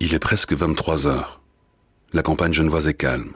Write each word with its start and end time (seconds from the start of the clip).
Il 0.00 0.14
est 0.14 0.18
presque 0.18 0.54
23 0.54 1.06
heures. 1.06 1.42
La 2.14 2.22
campagne 2.22 2.54
genevoise 2.54 2.88
est 2.88 2.94
calme. 2.94 3.32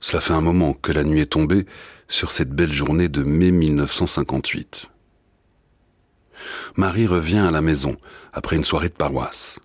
Cela 0.00 0.20
fait 0.20 0.34
un 0.34 0.42
moment 0.42 0.74
que 0.74 0.92
la 0.92 1.04
nuit 1.04 1.22
est 1.22 1.32
tombée 1.32 1.64
sur 2.08 2.32
cette 2.32 2.50
belle 2.50 2.72
journée 2.72 3.08
de 3.08 3.22
mai 3.22 3.50
1958. 3.50 4.90
Marie 6.76 7.06
revient 7.06 7.38
à 7.38 7.50
la 7.50 7.62
maison 7.62 7.96
après 8.34 8.56
une 8.56 8.64
soirée 8.64 8.90
de 8.90 8.94
paroisse. 8.94 9.58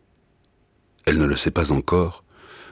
Elle 1.05 1.17
ne 1.17 1.25
le 1.25 1.35
sait 1.35 1.51
pas 1.51 1.73
encore, 1.73 2.23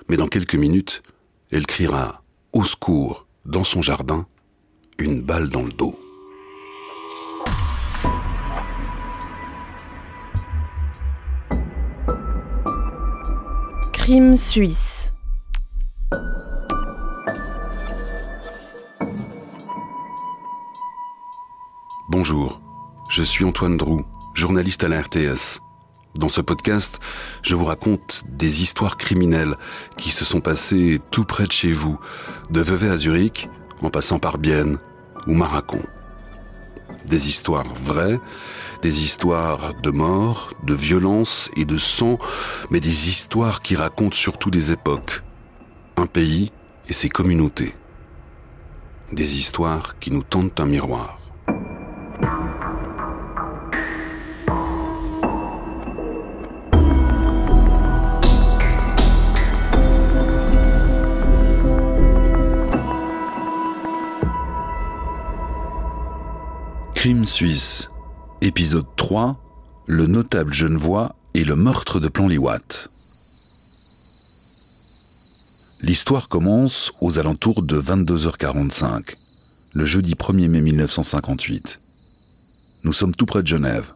mais 0.08 0.16
dans 0.16 0.28
quelques 0.30 0.56
minutes, 0.56 1.04
elle 1.52 1.68
criera 1.68 2.24
au 2.54 2.64
secours 2.64 3.28
dans 3.44 3.66
son 3.66 3.82
jardin, 3.82 4.26
une 4.98 5.22
balle 5.22 5.50
dans 5.50 5.64
le 5.64 5.74
dos. 5.74 6.00
Crime 14.10 14.38
suisse. 14.38 15.14
Bonjour, 22.10 22.60
je 23.12 23.22
suis 23.22 23.46
Antoine 23.46 23.78
Drou, 23.78 24.04
journaliste 24.34 24.84
à 24.84 24.88
la 24.88 25.04
RTS. 25.04 25.60
Dans 26.16 26.28
ce 26.28 26.42
podcast, 26.42 27.00
je 27.44 27.54
vous 27.54 27.66
raconte 27.66 28.24
des 28.28 28.64
histoires 28.64 28.98
criminelles 28.98 29.58
qui 29.96 30.10
se 30.10 30.26
sont 30.26 30.42
passées 30.42 31.00
tout 31.12 31.26
près 31.26 31.46
de 31.46 31.52
chez 31.52 31.72
vous, 31.72 32.00
de 32.50 32.62
Vevey 32.62 32.90
à 32.90 32.98
Zurich, 32.98 33.48
en 33.84 33.92
passant 33.92 34.18
par 34.18 34.40
Bienne 34.40 34.80
ou 35.28 35.36
Maracon. 35.36 35.84
Des 37.06 37.30
histoires 37.30 37.72
vraies, 37.76 38.20
des 38.82 39.04
histoires 39.04 39.74
de 39.82 39.92
mort, 39.92 40.54
de 40.64 40.74
violence 40.74 41.50
et 41.56 41.66
de 41.66 41.78
sang, 41.78 42.18
mais 42.70 42.80
des 42.80 43.10
histoires 43.10 43.62
qui 43.62 43.76
racontent 43.76 44.16
surtout 44.16 44.50
des 44.50 44.72
époques, 44.72 45.22
un 45.98 46.06
pays 46.06 46.52
et 46.88 46.94
ses 46.94 47.10
communautés. 47.10 47.76
Des 49.12 49.38
histoires 49.38 50.00
qui 50.00 50.12
nous 50.12 50.24
tendent 50.24 50.52
un 50.60 50.66
miroir. 50.66 51.18
Crime 66.94 67.26
suisse, 67.26 67.90
épisode 68.42 68.86
3, 68.96 69.38
le 69.86 70.08
notable 70.08 70.54
Genevois 70.54 71.16
et 71.34 71.44
le 71.44 71.58
meurtre 71.58 72.00
de 72.00 72.08
Plan-Liwatt. 72.08 72.88
L'histoire 75.82 76.30
commence 76.30 76.94
aux 77.02 77.20
alentours 77.20 77.64
de 77.64 77.82
22h45, 77.82 79.16
le 79.74 79.86
jeudi 79.86 80.14
1er 80.14 80.48
mai 80.48 80.62
1958. 80.62 81.82
Nous 82.86 82.94
sommes 82.94 83.14
tout 83.14 83.26
près 83.26 83.42
de 83.42 83.48
Genève, 83.48 83.94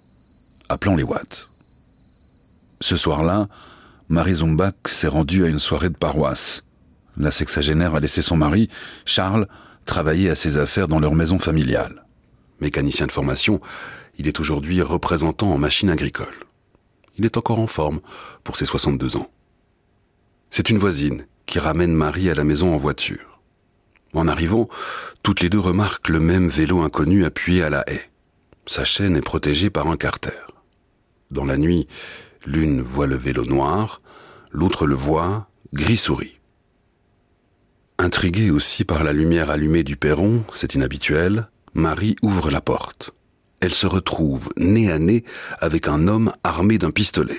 à 0.67 0.77
Plan-les-Watts. 0.77 1.49
Ce 2.81 2.97
soir-là, 2.97 3.47
Marie 4.09 4.35
Zumbach 4.35 4.75
s'est 4.87 5.07
rendue 5.07 5.45
à 5.45 5.47
une 5.47 5.59
soirée 5.59 5.89
de 5.89 5.95
paroisse. 5.95 6.63
La 7.15 7.31
sexagénaire 7.31 7.95
a 7.95 8.01
laissé 8.01 8.21
son 8.21 8.35
mari, 8.35 8.69
Charles, 9.05 9.47
travailler 9.85 10.29
à 10.29 10.35
ses 10.35 10.57
affaires 10.57 10.89
dans 10.89 10.99
leur 10.99 11.15
maison 11.15 11.39
familiale. 11.39 12.05
Mécanicien 12.59 13.07
de 13.07 13.11
formation, 13.11 13.61
il 14.17 14.27
est 14.27 14.39
aujourd'hui 14.39 14.81
représentant 14.81 15.51
en 15.51 15.57
machine 15.57 15.89
agricole. 15.89 16.33
Il 17.17 17.25
est 17.25 17.37
encore 17.37 17.59
en 17.59 17.67
forme 17.67 18.01
pour 18.43 18.55
ses 18.55 18.65
62 18.65 19.17
ans. 19.17 19.29
C'est 20.49 20.69
une 20.69 20.77
voisine 20.77 21.25
qui 21.45 21.59
ramène 21.59 21.93
Marie 21.93 22.29
à 22.29 22.35
la 22.35 22.43
maison 22.43 22.73
en 22.73 22.77
voiture. 22.77 23.39
En 24.13 24.27
arrivant, 24.27 24.67
toutes 25.23 25.41
les 25.41 25.49
deux 25.49 25.59
remarquent 25.59 26.09
le 26.09 26.19
même 26.19 26.47
vélo 26.47 26.81
inconnu 26.81 27.25
appuyé 27.25 27.63
à 27.63 27.69
la 27.69 27.83
haie. 27.89 28.09
Sa 28.65 28.85
chaîne 28.85 29.15
est 29.15 29.21
protégée 29.21 29.69
par 29.69 29.87
un 29.87 29.97
carter. 29.97 30.47
Dans 31.31 31.45
la 31.45 31.57
nuit, 31.57 31.87
l'une 32.45 32.81
voit 32.81 33.07
le 33.07 33.15
vélo 33.15 33.45
noir, 33.45 34.01
l'autre 34.51 34.85
le 34.85 34.95
voit 34.95 35.49
gris 35.73 35.97
souris. 35.97 36.39
Intriguée 37.97 38.51
aussi 38.51 38.83
par 38.83 39.03
la 39.03 39.13
lumière 39.13 39.49
allumée 39.49 39.83
du 39.83 39.97
perron, 39.97 40.43
c'est 40.53 40.75
inhabituel, 40.75 41.49
Marie 41.73 42.15
ouvre 42.21 42.51
la 42.51 42.61
porte. 42.61 43.13
Elle 43.63 43.73
se 43.73 43.87
retrouve 43.87 44.49
nez 44.57 44.91
à 44.91 44.99
nez 44.99 45.23
avec 45.61 45.87
un 45.87 46.09
homme 46.09 46.33
armé 46.43 46.77
d'un 46.77 46.91
pistolet. 46.91 47.37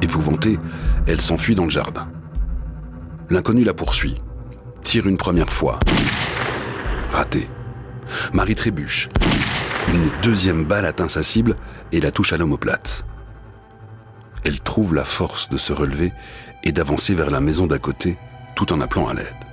Épouvantée, 0.00 0.60
elle 1.08 1.20
s'enfuit 1.20 1.56
dans 1.56 1.64
le 1.64 1.70
jardin. 1.70 2.08
L'inconnu 3.30 3.64
la 3.64 3.74
poursuit, 3.74 4.14
tire 4.84 5.08
une 5.08 5.16
première 5.16 5.52
fois. 5.52 5.80
Raté. 7.10 7.48
Marie 8.32 8.54
trébuche. 8.54 9.08
Une 9.88 10.08
deuxième 10.22 10.64
balle 10.64 10.86
atteint 10.86 11.08
sa 11.08 11.24
cible 11.24 11.56
et 11.90 12.00
la 12.00 12.12
touche 12.12 12.32
à 12.32 12.36
l'omoplate. 12.36 13.04
Elle 14.44 14.60
trouve 14.60 14.94
la 14.94 15.02
force 15.02 15.48
de 15.48 15.56
se 15.56 15.72
relever 15.72 16.12
et 16.62 16.70
d'avancer 16.70 17.16
vers 17.16 17.30
la 17.30 17.40
maison 17.40 17.66
d'à 17.66 17.80
côté 17.80 18.18
tout 18.54 18.72
en 18.72 18.80
appelant 18.80 19.08
à 19.08 19.14
l'aide. 19.14 19.45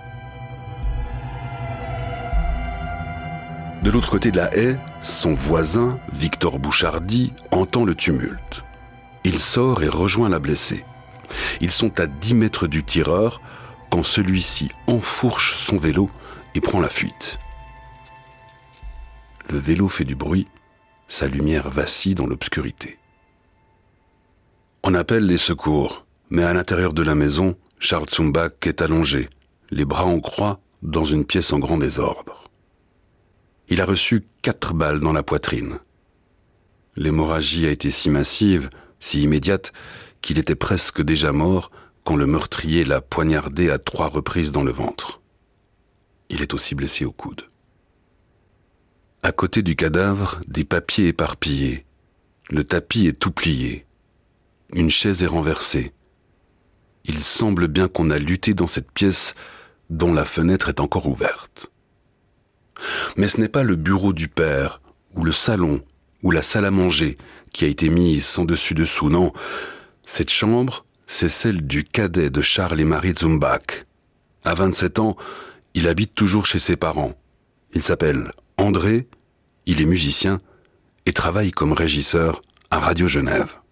De 3.84 3.92
l'autre 3.92 4.12
côté 4.12 4.32
de 4.32 4.38
la 4.38 4.56
haie, 4.56 4.80
son 5.02 5.34
voisin, 5.34 6.00
Victor 6.14 6.58
Bouchardy, 6.58 7.34
entend 7.52 7.84
le 7.84 7.96
tumulte. 7.96 8.64
Il 9.26 9.42
sort 9.42 9.84
et 9.84 9.90
rejoint 9.90 10.30
la 10.30 10.40
blessée. 10.40 10.86
Ils 11.60 11.70
sont 11.70 12.00
à 12.00 12.08
10 12.08 12.34
mètres 12.34 12.68
du 12.68 12.86
tireur 12.86 13.42
quand 13.90 14.04
celui-ci 14.04 14.70
enfourche 14.88 15.58
son 15.58 15.76
vélo 15.76 16.10
et 16.56 16.62
prend 16.62 16.80
la 16.80 16.88
fuite. 16.88 17.40
Le 19.50 19.58
vélo 19.58 19.90
fait 19.90 20.06
du 20.06 20.16
bruit, 20.16 20.48
sa 21.10 21.28
lumière 21.28 21.70
vacille 21.70 22.16
dans 22.16 22.26
l'obscurité. 22.26 23.00
On 24.84 24.94
appelle 24.94 25.26
les 25.26 25.38
secours, 25.38 26.06
mais 26.30 26.44
à 26.44 26.54
l'intérieur 26.54 26.94
de 26.94 27.04
la 27.04 27.16
maison, 27.16 27.58
Charles 27.80 28.10
Zumbach 28.10 28.66
est 28.66 28.82
allongé, 28.82 29.30
les 29.72 29.84
bras 29.84 30.06
en 30.06 30.22
croix, 30.22 30.62
dans 30.84 31.04
une 31.04 31.26
pièce 31.26 31.52
en 31.52 31.60
grand 31.60 31.78
désordre. 31.78 32.43
Il 33.70 33.82
a 33.82 33.86
reçu 33.86 34.28
quatre 34.42 34.74
balles 34.74 35.00
dans 35.00 35.14
la 35.14 35.24
poitrine. 35.24 35.80
L'hémorragie 36.96 37.66
a 37.66 37.72
été 37.72 37.90
si 37.90 38.10
massive, 38.10 38.70
si 39.00 39.22
immédiate, 39.24 39.74
qu'il 40.22 40.38
était 40.38 40.56
presque 40.56 41.02
déjà 41.02 41.32
mort 41.32 41.72
quand 42.04 42.16
le 42.16 42.28
meurtrier 42.28 42.86
l'a 42.86 43.02
poignardé 43.02 43.70
à 43.70 43.80
trois 43.80 44.10
reprises 44.10 44.52
dans 44.52 44.64
le 44.64 44.72
ventre. 44.72 45.22
Il 46.30 46.42
est 46.42 46.54
aussi 46.54 46.76
blessé 46.76 47.06
au 47.06 47.12
coude. 47.12 47.50
À 49.22 49.32
côté 49.32 49.62
du 49.62 49.76
cadavre, 49.76 50.42
des 50.48 50.66
papiers 50.66 51.08
éparpillés. 51.08 51.86
Le 52.50 52.64
tapis 52.64 53.08
est 53.08 53.20
tout 53.20 53.32
plié. 53.32 53.86
Une 54.74 54.92
chaise 54.92 55.24
est 55.24 55.28
renversée. 55.28 55.94
Il 57.06 57.24
semble 57.24 57.68
bien 57.68 57.88
qu'on 57.88 58.12
a 58.12 58.20
lutté 58.20 58.54
dans 58.54 58.68
cette 58.68 58.92
pièce 58.92 59.36
dont 59.90 60.14
la 60.14 60.26
fenêtre 60.26 60.70
est 60.70 60.80
encore 60.80 61.08
ouverte. 61.08 61.72
Mais 63.18 63.28
ce 63.28 63.40
n'est 63.40 63.50
pas 63.50 63.64
le 63.64 63.76
bureau 63.76 64.14
du 64.14 64.28
père, 64.28 64.82
ou 65.16 65.24
le 65.24 65.32
salon, 65.32 65.82
ou 66.22 66.32
la 66.32 66.42
salle 66.42 66.66
à 66.66 66.72
manger 66.72 67.18
qui 67.54 67.66
a 67.66 67.68
été 67.68 67.90
mise 67.90 68.26
sans 68.26 68.46
dessus 68.46 68.74
dessous, 68.74 69.10
non. 69.10 69.32
Cette 70.06 70.32
chambre, 70.32 70.86
c'est 71.06 71.30
celle 71.30 71.62
du 71.66 71.84
cadet 71.84 72.30
de 72.30 72.42
Charles 72.42 72.80
et 72.80 72.86
Marie 72.86 73.14
Zumbach. 73.18 73.86
À 74.44 74.56
27 74.56 75.00
ans, 75.00 75.16
il 75.74 75.88
habite 75.88 76.14
toujours 76.16 76.46
chez 76.46 76.60
ses 76.60 76.76
parents. 76.76 77.14
Il 77.74 77.82
s'appelle 77.82 78.32
André, 78.58 79.08
il 79.66 79.82
est 79.82 79.86
musicien 79.86 80.42
et 81.06 81.14
travaille 81.14 81.52
comme 81.52 81.74
régisseur 81.74 82.42
à 82.72 82.80
Radio 82.80 83.08
Genève. 83.08 83.63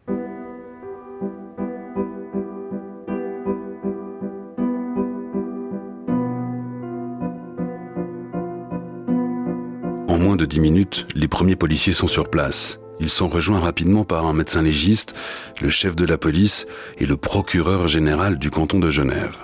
De 10.42 10.46
dix 10.48 10.60
minutes, 10.60 11.06
les 11.14 11.28
premiers 11.28 11.56
policiers 11.56 11.94
sont 11.94 12.08
sur 12.08 12.32
place. 12.32 12.80
Ils 13.00 13.12
sont 13.12 13.30
rejoints 13.30 13.60
rapidement 13.60 14.06
par 14.06 14.26
un 14.26 14.34
médecin 14.34 14.64
légiste, 14.64 15.14
le 15.62 15.70
chef 15.70 15.96
de 15.96 16.04
la 16.04 16.18
police 16.18 16.66
et 16.98 17.06
le 17.06 17.16
procureur 17.16 17.88
général 17.88 18.40
du 18.40 18.50
canton 18.50 18.80
de 18.80 18.90
Genève. 18.90 19.38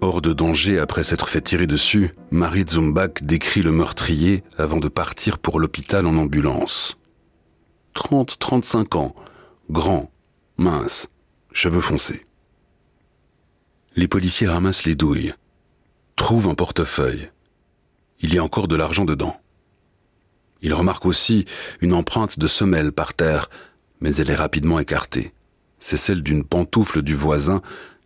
Hors 0.00 0.22
de 0.22 0.32
danger 0.32 0.78
après 0.78 1.04
s'être 1.04 1.28
fait 1.28 1.42
tirer 1.42 1.66
dessus, 1.66 2.14
Marie 2.30 2.64
Zumbach 2.66 3.20
décrit 3.20 3.60
le 3.60 3.72
meurtrier 3.72 4.42
avant 4.56 4.78
de 4.78 4.88
partir 4.88 5.36
pour 5.36 5.60
l'hôpital 5.60 6.06
en 6.06 6.16
ambulance. 6.16 6.96
30-35 7.94 8.96
ans, 8.96 9.14
grand, 9.68 10.10
mince, 10.56 11.10
cheveux 11.52 11.82
foncés. 11.82 12.22
Les 13.96 14.08
policiers 14.08 14.48
ramassent 14.48 14.86
les 14.86 14.94
douilles, 14.94 15.34
trouvent 16.16 16.48
un 16.48 16.54
portefeuille. 16.54 17.28
Il 18.20 18.32
y 18.32 18.38
a 18.38 18.44
encore 18.44 18.66
de 18.66 18.76
l'argent 18.76 19.04
dedans. 19.04 19.36
Il 20.62 20.74
remarque 20.74 21.06
aussi 21.06 21.46
une 21.80 21.94
empreinte 21.94 22.38
de 22.38 22.46
semelle 22.46 22.92
par 22.92 23.14
terre, 23.14 23.48
mais 24.00 24.14
elle 24.16 24.30
est 24.30 24.34
rapidement 24.34 24.78
écartée. 24.78 25.32
C'est 25.78 25.96
celle 25.96 26.22
d'une 26.22 26.44
pantoufle 26.44 27.02
du 27.02 27.14
voisin 27.14 27.62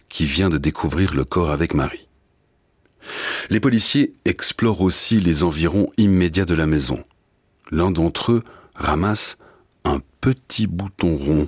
qui 0.09 0.25
vient 0.25 0.49
de 0.49 0.59
découvrir 0.59 1.15
le 1.15 1.25
corps 1.25 1.51
avec 1.51 1.75
Marie. 1.75 2.09
Les 3.51 3.61
policiers 3.61 4.15
explorent 4.25 4.81
aussi 4.81 5.21
les 5.21 5.43
environs 5.43 5.89
immédiats 5.97 6.45
de 6.45 6.55
la 6.55 6.67
maison. 6.67 7.05
L'un 7.71 7.91
d'entre 7.91 8.33
eux 8.33 8.45
ramasse 8.75 9.37
un 9.85 10.01
petit 10.21 10.67
bouton 10.67 11.17
rond. 11.17 11.45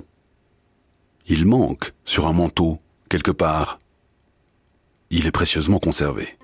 Il 1.27 1.45
manque 1.45 1.93
sur 2.05 2.27
un 2.27 2.33
manteau, 2.33 2.79
quelque 3.09 3.31
part. 3.31 3.79
Il 5.09 5.25
est 5.25 5.31
précieusement 5.31 5.79
conservé. 5.79 6.37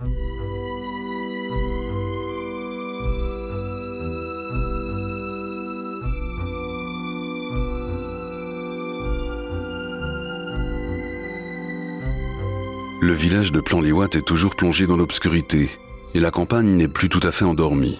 Le 13.03 13.11
village 13.11 13.51
de 13.51 13.59
Plan-les-Ouates 13.59 14.15
est 14.15 14.25
toujours 14.25 14.55
plongé 14.55 14.87
dans 14.87 14.95
l'obscurité 14.95 15.69
et 16.13 16.21
la 16.21 16.31
campagne 16.31 16.77
n'est 16.77 16.87
plus 16.87 17.09
tout 17.09 17.19
à 17.23 17.33
fait 17.33 17.43
endormie. 17.43 17.99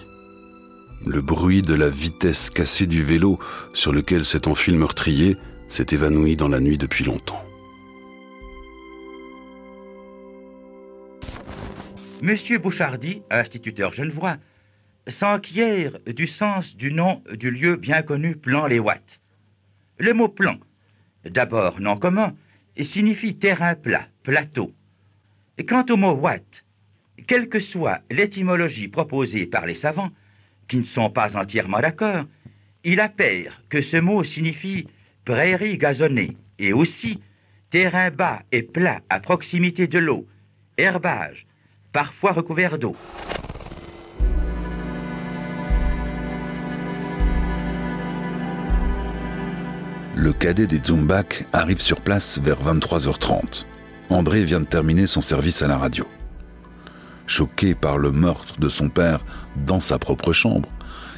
Le 1.04 1.20
bruit 1.20 1.60
de 1.60 1.74
la 1.74 1.90
vitesse 1.90 2.48
cassée 2.48 2.86
du 2.86 3.02
vélo 3.02 3.38
sur 3.74 3.92
lequel 3.92 4.24
s'est 4.24 4.48
enfui 4.48 4.72
le 4.72 4.78
meurtrier 4.78 5.36
s'est 5.68 5.88
évanoui 5.92 6.36
dans 6.36 6.48
la 6.48 6.58
nuit 6.58 6.78
depuis 6.78 7.04
longtemps. 7.04 7.44
Monsieur 12.22 12.56
Bouchardy, 12.56 13.20
instituteur 13.30 13.92
genevois, 13.92 14.38
s'enquiert 15.06 15.98
du 16.06 16.26
sens 16.26 16.74
du 16.76 16.94
nom 16.94 17.22
du 17.30 17.50
lieu 17.50 17.76
bien 17.76 18.00
connu 18.00 18.36
Plan-les-Ouates. 18.36 19.20
Le 19.98 20.14
mot 20.14 20.28
plan, 20.28 20.56
d'abord 21.26 21.78
non 21.78 21.98
commun, 21.98 22.34
signifie 22.82 23.36
terrain 23.36 23.74
plat, 23.74 24.06
plateau. 24.22 24.72
Quant 25.62 25.86
au 25.88 25.96
mot 25.96 26.12
watt, 26.12 26.64
quelle 27.28 27.48
que 27.48 27.60
soit 27.60 28.00
l'étymologie 28.10 28.88
proposée 28.88 29.46
par 29.46 29.66
les 29.66 29.74
savants, 29.74 30.10
qui 30.66 30.78
ne 30.78 30.84
sont 30.84 31.10
pas 31.10 31.36
entièrement 31.36 31.80
d'accord, 31.80 32.24
il 32.82 32.98
appert 32.98 33.62
que 33.68 33.80
ce 33.80 33.96
mot 33.96 34.24
signifie 34.24 34.88
prairie 35.24 35.78
gazonnée 35.78 36.36
et 36.58 36.72
aussi 36.72 37.20
terrain 37.70 38.10
bas 38.10 38.42
et 38.50 38.62
plat 38.62 39.00
à 39.08 39.20
proximité 39.20 39.86
de 39.86 39.98
l'eau, 40.00 40.26
herbage, 40.76 41.46
parfois 41.92 42.32
recouvert 42.32 42.76
d'eau. 42.76 42.96
Le 50.16 50.32
cadet 50.32 50.66
des 50.66 50.80
Zumbak 50.82 51.44
arrive 51.52 51.80
sur 51.80 52.00
place 52.00 52.40
vers 52.40 52.60
23h30. 52.62 53.66
André 54.14 54.44
vient 54.44 54.60
de 54.60 54.64
terminer 54.64 55.08
son 55.08 55.20
service 55.20 55.60
à 55.62 55.66
la 55.66 55.76
radio. 55.76 56.06
Choqué 57.26 57.74
par 57.74 57.98
le 57.98 58.12
meurtre 58.12 58.60
de 58.60 58.68
son 58.68 58.88
père 58.88 59.24
dans 59.66 59.80
sa 59.80 59.98
propre 59.98 60.32
chambre, 60.32 60.68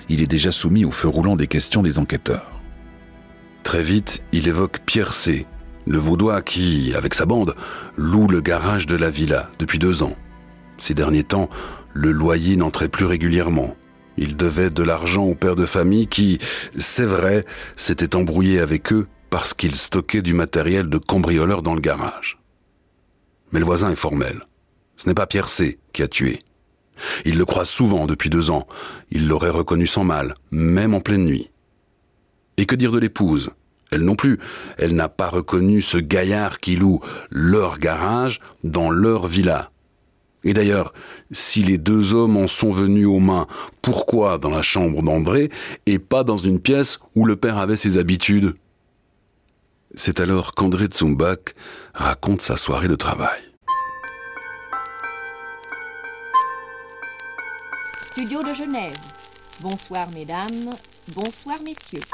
il 0.08 0.22
est 0.22 0.26
déjà 0.26 0.50
soumis 0.50 0.86
au 0.86 0.90
feu 0.90 1.06
roulant 1.06 1.36
des 1.36 1.46
questions 1.46 1.82
des 1.82 1.98
enquêteurs. 1.98 2.50
Très 3.64 3.82
vite, 3.82 4.22
il 4.32 4.48
évoque 4.48 4.78
Pierre 4.86 5.12
C., 5.12 5.46
le 5.86 5.98
vaudois 5.98 6.40
qui, 6.40 6.94
avec 6.96 7.12
sa 7.12 7.26
bande, 7.26 7.54
loue 7.96 8.28
le 8.28 8.40
garage 8.40 8.86
de 8.86 8.96
la 8.96 9.10
villa 9.10 9.50
depuis 9.58 9.78
deux 9.78 10.02
ans. 10.02 10.16
Ces 10.78 10.94
derniers 10.94 11.22
temps, 11.22 11.50
le 11.92 12.12
loyer 12.12 12.56
n'entrait 12.56 12.88
plus 12.88 13.04
régulièrement. 13.04 13.76
Il 14.16 14.38
devait 14.38 14.70
de 14.70 14.82
l'argent 14.82 15.24
au 15.24 15.34
père 15.34 15.54
de 15.54 15.66
famille 15.66 16.06
qui, 16.06 16.38
c'est 16.78 17.04
vrai, 17.04 17.44
s'était 17.76 18.16
embrouillé 18.16 18.58
avec 18.58 18.90
eux 18.90 19.06
parce 19.28 19.52
qu'il 19.52 19.76
stockait 19.76 20.22
du 20.22 20.32
matériel 20.32 20.88
de 20.88 20.96
cambrioleur 20.96 21.60
dans 21.60 21.74
le 21.74 21.82
garage. 21.82 22.38
Mais 23.52 23.60
le 23.60 23.64
voisin 23.64 23.90
est 23.90 23.96
formel. 23.96 24.42
Ce 24.96 25.08
n'est 25.08 25.14
pas 25.14 25.26
Pierre 25.26 25.48
C. 25.48 25.78
qui 25.92 26.02
a 26.02 26.08
tué. 26.08 26.40
Il 27.24 27.38
le 27.38 27.44
croise 27.44 27.68
souvent 27.68 28.06
depuis 28.06 28.30
deux 28.30 28.50
ans. 28.50 28.66
Il 29.10 29.28
l'aurait 29.28 29.50
reconnu 29.50 29.86
sans 29.86 30.04
mal, 30.04 30.34
même 30.50 30.94
en 30.94 31.00
pleine 31.00 31.24
nuit. 31.24 31.50
Et 32.56 32.66
que 32.66 32.74
dire 32.74 32.92
de 32.92 32.98
l'épouse? 32.98 33.50
Elle 33.90 34.02
non 34.02 34.16
plus. 34.16 34.38
Elle 34.78 34.94
n'a 34.94 35.08
pas 35.08 35.28
reconnu 35.28 35.80
ce 35.80 35.98
gaillard 35.98 36.58
qui 36.58 36.76
loue 36.76 37.00
leur 37.30 37.78
garage 37.78 38.40
dans 38.64 38.90
leur 38.90 39.26
villa. 39.26 39.70
Et 40.44 40.54
d'ailleurs, 40.54 40.92
si 41.32 41.62
les 41.62 41.76
deux 41.76 42.14
hommes 42.14 42.36
en 42.36 42.46
sont 42.46 42.70
venus 42.70 43.06
aux 43.06 43.18
mains, 43.18 43.46
pourquoi 43.82 44.38
dans 44.38 44.50
la 44.50 44.62
chambre 44.62 45.02
d'André 45.02 45.50
et 45.86 45.98
pas 45.98 46.24
dans 46.24 46.36
une 46.36 46.60
pièce 46.60 47.00
où 47.14 47.24
le 47.24 47.36
père 47.36 47.58
avait 47.58 47.76
ses 47.76 47.98
habitudes? 47.98 48.54
C'est 49.96 50.20
alors 50.20 50.52
qu'André 50.52 50.86
Tsumbak 50.86 51.54
raconte 51.94 52.42
sa 52.42 52.56
soirée 52.56 52.86
de 52.86 52.94
travail. 52.94 53.40
Studio 58.02 58.42
de 58.42 58.52
Genève. 58.52 58.96
Bonsoir 59.60 60.08
mesdames, 60.10 60.74
bonsoir 61.14 61.56
messieurs. 61.62 62.04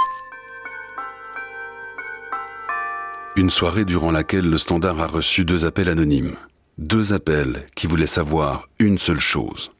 Une 3.35 3.51
soirée 3.51 3.85
durant 3.85 4.11
laquelle 4.11 4.49
le 4.49 4.59
standard 4.59 5.01
a 5.01 5.07
reçu 5.07 5.45
deux 5.45 5.65
appels 5.65 5.89
anonymes. 5.89 6.37
Deux 6.79 7.13
appels 7.13 7.67
qui 7.75 7.87
voulaient 7.87 8.07
savoir 8.07 8.69
une 8.79 8.99
seule 8.99 9.21
chose. 9.21 9.73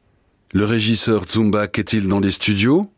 Le 0.53 0.65
régisseur 0.65 1.23
Tsumbak 1.23 1.79
est-il 1.79 2.07
dans 2.07 2.19
les 2.19 2.31
studios? 2.31 2.91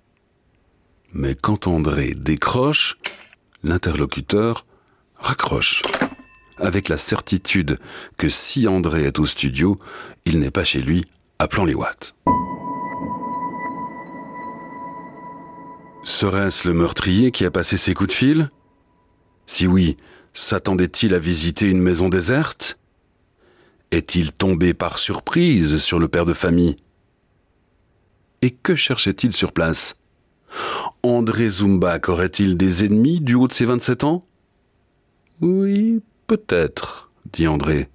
Mais 1.13 1.35
quand 1.35 1.67
André 1.67 2.13
décroche, 2.15 2.97
l'interlocuteur 3.63 4.65
raccroche, 5.25 5.81
avec 6.57 6.88
la 6.88 6.98
certitude 6.98 7.80
que 8.16 8.30
si 8.30 8.68
André 8.68 9.06
est 9.06 9.18
au 9.18 9.25
studio, 9.25 9.75
il 10.25 10.39
n'est 10.39 10.51
pas 10.51 10.63
chez 10.63 10.81
lui, 10.81 11.04
appelons 11.39 11.66
les 11.66 11.74
Watts. 11.74 12.16
Serait-ce 16.04 16.68
le 16.68 16.75
meurtrier 16.75 17.31
qui 17.31 17.44
a 17.44 17.50
passé 17.50 17.75
ses 17.75 17.95
coups 17.95 18.10
de 18.10 18.13
fil? 18.13 18.51
Si 19.48 19.66
oui, 19.66 19.98
s'attendait-il 20.33 21.16
à 21.16 21.19
visiter 21.19 21.72
une 21.72 21.81
maison 21.81 22.07
déserte? 22.07 22.77
Est-il 23.89 24.31
tombé 24.31 24.75
par 24.75 25.00
surprise 25.00 25.77
sur 25.77 25.98
le 25.98 26.07
père 26.07 26.27
de 26.27 26.33
famille? 26.33 26.75
Et 28.44 28.51
que 28.51 28.75
cherchait-il 28.75 29.33
sur 29.33 29.54
place? 29.54 29.95
André 31.01 31.50
Zumbak 31.50 32.10
aurait-il 32.10 32.58
des 32.58 32.86
ennemis 32.86 33.22
du 33.22 33.34
haut 33.34 33.48
de 33.48 33.53
ses 33.53 33.65
27 33.65 34.03
ans? 34.03 34.24
Oui, 35.42 36.01
peut-être, 36.27 37.12
dit 37.34 37.48
André. 37.48 37.89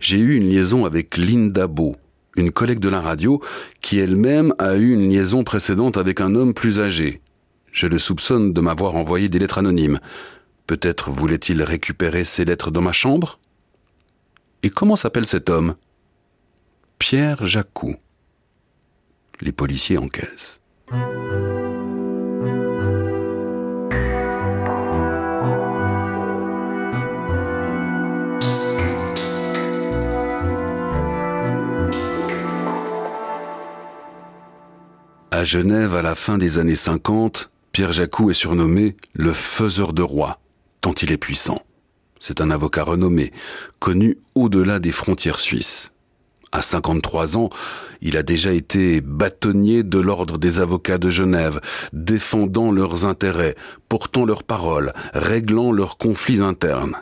J'ai 0.00 0.18
eu 0.18 0.36
une 0.36 0.48
liaison 0.48 0.84
avec 0.84 1.16
Linda 1.16 1.66
Beau, 1.66 1.96
une 2.36 2.50
collègue 2.50 2.80
de 2.80 2.88
la 2.88 3.00
radio, 3.00 3.40
qui 3.80 3.98
elle-même 3.98 4.54
a 4.58 4.76
eu 4.76 4.92
une 4.92 5.08
liaison 5.10 5.44
précédente 5.44 5.96
avec 5.96 6.20
un 6.20 6.34
homme 6.34 6.54
plus 6.54 6.80
âgé. 6.80 7.20
Je 7.70 7.86
le 7.86 7.98
soupçonne 7.98 8.52
de 8.52 8.60
m'avoir 8.60 8.96
envoyé 8.96 9.28
des 9.28 9.38
lettres 9.38 9.58
anonymes. 9.58 9.98
Peut-être 10.66 11.10
voulait-il 11.10 11.62
récupérer 11.62 12.24
ces 12.24 12.44
lettres 12.44 12.70
dans 12.70 12.82
ma 12.82 12.92
chambre? 12.92 13.38
Et 14.62 14.70
comment 14.70 14.96
s'appelle 14.96 15.26
cet 15.26 15.50
homme? 15.50 15.74
Pierre 16.98 17.44
Jacou. 17.44 17.96
Les 19.40 19.52
policiers 19.52 19.98
encaissent. 19.98 20.60
À 35.42 35.44
Genève, 35.44 35.96
à 35.96 36.02
la 36.02 36.14
fin 36.14 36.38
des 36.38 36.58
années 36.58 36.76
50, 36.76 37.50
Pierre 37.72 37.92
Jacou 37.92 38.30
est 38.30 38.34
surnommé 38.34 38.96
le 39.12 39.32
faiseur 39.32 39.92
de 39.92 40.00
rois, 40.00 40.38
tant 40.80 40.92
il 40.92 41.10
est 41.10 41.16
puissant. 41.16 41.58
C'est 42.20 42.40
un 42.40 42.48
avocat 42.52 42.84
renommé, 42.84 43.32
connu 43.80 44.18
au-delà 44.36 44.78
des 44.78 44.92
frontières 44.92 45.40
suisses. 45.40 45.90
À 46.52 46.62
53 46.62 47.36
ans, 47.36 47.50
il 48.00 48.16
a 48.16 48.22
déjà 48.22 48.52
été 48.52 49.00
bâtonnier 49.00 49.82
de 49.82 49.98
l'ordre 49.98 50.38
des 50.38 50.60
avocats 50.60 50.98
de 50.98 51.10
Genève, 51.10 51.60
défendant 51.92 52.70
leurs 52.70 53.04
intérêts, 53.04 53.56
portant 53.88 54.24
leurs 54.24 54.44
paroles, 54.44 54.92
réglant 55.12 55.72
leurs 55.72 55.96
conflits 55.96 56.40
internes. 56.40 56.98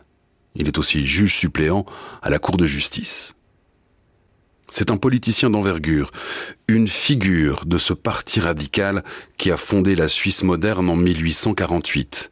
Il 0.54 0.66
est 0.66 0.78
aussi 0.78 1.04
juge 1.04 1.36
suppléant 1.36 1.84
à 2.22 2.30
la 2.30 2.38
Cour 2.38 2.56
de 2.56 2.64
justice. 2.64 3.34
C'est 4.70 4.90
un 4.90 4.96
politicien 4.96 5.50
d'envergure, 5.50 6.10
une 6.68 6.88
figure 6.88 7.64
de 7.66 7.76
ce 7.76 7.92
parti 7.92 8.40
radical 8.40 9.02
qui 9.36 9.50
a 9.50 9.56
fondé 9.56 9.96
la 9.96 10.08
Suisse 10.08 10.44
moderne 10.44 10.88
en 10.88 10.96
1848. 10.96 12.30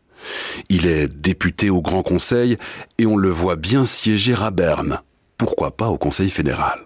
Il 0.68 0.86
est 0.86 1.08
député 1.08 1.68
au 1.68 1.82
Grand 1.82 2.02
Conseil 2.02 2.56
et 2.98 3.06
on 3.06 3.16
le 3.16 3.28
voit 3.28 3.56
bien 3.56 3.84
siéger 3.84 4.34
à 4.34 4.50
Berne. 4.50 5.00
Pourquoi 5.36 5.76
pas 5.76 5.88
au 5.88 5.98
Conseil 5.98 6.30
fédéral? 6.30 6.80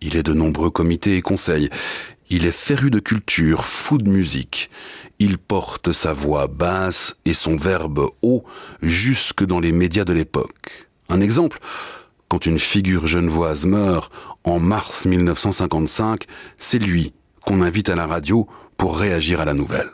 Il 0.00 0.16
est 0.16 0.22
de 0.22 0.34
nombreux 0.34 0.70
comités 0.70 1.16
et 1.16 1.22
conseils. 1.22 1.70
Il 2.28 2.44
est 2.46 2.52
féru 2.52 2.90
de 2.90 2.98
culture, 2.98 3.64
fou 3.64 3.98
de 3.98 4.08
musique. 4.08 4.70
Il 5.18 5.38
porte 5.38 5.92
sa 5.92 6.12
voix 6.12 6.46
basse 6.46 7.16
et 7.24 7.32
son 7.32 7.56
verbe 7.56 8.08
haut 8.22 8.44
jusque 8.82 9.44
dans 9.44 9.60
les 9.60 9.72
médias 9.72 10.04
de 10.04 10.12
l'époque. 10.12 10.88
Un 11.08 11.20
exemple, 11.20 11.58
quand 12.34 12.46
une 12.46 12.58
figure 12.58 13.06
genevoise 13.06 13.64
meurt 13.64 14.10
en 14.42 14.58
mars 14.58 15.06
1955, 15.06 16.24
c'est 16.58 16.80
lui 16.80 17.12
qu'on 17.46 17.62
invite 17.62 17.90
à 17.90 17.94
la 17.94 18.08
radio 18.08 18.48
pour 18.76 18.98
réagir 18.98 19.40
à 19.40 19.44
la 19.44 19.54
nouvelle. 19.54 19.92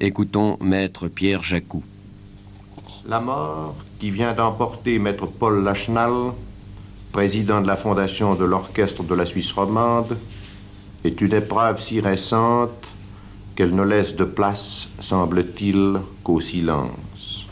Écoutons 0.00 0.56
Maître 0.62 1.08
Pierre 1.08 1.42
Jacou. 1.42 1.84
La 3.06 3.20
mort 3.20 3.76
qui 4.00 4.10
vient 4.10 4.32
d'emporter 4.32 4.98
Maître 4.98 5.26
Paul 5.26 5.62
Lachenal, 5.62 6.32
président 7.12 7.60
de 7.60 7.66
la 7.66 7.76
fondation 7.76 8.34
de 8.34 8.46
l'Orchestre 8.46 9.02
de 9.02 9.14
la 9.14 9.26
Suisse 9.26 9.52
romande, 9.52 10.16
est 11.04 11.20
une 11.20 11.34
épreuve 11.34 11.82
si 11.82 12.00
récente 12.00 12.86
qu'elle 13.56 13.74
ne 13.74 13.82
laisse 13.82 14.16
de 14.16 14.24
place, 14.24 14.88
semble-t-il, 15.00 16.00
qu'au 16.24 16.40
silence. 16.40 17.46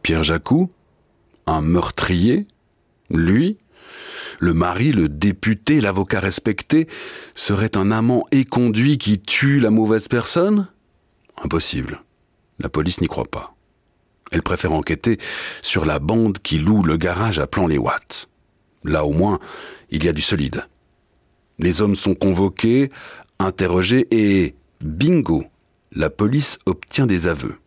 Pierre 0.00 0.24
Jacou 0.24 0.70
Un 1.46 1.60
meurtrier 1.60 2.46
Lui 3.10 3.58
le 4.38 4.52
mari, 4.52 4.92
le 4.92 5.08
député, 5.08 5.80
l'avocat 5.80 6.20
respecté, 6.20 6.88
serait 7.34 7.76
un 7.76 7.90
amant 7.90 8.24
éconduit 8.30 8.98
qui 8.98 9.20
tue 9.20 9.60
la 9.60 9.70
mauvaise 9.70 10.08
personne? 10.08 10.68
Impossible. 11.42 12.02
La 12.58 12.68
police 12.68 13.00
n'y 13.00 13.08
croit 13.08 13.24
pas. 13.24 13.54
Elle 14.32 14.42
préfère 14.42 14.72
enquêter 14.72 15.18
sur 15.62 15.84
la 15.84 15.98
bande 15.98 16.38
qui 16.38 16.58
loue 16.58 16.82
le 16.82 16.96
garage 16.96 17.38
à 17.38 17.46
Plan-les-Watts. 17.46 18.28
Là 18.84 19.04
au 19.04 19.12
moins, 19.12 19.38
il 19.90 20.04
y 20.04 20.08
a 20.08 20.12
du 20.12 20.22
solide. 20.22 20.66
Les 21.58 21.82
hommes 21.82 21.96
sont 21.96 22.14
convoqués, 22.14 22.90
interrogés 23.38 24.06
et 24.10 24.54
bingo, 24.80 25.44
la 25.92 26.10
police 26.10 26.58
obtient 26.66 27.06
des 27.06 27.26
aveux. 27.26 27.58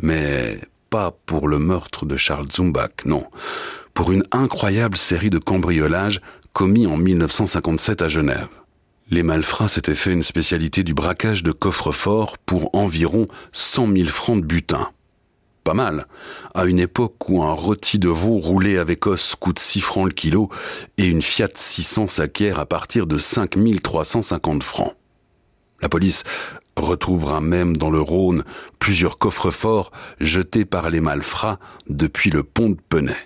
Mais 0.00 0.60
pas 0.94 1.10
pour 1.26 1.48
le 1.48 1.58
meurtre 1.58 2.06
de 2.06 2.16
Charles 2.16 2.46
Zumbach, 2.52 3.04
non, 3.04 3.24
pour 3.94 4.12
une 4.12 4.22
incroyable 4.30 4.96
série 4.96 5.28
de 5.28 5.38
cambriolages 5.38 6.20
commis 6.52 6.86
en 6.86 6.96
1957 6.96 8.00
à 8.00 8.08
Genève. 8.08 8.46
Les 9.10 9.24
malfrats 9.24 9.66
s'étaient 9.66 9.96
fait 9.96 10.12
une 10.12 10.22
spécialité 10.22 10.84
du 10.84 10.94
braquage 10.94 11.42
de 11.42 11.50
coffres 11.50 11.90
forts 11.90 12.38
pour 12.38 12.72
environ 12.76 13.26
100 13.50 13.88
000 13.92 14.08
francs 14.08 14.40
de 14.40 14.46
butin. 14.46 14.90
Pas 15.64 15.74
mal, 15.74 16.06
à 16.54 16.64
une 16.64 16.78
époque 16.78 17.28
où 17.28 17.42
un 17.42 17.54
rôti 17.54 17.98
de 17.98 18.08
veau 18.08 18.38
roulé 18.38 18.78
avec 18.78 19.08
os 19.08 19.34
coûte 19.34 19.58
6 19.58 19.80
francs 19.80 20.06
le 20.06 20.14
kilo 20.14 20.48
et 20.96 21.06
une 21.06 21.22
Fiat 21.22 21.48
600 21.52 22.06
s'acquiert 22.06 22.60
à 22.60 22.66
partir 22.66 23.08
de 23.08 23.18
5 23.18 23.56
350 23.82 24.62
francs. 24.62 24.94
La 25.82 25.88
police 25.88 26.22
retrouvera 26.76 27.40
même 27.40 27.76
dans 27.76 27.90
le 27.90 28.00
Rhône 28.00 28.44
plusieurs 28.78 29.18
coffres 29.18 29.50
forts 29.50 29.92
jetés 30.20 30.64
par 30.64 30.90
les 30.90 31.00
malfrats 31.00 31.58
depuis 31.88 32.30
le 32.30 32.42
pont 32.42 32.70
de 32.70 32.80
Penay. 32.88 33.16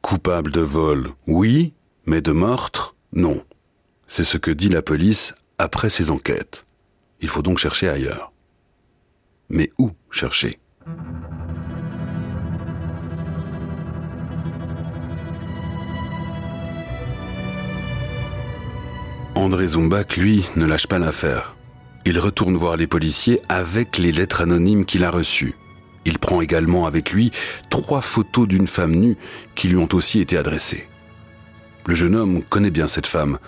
Coupable 0.00 0.50
de 0.50 0.60
vol, 0.60 1.12
oui, 1.26 1.72
mais 2.06 2.20
de 2.20 2.32
meurtre, 2.32 2.96
non. 3.12 3.44
C'est 4.08 4.24
ce 4.24 4.36
que 4.36 4.50
dit 4.50 4.68
la 4.68 4.82
police 4.82 5.34
après 5.58 5.88
ses 5.88 6.10
enquêtes. 6.10 6.66
Il 7.20 7.28
faut 7.28 7.42
donc 7.42 7.58
chercher 7.58 7.88
ailleurs. 7.88 8.32
Mais 9.48 9.70
où 9.78 9.90
chercher? 10.10 10.58
André 19.34 19.66
Zumbach, 19.66 20.16
lui, 20.16 20.44
ne 20.56 20.66
lâche 20.66 20.86
pas 20.86 20.98
l'affaire. 20.98 21.56
Il 22.04 22.18
retourne 22.18 22.56
voir 22.56 22.76
les 22.76 22.86
policiers 22.86 23.40
avec 23.48 23.98
les 23.98 24.10
lettres 24.10 24.42
anonymes 24.42 24.84
qu'il 24.84 25.04
a 25.04 25.10
reçues. 25.10 25.54
Il 26.04 26.18
prend 26.18 26.40
également 26.40 26.86
avec 26.86 27.12
lui 27.12 27.30
trois 27.70 28.00
photos 28.00 28.48
d'une 28.48 28.66
femme 28.66 28.94
nue 28.94 29.16
qui 29.54 29.68
lui 29.68 29.76
ont 29.76 29.88
aussi 29.92 30.20
été 30.20 30.36
adressées. 30.36 30.88
Le 31.86 31.94
jeune 31.94 32.16
homme 32.16 32.42
connaît 32.42 32.70
bien 32.70 32.88
cette 32.88 33.06
femme. 33.06 33.38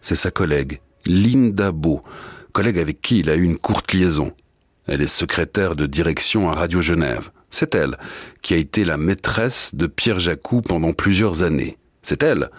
C'est 0.00 0.14
sa 0.14 0.30
collègue, 0.30 0.80
Linda 1.04 1.72
Beau, 1.72 2.02
collègue 2.52 2.78
avec 2.78 3.02
qui 3.02 3.18
il 3.18 3.30
a 3.30 3.34
eu 3.34 3.42
une 3.42 3.58
courte 3.58 3.92
liaison. 3.92 4.32
Elle 4.86 5.02
est 5.02 5.08
secrétaire 5.08 5.74
de 5.74 5.86
direction 5.86 6.48
à 6.48 6.54
Radio 6.54 6.80
Genève. 6.80 7.30
C'est 7.50 7.74
elle 7.74 7.98
qui 8.40 8.54
a 8.54 8.56
été 8.56 8.84
la 8.84 8.96
maîtresse 8.96 9.74
de 9.74 9.86
Pierre 9.86 10.20
Jacou 10.20 10.62
pendant 10.62 10.92
plusieurs 10.92 11.42
années. 11.42 11.76
C'est 12.02 12.22
elle 12.22 12.50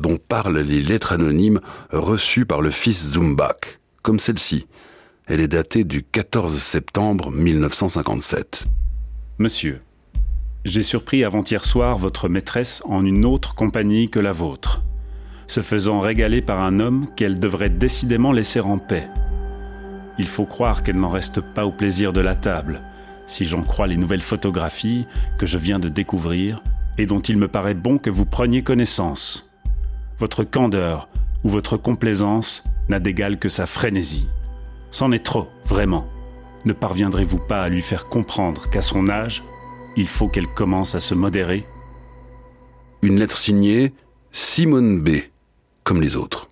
dont 0.00 0.16
parlent 0.16 0.60
les 0.60 0.80
lettres 0.80 1.12
anonymes 1.12 1.60
reçues 1.90 2.46
par 2.46 2.60
le 2.60 2.70
fils 2.70 3.12
Zumbach, 3.12 3.80
comme 4.02 4.20
celle-ci. 4.20 4.66
Elle 5.28 5.38
est 5.40 5.48
datée 5.48 5.84
du 5.84 6.02
14 6.02 6.58
septembre 6.58 7.30
1957. 7.30 8.66
Monsieur, 9.38 9.80
j'ai 10.64 10.82
surpris 10.82 11.22
avant-hier 11.22 11.64
soir 11.64 11.96
votre 11.96 12.28
maîtresse 12.28 12.82
en 12.86 13.04
une 13.04 13.24
autre 13.24 13.54
compagnie 13.54 14.10
que 14.10 14.18
la 14.18 14.32
vôtre, 14.32 14.82
se 15.46 15.60
faisant 15.60 16.00
régaler 16.00 16.42
par 16.42 16.60
un 16.60 16.80
homme 16.80 17.06
qu'elle 17.14 17.38
devrait 17.38 17.70
décidément 17.70 18.32
laisser 18.32 18.58
en 18.58 18.78
paix. 18.78 19.08
Il 20.18 20.26
faut 20.26 20.44
croire 20.44 20.82
qu'elle 20.82 20.98
n'en 20.98 21.08
reste 21.08 21.40
pas 21.40 21.66
au 21.66 21.70
plaisir 21.70 22.12
de 22.12 22.20
la 22.20 22.34
table, 22.34 22.82
si 23.28 23.44
j'en 23.44 23.62
crois 23.62 23.86
les 23.86 23.96
nouvelles 23.96 24.22
photographies 24.22 25.06
que 25.38 25.46
je 25.46 25.56
viens 25.56 25.78
de 25.78 25.88
découvrir 25.88 26.64
et 26.98 27.06
dont 27.06 27.20
il 27.20 27.38
me 27.38 27.46
paraît 27.46 27.74
bon 27.74 27.98
que 27.98 28.10
vous 28.10 28.26
preniez 28.26 28.64
connaissance. 28.64 29.52
Votre 30.18 30.42
candeur 30.42 31.08
ou 31.44 31.48
votre 31.48 31.76
complaisance 31.76 32.64
n'a 32.88 32.98
d'égal 32.98 33.38
que 33.38 33.48
sa 33.48 33.66
frénésie. 33.66 34.26
C'en 34.92 35.10
est 35.10 35.24
trop, 35.24 35.48
vraiment 35.66 36.06
ne 36.64 36.72
parviendrez-vous 36.72 37.38
pas 37.38 37.62
à 37.62 37.68
lui 37.68 37.82
faire 37.82 38.06
comprendre 38.06 38.68
qu'à 38.70 38.82
son 38.82 39.08
âge, 39.08 39.42
il 39.96 40.08
faut 40.08 40.28
qu'elle 40.28 40.46
commence 40.46 40.94
à 40.94 41.00
se 41.00 41.14
modérer 41.14 41.66
Une 43.02 43.18
lettre 43.18 43.36
signée 43.36 43.92
Simone 44.30 45.00
B, 45.00 45.10
comme 45.84 46.00
les 46.00 46.16
autres. 46.16 46.50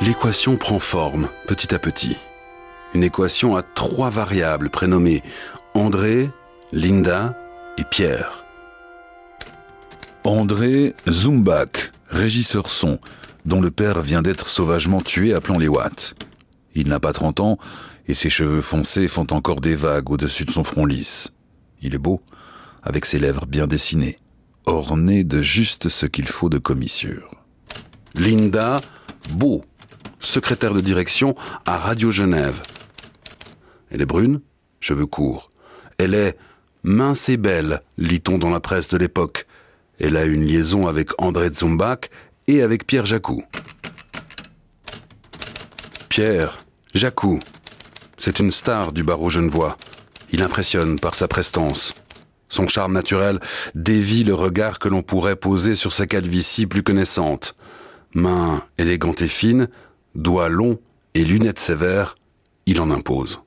L'équation 0.00 0.56
prend 0.56 0.80
forme 0.80 1.28
petit 1.46 1.74
à 1.74 1.78
petit. 1.78 2.16
Une 2.94 3.04
équation 3.04 3.54
à 3.54 3.62
trois 3.62 4.10
variables 4.10 4.70
prénommées 4.70 5.22
André, 5.74 6.30
Linda 6.72 7.38
et 7.78 7.84
Pierre. 7.84 8.44
André 10.24 10.94
Zumbach, 11.08 11.92
régisseur 12.08 12.68
son, 12.70 12.98
dont 13.44 13.60
le 13.60 13.70
père 13.70 14.00
vient 14.00 14.22
d'être 14.22 14.48
sauvagement 14.48 15.00
tué 15.00 15.34
à 15.34 15.40
Plan-les-Watts. 15.40 16.14
Il 16.74 16.88
n'a 16.88 17.00
pas 17.00 17.12
30 17.12 17.40
ans 17.40 17.58
et 18.06 18.14
ses 18.14 18.30
cheveux 18.30 18.60
foncés 18.60 19.08
font 19.08 19.26
encore 19.30 19.60
des 19.60 19.74
vagues 19.74 20.10
au-dessus 20.10 20.44
de 20.44 20.50
son 20.50 20.64
front 20.64 20.86
lisse. 20.86 21.32
Il 21.80 21.94
est 21.94 21.98
beau, 21.98 22.20
avec 22.82 23.04
ses 23.04 23.18
lèvres 23.18 23.46
bien 23.46 23.66
dessinées, 23.66 24.18
ornées 24.66 25.24
de 25.24 25.42
juste 25.42 25.88
ce 25.88 26.06
qu'il 26.06 26.26
faut 26.26 26.48
de 26.48 26.58
commissure. 26.58 27.30
Linda 28.14 28.80
Beau, 29.30 29.64
secrétaire 30.20 30.74
de 30.74 30.80
direction 30.80 31.34
à 31.64 31.78
Radio 31.78 32.10
Genève. 32.10 32.60
Elle 33.90 34.02
est 34.02 34.06
brune, 34.06 34.40
cheveux 34.80 35.06
courts. 35.06 35.52
Elle 35.98 36.14
est 36.14 36.36
mince 36.82 37.28
et 37.28 37.36
belle, 37.36 37.82
lit-on 37.98 38.38
dans 38.38 38.50
la 38.50 38.60
presse 38.60 38.88
de 38.88 38.98
l'époque. 38.98 39.46
Elle 40.00 40.16
a 40.16 40.24
une 40.24 40.44
liaison 40.44 40.88
avec 40.88 41.10
André 41.18 41.50
Zumbach 41.50 42.10
et 42.48 42.62
avec 42.62 42.86
Pierre 42.86 43.06
Jacou. 43.06 43.44
Pierre 46.08 46.64
Jacou, 46.94 47.40
c'est 48.18 48.38
une 48.38 48.50
star 48.50 48.92
du 48.92 49.02
barreau 49.02 49.28
genevois. 49.28 49.76
Il 50.30 50.42
impressionne 50.42 50.98
par 50.98 51.14
sa 51.14 51.28
prestance. 51.28 51.94
Son 52.48 52.68
charme 52.68 52.92
naturel 52.92 53.40
dévie 53.74 54.24
le 54.24 54.34
regard 54.34 54.78
que 54.78 54.88
l'on 54.88 55.02
pourrait 55.02 55.36
poser 55.36 55.74
sur 55.74 55.92
sa 55.92 56.06
calvitie 56.06 56.66
plus 56.66 56.82
connaissante. 56.82 57.56
Main 58.14 58.62
élégante 58.76 59.22
et 59.22 59.28
fine, 59.28 59.68
doigts 60.14 60.50
longs 60.50 60.78
et 61.14 61.24
lunettes 61.24 61.58
sévères, 61.58 62.14
il 62.66 62.80
en 62.80 62.90
impose. 62.90 63.40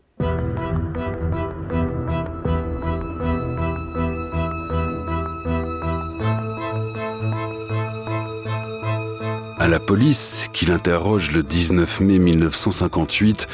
À 9.65 9.67
la 9.67 9.79
police, 9.79 10.47
qui 10.53 10.67
l'interroge 10.67 11.31
le 11.31 11.41
19 11.41 12.01
mai 12.01 12.19
1958, 12.19 13.47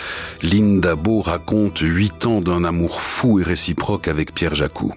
Linda 0.44 0.98
Beau 0.98 1.22
raconte 1.22 1.80
huit 1.80 2.25
ans 2.25 2.41
d'un 2.41 2.65
amour 2.65 3.00
fou 3.00 3.39
et 3.39 3.44
réciproque 3.44 4.10
avec 4.10 4.34
Pierre 4.34 4.53
Jacou. 4.53 4.94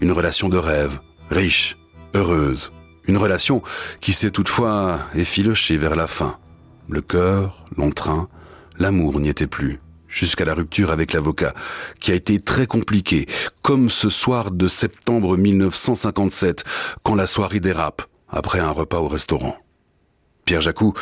Une 0.00 0.12
relation 0.12 0.48
de 0.48 0.56
rêve, 0.56 1.00
riche, 1.28 1.76
heureuse. 2.14 2.70
Une 3.08 3.16
relation 3.16 3.62
qui 4.00 4.12
s'est 4.12 4.30
toutefois 4.30 5.00
effilochée 5.16 5.76
vers 5.76 5.96
la 5.96 6.06
fin. 6.06 6.38
Le 6.88 7.00
cœur, 7.00 7.64
l'entrain, 7.76 8.28
l'amour 8.78 9.18
n'y 9.18 9.30
était 9.30 9.48
plus. 9.48 9.80
jusqu'à 10.06 10.44
la 10.44 10.54
rupture 10.54 10.92
avec 10.92 11.14
l'avocat, 11.14 11.52
qui 11.98 12.12
a 12.12 12.14
été 12.14 12.38
très 12.38 12.68
compliquée, 12.68 13.26
comme 13.60 13.90
ce 13.90 14.08
soir 14.08 14.52
de 14.52 14.68
septembre 14.68 15.36
1957, 15.36 16.62
quand 17.02 17.16
la 17.16 17.26
soirée 17.26 17.58
dérape, 17.58 18.02
après 18.28 18.60
un 18.60 18.70
repas 18.70 19.00
au 19.00 19.08
restaurant. 19.08 19.58
Pierre 20.48 20.62
Jacou, 20.62 20.94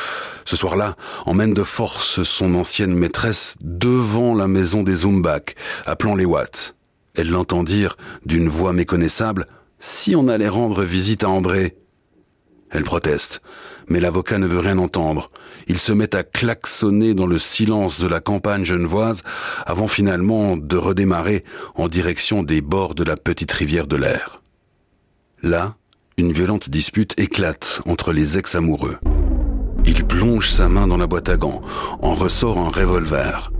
ce 0.44 0.56
soir-là, 0.56 0.96
emmène 1.24 1.54
de 1.54 1.62
force 1.62 2.24
son 2.24 2.56
ancienne 2.56 2.92
maîtresse 2.92 3.54
devant 3.60 4.34
la 4.34 4.48
maison 4.48 4.82
des 4.82 4.96
Zumbak, 4.96 5.54
appelant 5.84 6.16
les 6.16 6.24
Watts. 6.24 6.74
Elle 7.14 7.30
l'entend 7.30 7.62
dire, 7.62 7.96
d'une 8.24 8.48
voix 8.48 8.72
méconnaissable, 8.72 9.46
si 9.78 10.16
on 10.16 10.26
allait 10.26 10.48
rendre 10.48 10.82
visite 10.82 11.22
à 11.22 11.28
André. 11.28 11.76
Elle 12.72 12.82
proteste, 12.82 13.40
mais 13.86 14.00
l'avocat 14.00 14.38
ne 14.38 14.48
veut 14.48 14.58
rien 14.58 14.78
entendre. 14.78 15.30
Il 15.68 15.78
se 15.78 15.92
met 15.92 16.16
à 16.16 16.24
klaxonner 16.24 17.14
dans 17.14 17.28
le 17.28 17.38
silence 17.38 18.00
de 18.00 18.08
la 18.08 18.18
campagne 18.18 18.64
genevoise 18.64 19.22
avant 19.64 19.86
finalement 19.86 20.56
de 20.56 20.76
redémarrer 20.76 21.44
en 21.76 21.86
direction 21.86 22.42
des 22.42 22.62
bords 22.62 22.96
de 22.96 23.04
la 23.04 23.16
petite 23.16 23.52
rivière 23.52 23.86
de 23.86 23.94
l'air. 23.94 24.42
Là, 25.40 25.76
une 26.16 26.32
violente 26.32 26.68
dispute 26.68 27.14
éclate 27.16 27.80
entre 27.86 28.12
les 28.12 28.38
ex-amoureux. 28.38 28.98
Il 29.87 30.05
plonge 30.05 30.50
sa 30.50 30.69
main 30.69 30.87
dans 30.87 30.97
la 30.97 31.07
boîte 31.07 31.28
à 31.28 31.37
gants, 31.37 31.62
en 32.02 32.14
ressort 32.14 32.59
un 32.59 32.69
revolver. 32.69 33.52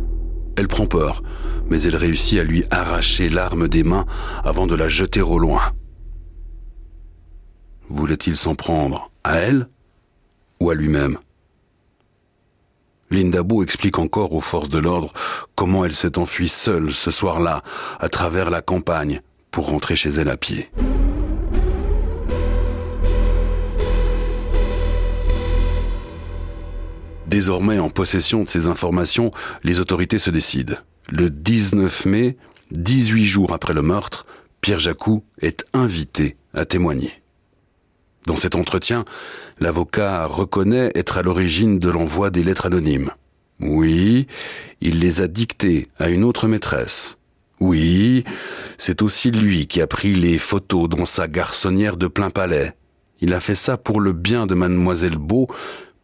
Elle 0.56 0.68
prend 0.68 0.87
peur, 0.87 1.23
mais 1.68 1.83
elle 1.83 1.97
réussit 1.97 2.40
à 2.40 2.42
lui 2.42 2.64
arracher 2.71 3.28
l'arme 3.28 3.68
des 3.68 3.85
mains 3.85 4.06
avant 4.45 4.66
de 4.66 4.75
la 4.75 4.88
jeter 4.88 5.23
au 5.23 5.38
loin. 5.38 5.62
Voulait-il 7.88 8.37
s'en 8.37 8.54
prendre 8.54 9.11
à 9.23 9.37
elle 9.37 9.68
ou 10.61 10.71
à 10.71 10.75
lui-même? 10.75 11.18
Linda 13.11 13.45
Beau 13.45 13.62
explique 13.62 14.00
encore 14.00 14.33
aux 14.33 14.40
forces 14.40 14.68
de 14.68 14.78
l'ordre 14.78 15.12
comment 15.54 15.85
elle 15.85 15.95
s'est 15.95 16.18
enfuie 16.18 16.49
seule 16.49 16.92
ce 16.92 17.12
soir-là, 17.12 17.62
à 18.00 18.09
travers 18.09 18.50
la 18.50 18.62
campagne, 18.62 19.21
pour 19.52 19.68
rentrer 19.68 19.95
chez 19.95 20.11
elle 20.11 20.28
à 20.28 20.37
pied. 20.37 20.71
Désormais 27.36 27.78
en 27.78 27.90
possession 27.90 28.44
de 28.44 28.48
ces 28.48 28.66
informations, 28.66 29.30
les 29.62 29.78
autorités 29.78 30.18
se 30.18 30.30
décident. 30.30 30.76
Le 31.10 31.28
19 31.28 32.06
mai, 32.06 32.38
18 32.70 33.26
jours 33.26 33.52
après 33.52 33.74
le 33.74 33.82
meurtre, 33.82 34.24
Pierre 34.62 34.78
Jacou 34.78 35.22
est 35.42 35.66
invité 35.74 36.38
à 36.54 36.64
témoigner. 36.64 37.12
Dans 38.24 38.36
cet 38.36 38.54
entretien, 38.54 39.04
l'avocat 39.60 40.24
reconnaît 40.24 40.90
être 40.94 41.18
à 41.18 41.22
l'origine 41.22 41.78
de 41.78 41.90
l'envoi 41.90 42.30
des 42.30 42.42
lettres 42.42 42.64
anonymes. 42.64 43.10
Oui, 43.60 44.28
il 44.80 45.00
les 45.00 45.20
a 45.20 45.28
dictées 45.28 45.88
à 45.98 46.08
une 46.08 46.24
autre 46.24 46.48
maîtresse. 46.48 47.18
Oui, 47.60 48.24
c'est 48.78 49.02
aussi 49.02 49.30
lui 49.30 49.66
qui 49.66 49.82
a 49.82 49.86
pris 49.86 50.14
les 50.14 50.38
photos 50.38 50.88
dans 50.88 51.04
sa 51.04 51.28
garçonnière 51.28 51.98
de 51.98 52.06
plein 52.06 52.30
palais. 52.30 52.72
Il 53.20 53.34
a 53.34 53.40
fait 53.40 53.54
ça 53.54 53.76
pour 53.76 54.00
le 54.00 54.12
bien 54.12 54.46
de 54.46 54.54
mademoiselle 54.54 55.16
Beau, 55.16 55.48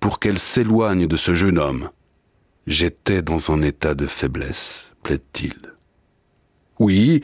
pour 0.03 0.19
qu'elle 0.19 0.41
s'éloigne 0.41 1.07
de 1.07 1.17
ce 1.17 1.33
jeune 1.33 1.59
homme. 1.59 1.89
J'étais 2.67 3.23
dans 3.23 3.53
un 3.53 3.63
état 3.63 3.95
de 3.95 4.07
faiblesse, 4.07 4.91
plaide-t-il. 5.05 5.55
Oui, 6.81 7.23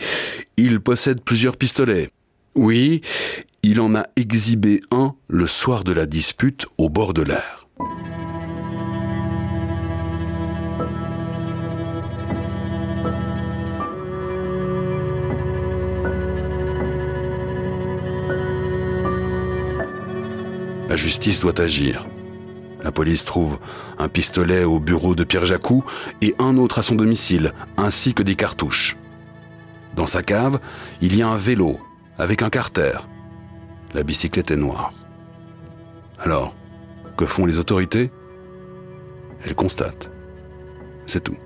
il 0.56 0.78
possède 0.80 1.20
plusieurs 1.20 1.56
pistolets. 1.56 2.10
Oui, 2.54 3.00
il 3.64 3.80
en 3.80 3.96
a 3.96 4.06
exhibé 4.14 4.80
un 4.92 5.16
le 5.26 5.48
soir 5.48 5.82
de 5.82 5.92
la 5.92 6.06
dispute 6.06 6.66
au 6.78 6.88
bord 6.88 7.14
de 7.14 7.22
l'air. 7.22 7.66
La 20.88 20.96
justice 20.96 21.40
doit 21.40 21.60
agir. 21.60 22.06
La 22.82 22.92
police 22.92 23.24
trouve 23.24 23.58
un 23.98 24.08
pistolet 24.08 24.64
au 24.64 24.78
bureau 24.78 25.14
de 25.14 25.24
Pierre 25.24 25.46
Jacou 25.46 25.84
et 26.22 26.34
un 26.38 26.56
autre 26.56 26.78
à 26.78 26.82
son 26.82 26.94
domicile, 26.94 27.52
ainsi 27.76 28.14
que 28.14 28.22
des 28.22 28.36
cartouches. 28.36 28.96
Dans 29.96 30.06
sa 30.06 30.22
cave, 30.22 30.60
il 31.00 31.16
y 31.16 31.22
a 31.22 31.28
un 31.28 31.36
vélo 31.36 31.78
avec 32.18 32.42
un 32.42 32.50
carter. 32.50 32.98
La 33.94 34.02
bicyclette 34.02 34.50
est 34.50 34.56
noire. 34.56 34.92
Alors, 36.20 36.54
que 37.16 37.26
font 37.26 37.46
les 37.46 37.58
autorités? 37.58 38.12
Elles 39.44 39.54
constatent. 39.54 40.10
C'est 41.06 41.24
tout. 41.24 41.36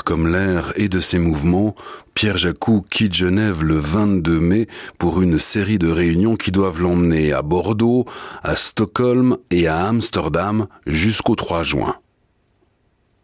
Comme 0.00 0.32
l'air 0.32 0.72
et 0.76 0.88
de 0.88 1.00
ses 1.00 1.18
mouvements, 1.18 1.74
Pierre 2.14 2.38
Jacou 2.38 2.84
quitte 2.90 3.14
Genève 3.14 3.62
le 3.62 3.78
22 3.78 4.40
mai 4.40 4.66
pour 4.98 5.20
une 5.20 5.38
série 5.38 5.78
de 5.78 5.90
réunions 5.90 6.34
qui 6.34 6.50
doivent 6.50 6.80
l'emmener 6.80 7.32
à 7.32 7.42
Bordeaux, 7.42 8.06
à 8.42 8.56
Stockholm 8.56 9.36
et 9.50 9.68
à 9.68 9.86
Amsterdam 9.86 10.66
jusqu'au 10.86 11.34
3 11.34 11.62
juin. 11.62 11.96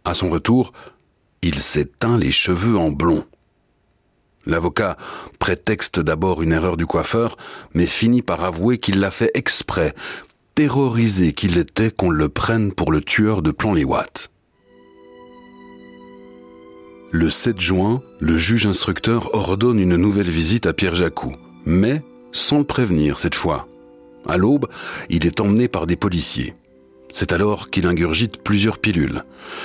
À 0.05 0.15
son 0.15 0.29
retour, 0.29 0.73
il 1.43 1.61
s'éteint 1.61 2.19
les 2.19 2.33
cheveux 2.33 2.77
en 2.77 2.91
blond. 2.91 3.25
L'avocat 4.47 4.97
prétexte 5.39 6.01
d'abord 6.01 6.43
une 6.43 6.53
erreur 6.53 6.77
du 6.77 6.87
coiffeur, 6.87 7.37
mais 7.75 7.87
finit 7.87 8.23
par 8.23 8.45
avouer 8.45 8.79
qu'il 8.79 9.01
l'a 9.01 9.11
fait 9.11 9.31
exprès, 9.35 9.95
terrorisé 10.55 11.33
qu'il 11.33 11.59
était 11.59 11.91
qu'on 11.91 12.11
le 12.11 12.29
prenne 12.29 12.73
pour 12.73 12.93
le 12.93 13.01
tueur 13.01 13.43
de 13.43 13.51
Plan-les-Ouates. 13.51 14.31
Le 17.11 17.31
7 17.31 17.59
juin, 17.59 18.03
le 18.21 18.37
juge 18.37 18.67
instructeur 18.67 19.35
ordonne 19.35 19.81
une 19.81 19.97
nouvelle 19.97 20.29
visite 20.29 20.67
à 20.67 20.75
Pierre 20.75 20.95
Jacou, 20.95 21.33
mais 21.65 22.03
sans 22.33 22.59
le 22.59 22.65
prévenir 22.65 23.17
cette 23.17 23.35
fois. 23.35 23.67
À 24.27 24.37
l'aube, 24.37 24.69
il 25.09 25.27
est 25.27 25.41
emmené 25.41 25.69
par 25.69 25.87
des 25.87 25.97
policiers. 25.97 26.55
C'est 27.11 27.33
alors 27.33 27.71
qu'il 27.71 27.87
ingurgite 27.87 28.43
plusieurs 28.43 28.79
pilules. 28.79 29.25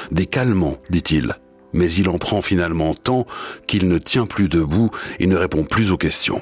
Des 0.09 0.25
calmants, 0.25 0.77
dit-il, 0.89 1.35
mais 1.73 1.91
il 1.91 2.07
en 2.07 2.17
prend 2.17 2.41
finalement 2.41 2.93
tant 2.93 3.25
qu'il 3.67 3.89
ne 3.89 3.97
tient 3.97 4.25
plus 4.25 4.47
debout 4.47 4.89
et 5.19 5.27
ne 5.27 5.35
répond 5.35 5.65
plus 5.65 5.91
aux 5.91 5.97
questions. 5.97 6.41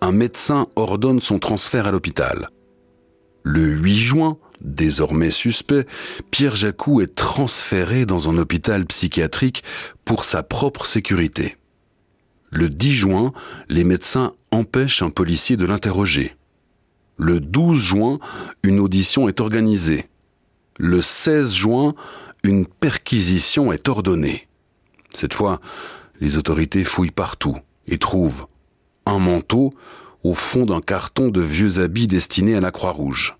Un 0.00 0.10
médecin 0.10 0.66
ordonne 0.74 1.20
son 1.20 1.38
transfert 1.38 1.86
à 1.86 1.92
l'hôpital. 1.92 2.50
Le 3.44 3.62
8 3.62 3.96
juin, 3.96 4.36
Désormais 4.64 5.30
suspect, 5.30 5.84
Pierre 6.30 6.56
Jacou 6.56 7.02
est 7.02 7.14
transféré 7.14 8.06
dans 8.06 8.30
un 8.30 8.38
hôpital 8.38 8.86
psychiatrique 8.86 9.62
pour 10.06 10.24
sa 10.24 10.42
propre 10.42 10.86
sécurité. 10.86 11.58
Le 12.50 12.70
10 12.70 12.92
juin, 12.92 13.32
les 13.68 13.84
médecins 13.84 14.32
empêchent 14.50 15.02
un 15.02 15.10
policier 15.10 15.58
de 15.58 15.66
l'interroger. 15.66 16.34
Le 17.18 17.40
12 17.40 17.78
juin, 17.78 18.18
une 18.62 18.80
audition 18.80 19.28
est 19.28 19.40
organisée. 19.40 20.08
Le 20.78 21.02
16 21.02 21.52
juin, 21.52 21.94
une 22.42 22.66
perquisition 22.66 23.70
est 23.70 23.88
ordonnée. 23.88 24.48
Cette 25.12 25.34
fois, 25.34 25.60
les 26.20 26.38
autorités 26.38 26.84
fouillent 26.84 27.10
partout 27.10 27.56
et 27.86 27.98
trouvent 27.98 28.46
un 29.04 29.18
manteau 29.18 29.74
au 30.22 30.32
fond 30.32 30.64
d'un 30.64 30.80
carton 30.80 31.28
de 31.28 31.42
vieux 31.42 31.80
habits 31.80 32.06
destinés 32.06 32.56
à 32.56 32.60
la 32.60 32.70
Croix-Rouge 32.70 33.36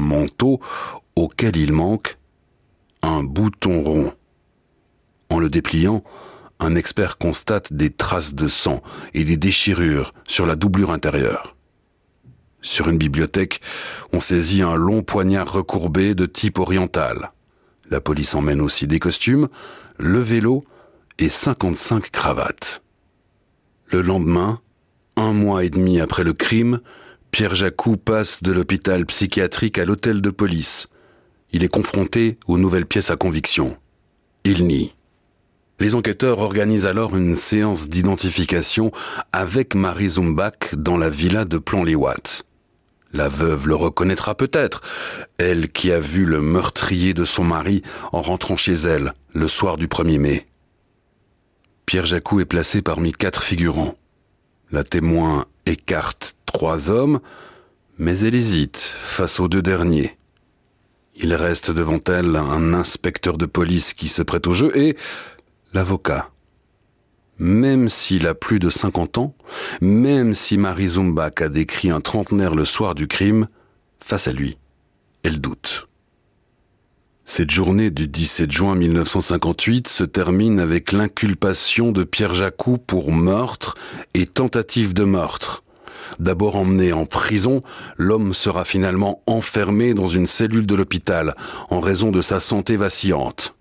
manteau 0.00 0.60
auquel 1.14 1.56
il 1.56 1.72
manque 1.72 2.18
un 3.02 3.22
bouton 3.22 3.82
rond. 3.82 4.12
En 5.30 5.38
le 5.38 5.48
dépliant, 5.48 6.02
un 6.58 6.74
expert 6.74 7.18
constate 7.18 7.72
des 7.72 7.90
traces 7.90 8.34
de 8.34 8.48
sang 8.48 8.82
et 9.14 9.24
des 9.24 9.36
déchirures 9.36 10.12
sur 10.26 10.46
la 10.46 10.56
doublure 10.56 10.90
intérieure. 10.90 11.56
Sur 12.62 12.88
une 12.88 12.98
bibliothèque, 12.98 13.60
on 14.12 14.20
saisit 14.20 14.62
un 14.62 14.74
long 14.74 15.02
poignard 15.02 15.52
recourbé 15.52 16.14
de 16.14 16.26
type 16.26 16.58
oriental. 16.58 17.32
La 17.90 18.00
police 18.00 18.34
emmène 18.34 18.60
aussi 18.60 18.86
des 18.86 18.98
costumes, 18.98 19.48
le 19.98 20.18
vélo 20.18 20.64
et 21.18 21.28
55 21.28 22.10
cravates. 22.10 22.82
Le 23.92 24.02
lendemain, 24.02 24.60
un 25.16 25.32
mois 25.32 25.64
et 25.64 25.70
demi 25.70 26.00
après 26.00 26.24
le 26.24 26.32
crime, 26.32 26.80
Pierre 27.36 27.54
Jacou 27.54 27.98
passe 27.98 28.42
de 28.42 28.50
l'hôpital 28.50 29.04
psychiatrique 29.04 29.76
à 29.76 29.84
l'hôtel 29.84 30.22
de 30.22 30.30
police. 30.30 30.86
Il 31.52 31.64
est 31.64 31.68
confronté 31.68 32.38
aux 32.46 32.56
nouvelles 32.56 32.86
pièces 32.86 33.10
à 33.10 33.16
conviction. 33.16 33.76
Il 34.44 34.66
nie. 34.66 34.94
Les 35.78 35.94
enquêteurs 35.94 36.38
organisent 36.38 36.86
alors 36.86 37.14
une 37.14 37.36
séance 37.36 37.90
d'identification 37.90 38.90
avec 39.34 39.74
Marie 39.74 40.08
Zumbach 40.08 40.74
dans 40.76 40.96
la 40.96 41.10
villa 41.10 41.44
de 41.44 41.58
Plan-les-Ouates. 41.58 42.46
La 43.12 43.28
veuve 43.28 43.68
le 43.68 43.74
reconnaîtra 43.74 44.34
peut-être, 44.34 44.80
elle 45.36 45.70
qui 45.70 45.92
a 45.92 46.00
vu 46.00 46.24
le 46.24 46.40
meurtrier 46.40 47.12
de 47.12 47.26
son 47.26 47.44
mari 47.44 47.82
en 48.12 48.22
rentrant 48.22 48.56
chez 48.56 48.72
elle 48.72 49.12
le 49.34 49.46
soir 49.46 49.76
du 49.76 49.88
1er 49.88 50.18
mai. 50.18 50.46
Pierre 51.84 52.06
Jacou 52.06 52.40
est 52.40 52.46
placé 52.46 52.80
parmi 52.80 53.12
quatre 53.12 53.42
figurants. 53.42 53.94
La 54.72 54.84
témoin 54.84 55.44
écarte 55.66 56.35
trois 56.56 56.90
hommes, 56.90 57.20
mais 57.98 58.20
elle 58.20 58.34
hésite 58.34 58.78
face 58.78 59.40
aux 59.40 59.48
deux 59.48 59.60
derniers. 59.60 60.16
Il 61.14 61.34
reste 61.34 61.70
devant 61.70 62.00
elle 62.08 62.34
un 62.34 62.72
inspecteur 62.72 63.36
de 63.36 63.44
police 63.44 63.92
qui 63.92 64.08
se 64.08 64.22
prête 64.22 64.46
au 64.46 64.54
jeu 64.54 64.74
et 64.74 64.96
l'avocat. 65.74 66.30
Même 67.38 67.90
s'il 67.90 68.26
a 68.26 68.34
plus 68.34 68.58
de 68.58 68.70
50 68.70 69.18
ans, 69.18 69.34
même 69.82 70.32
si 70.32 70.56
Marie 70.56 70.88
Zumbach 70.88 71.42
a 71.42 71.50
décrit 71.50 71.90
un 71.90 72.00
trentenaire 72.00 72.54
le 72.54 72.64
soir 72.64 72.94
du 72.94 73.06
crime, 73.06 73.48
face 74.00 74.26
à 74.26 74.32
lui, 74.32 74.56
elle 75.24 75.42
doute. 75.42 75.88
Cette 77.26 77.50
journée 77.50 77.90
du 77.90 78.08
17 78.08 78.50
juin 78.50 78.76
1958 78.76 79.88
se 79.88 80.04
termine 80.04 80.58
avec 80.58 80.92
l'inculpation 80.92 81.92
de 81.92 82.02
Pierre 82.02 82.34
Jacou 82.34 82.78
pour 82.78 83.12
meurtre 83.12 83.74
et 84.14 84.26
tentative 84.26 84.94
de 84.94 85.04
meurtre. 85.04 85.65
D'abord 86.18 86.56
emmené 86.56 86.92
en 86.92 87.06
prison, 87.06 87.62
l'homme 87.96 88.34
sera 88.34 88.64
finalement 88.64 89.22
enfermé 89.26 89.94
dans 89.94 90.08
une 90.08 90.26
cellule 90.26 90.66
de 90.66 90.74
l'hôpital 90.74 91.34
en 91.70 91.80
raison 91.80 92.10
de 92.10 92.20
sa 92.20 92.40
santé 92.40 92.76
vacillante. 92.76 93.56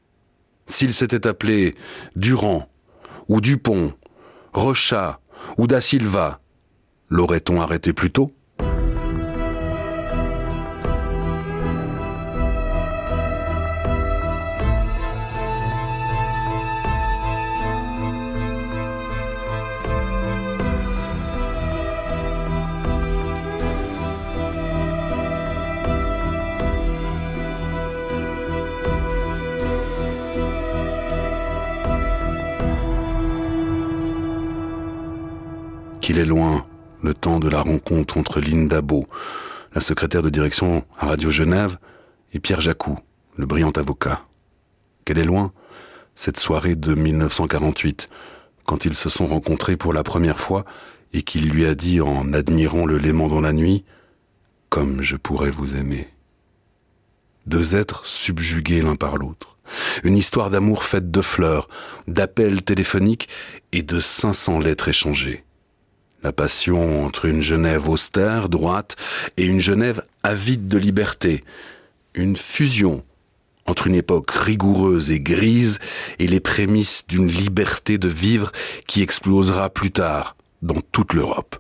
S'il 0.67 0.93
s'était 0.93 1.27
appelé 1.27 1.75
Durand 2.15 2.67
ou 3.27 3.41
Dupont, 3.41 3.93
Rochat 4.53 5.19
ou 5.57 5.67
Da 5.67 5.81
Silva, 5.81 6.39
l'aurait-on 7.09 7.61
arrêté 7.61 7.93
plus 7.93 8.11
tôt? 8.11 8.31
Qu'il 36.15 36.21
est 36.21 36.25
loin, 36.25 36.65
le 37.03 37.13
temps 37.13 37.41
de 37.41 37.49
la 37.49 37.61
rencontre 37.61 38.17
entre 38.17 38.39
Linda 38.39 38.79
Beau, 38.81 39.05
la 39.73 39.81
secrétaire 39.81 40.21
de 40.21 40.29
direction 40.29 40.85
à 40.97 41.07
Radio 41.07 41.29
Genève, 41.29 41.77
et 42.31 42.39
Pierre 42.39 42.61
Jacou, 42.61 42.97
le 43.35 43.45
brillant 43.45 43.71
avocat. 43.71 44.21
Qu'elle 45.03 45.17
est 45.17 45.25
loin, 45.25 45.51
cette 46.15 46.39
soirée 46.39 46.75
de 46.75 46.95
1948, 46.95 48.09
quand 48.63 48.85
ils 48.85 48.95
se 48.95 49.09
sont 49.09 49.25
rencontrés 49.25 49.75
pour 49.75 49.91
la 49.91 50.03
première 50.03 50.39
fois 50.39 50.63
et 51.11 51.21
qu'il 51.21 51.49
lui 51.49 51.65
a 51.65 51.75
dit 51.75 51.99
en 51.99 52.31
admirant 52.31 52.85
le 52.85 52.97
léman 52.97 53.27
dans 53.27 53.41
la 53.41 53.51
nuit, 53.51 53.83
comme 54.69 55.01
je 55.01 55.17
pourrais 55.17 55.51
vous 55.51 55.75
aimer. 55.75 56.07
Deux 57.45 57.75
êtres 57.75 58.05
subjugués 58.05 58.81
l'un 58.81 58.95
par 58.95 59.17
l'autre. 59.17 59.57
Une 60.05 60.15
histoire 60.15 60.49
d'amour 60.49 60.85
faite 60.85 61.11
de 61.11 61.21
fleurs, 61.21 61.67
d'appels 62.07 62.61
téléphoniques 62.61 63.27
et 63.73 63.83
de 63.83 63.99
500 63.99 64.59
lettres 64.59 64.87
échangées 64.87 65.43
la 66.25 66.31
passion 66.31 67.05
entre 67.05 67.25
une 67.25 67.43
Genève 67.43 67.87
austère, 67.87 68.49
droite, 68.49 68.95
et 69.37 69.45
une 69.45 69.59
Genève 69.59 70.03
avide 70.23 70.67
de 70.67 70.79
liberté, 70.79 71.43
une 72.15 72.35
fusion 72.35 73.03
entre 73.67 73.85
une 73.85 73.93
époque 73.93 74.31
rigoureuse 74.31 75.11
et 75.11 75.19
grise 75.19 75.77
et 76.17 76.25
les 76.25 76.39
prémices 76.39 77.03
d'une 77.07 77.27
liberté 77.27 77.99
de 77.99 78.07
vivre 78.07 78.51
qui 78.87 79.03
explosera 79.03 79.69
plus 79.69 79.91
tard 79.91 80.35
dans 80.63 80.81
toute 80.91 81.13
l'Europe. 81.13 81.57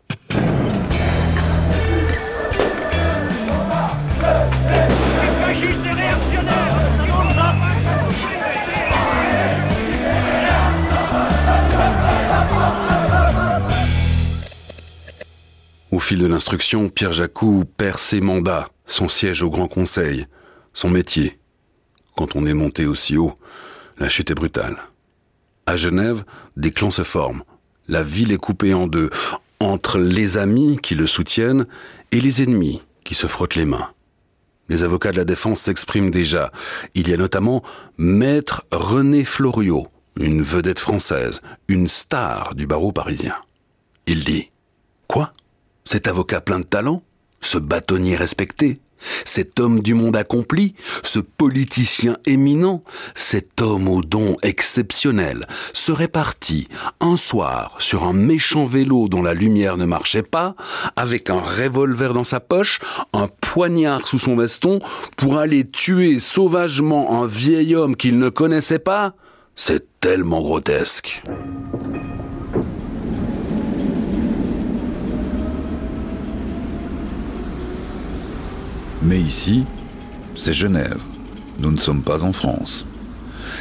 Au 15.95 15.99
fil 15.99 16.19
de 16.19 16.27
l'instruction, 16.27 16.89
Pierre 16.89 17.13
Jacou 17.13 17.63
perd 17.77 17.97
ses 17.97 18.19
mandats, 18.19 18.67
son 18.85 19.07
siège 19.07 19.43
au 19.43 19.49
Grand 19.49 19.69
Conseil, 19.69 20.27
son 20.73 20.89
métier. 20.89 21.39
Quand 22.17 22.35
on 22.35 22.45
est 22.45 22.53
monté 22.53 22.85
aussi 22.85 23.15
haut, 23.15 23.35
la 23.97 24.09
chute 24.09 24.29
est 24.29 24.35
brutale. 24.35 24.75
À 25.65 25.77
Genève, 25.77 26.25
des 26.57 26.71
clans 26.71 26.91
se 26.91 27.03
forment. 27.03 27.43
La 27.87 28.03
ville 28.03 28.33
est 28.33 28.37
coupée 28.37 28.73
en 28.73 28.87
deux, 28.87 29.09
entre 29.61 29.97
les 29.97 30.35
amis 30.35 30.79
qui 30.83 30.95
le 30.95 31.07
soutiennent 31.07 31.65
et 32.11 32.19
les 32.19 32.41
ennemis 32.41 32.81
qui 33.05 33.15
se 33.15 33.27
frottent 33.27 33.55
les 33.55 33.63
mains. 33.63 33.91
Les 34.67 34.83
avocats 34.83 35.13
de 35.13 35.17
la 35.17 35.23
défense 35.23 35.61
s'expriment 35.61 36.11
déjà. 36.11 36.51
Il 36.93 37.07
y 37.07 37.13
a 37.13 37.17
notamment 37.17 37.63
Maître 37.97 38.65
René 38.73 39.23
Floriot, 39.23 39.87
une 40.19 40.41
vedette 40.41 40.79
française, 40.79 41.39
une 41.69 41.87
star 41.87 42.53
du 42.53 42.67
barreau 42.67 42.91
parisien. 42.91 43.35
Il 44.07 44.25
dit 44.25 44.51
Quoi? 45.07 45.31
Cet 45.85 46.07
avocat 46.07 46.41
plein 46.41 46.59
de 46.59 46.65
talent, 46.65 47.03
ce 47.41 47.57
bâtonnier 47.57 48.15
respecté, 48.15 48.79
cet 49.25 49.59
homme 49.59 49.79
du 49.81 49.93
monde 49.93 50.15
accompli, 50.15 50.73
ce 51.03 51.19
politicien 51.19 52.17
éminent, 52.25 52.81
cet 53.13 53.61
homme 53.61 53.87
aux 53.87 54.01
dons 54.01 54.37
exceptionnels, 54.41 55.45
serait 55.73 56.07
parti 56.07 56.67
un 56.99 57.17
soir 57.17 57.75
sur 57.79 58.05
un 58.05 58.13
méchant 58.13 58.65
vélo 58.65 59.07
dont 59.07 59.21
la 59.21 59.33
lumière 59.33 59.77
ne 59.77 59.85
marchait 59.85 60.23
pas, 60.23 60.55
avec 60.95 61.29
un 61.29 61.39
revolver 61.39 62.13
dans 62.13 62.23
sa 62.23 62.39
poche, 62.39 62.79
un 63.13 63.27
poignard 63.27 64.07
sous 64.07 64.19
son 64.19 64.35
veston, 64.35 64.79
pour 65.17 65.37
aller 65.37 65.69
tuer 65.69 66.19
sauvagement 66.19 67.21
un 67.21 67.27
vieil 67.27 67.75
homme 67.75 67.95
qu'il 67.95 68.17
ne 68.17 68.29
connaissait 68.29 68.79
pas 68.79 69.13
C'est 69.55 69.99
tellement 69.99 70.41
grotesque. 70.41 71.23
Mais 79.05 79.19
ici, 79.19 79.65
c'est 80.33 80.53
Genève. 80.53 80.99
Nous 81.59 81.69
ne 81.69 81.77
sommes 81.77 82.01
pas 82.01 82.23
en 82.23 82.33
France. 82.33 82.87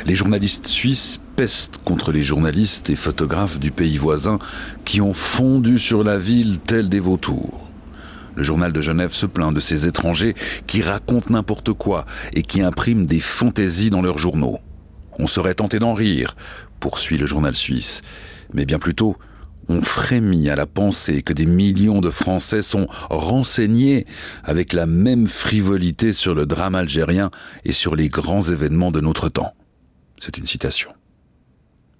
Les 0.07 0.14
journalistes 0.14 0.66
suisses 0.66 1.20
pestent 1.37 1.83
contre 1.85 2.12
les 2.12 2.24
journalistes 2.24 2.88
et 2.88 2.96
photographes 2.96 3.61
du 3.61 3.70
pays 3.70 3.98
voisin 3.98 4.38
qui 4.87 5.02
ont 5.02 5.12
fondu 5.12 5.78
sur 5.78 6.02
la 6.02 6.16
ville 6.16 6.61
tels 6.61 6.88
des 6.88 6.98
vautours. 6.98 7.68
Le 8.35 8.42
journal 8.42 8.72
de 8.72 8.80
Genève 8.80 9.12
se 9.12 9.26
plaint 9.26 9.52
de 9.52 9.61
ces 9.61 9.87
étrangers 9.87 10.35
qui 10.66 10.80
racontent 10.80 11.35
n'importe 11.35 11.74
quoi 11.74 12.07
et 12.33 12.42
qui 12.42 12.62
impriment 12.62 13.04
des 13.04 13.20
fantaisies 13.20 13.90
dans 13.90 14.00
leurs 14.00 14.18
journaux. 14.18 14.61
On 15.18 15.26
serait 15.26 15.54
tenté 15.54 15.78
d'en 15.78 15.92
rire, 15.92 16.37
poursuit 16.80 17.18
le 17.18 17.26
journal 17.26 17.54
suisse, 17.54 18.00
mais 18.54 18.64
bien 18.64 18.78
plutôt, 18.78 19.18
on 19.68 19.83
frémit 19.83 20.50
à 20.50 20.57
la 20.57 20.66
pensée 20.66 21.22
que 21.22 21.33
des 21.33 21.46
millions 21.46 22.00
de 22.00 22.11
Français 22.11 22.62
sont 22.62 22.87
renseignés 23.11 24.07
avec 24.42 24.72
la 24.72 24.87
même 24.87 25.29
frivolité 25.29 26.12
sur 26.12 26.35
le 26.35 26.46
drame 26.46 26.74
algérien 26.74 27.31
et 27.64 27.72
sur 27.72 27.96
les 27.96 28.09
grands 28.09 28.42
événements 28.42 28.90
de 28.90 29.00
notre 29.00 29.29
temps. 29.29 29.55
C'est 30.18 30.38
une 30.38 30.46
citation. 30.46 30.92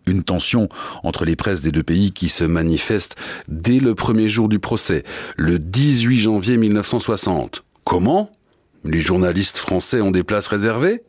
Une 0.07 0.23
tension 0.23 0.69
entre 1.03 1.25
les 1.25 1.37
presses 1.37 1.63
des 1.63 1.73
deux 1.73 1.83
pays 1.83 2.13
qui 2.13 2.29
se 2.29 2.45
manifeste 2.45 3.17
dès 3.49 3.81
le 3.81 3.95
premier 3.95 4.29
jour 4.29 4.49
du 4.49 4.59
procès, 4.59 5.03
le 5.37 5.59
18 5.59 6.19
janvier 6.19 6.57
1960. 6.57 7.65
Comment? 7.85 8.31
Les 8.85 9.01
journalistes 9.01 9.57
français 9.57 10.03
ont 10.03 10.11
des 10.11 10.25
places 10.25 10.49
réservées? 10.49 11.03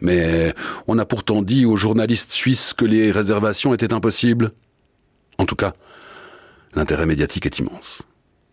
Mais 0.00 0.52
on 0.88 0.98
a 0.98 1.04
pourtant 1.04 1.42
dit 1.42 1.64
aux 1.64 1.76
journalistes 1.76 2.32
suisses 2.32 2.72
que 2.72 2.84
les 2.84 3.12
réservations 3.12 3.72
étaient 3.72 3.92
impossibles. 3.92 4.50
En 5.38 5.46
tout 5.46 5.56
cas, 5.56 5.74
l'intérêt 6.74 7.06
médiatique 7.06 7.46
est 7.46 7.58
immense. 7.58 8.02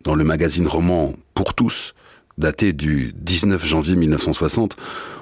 Dans 0.04 0.16
le 0.16 0.24
magazine 0.24 0.68
roman 0.68 1.14
Pour 1.34 1.54
tous, 1.54 1.94
daté 2.38 2.74
du 2.74 3.14
19 3.16 3.66
janvier 3.66 3.96
1960, 3.96 4.76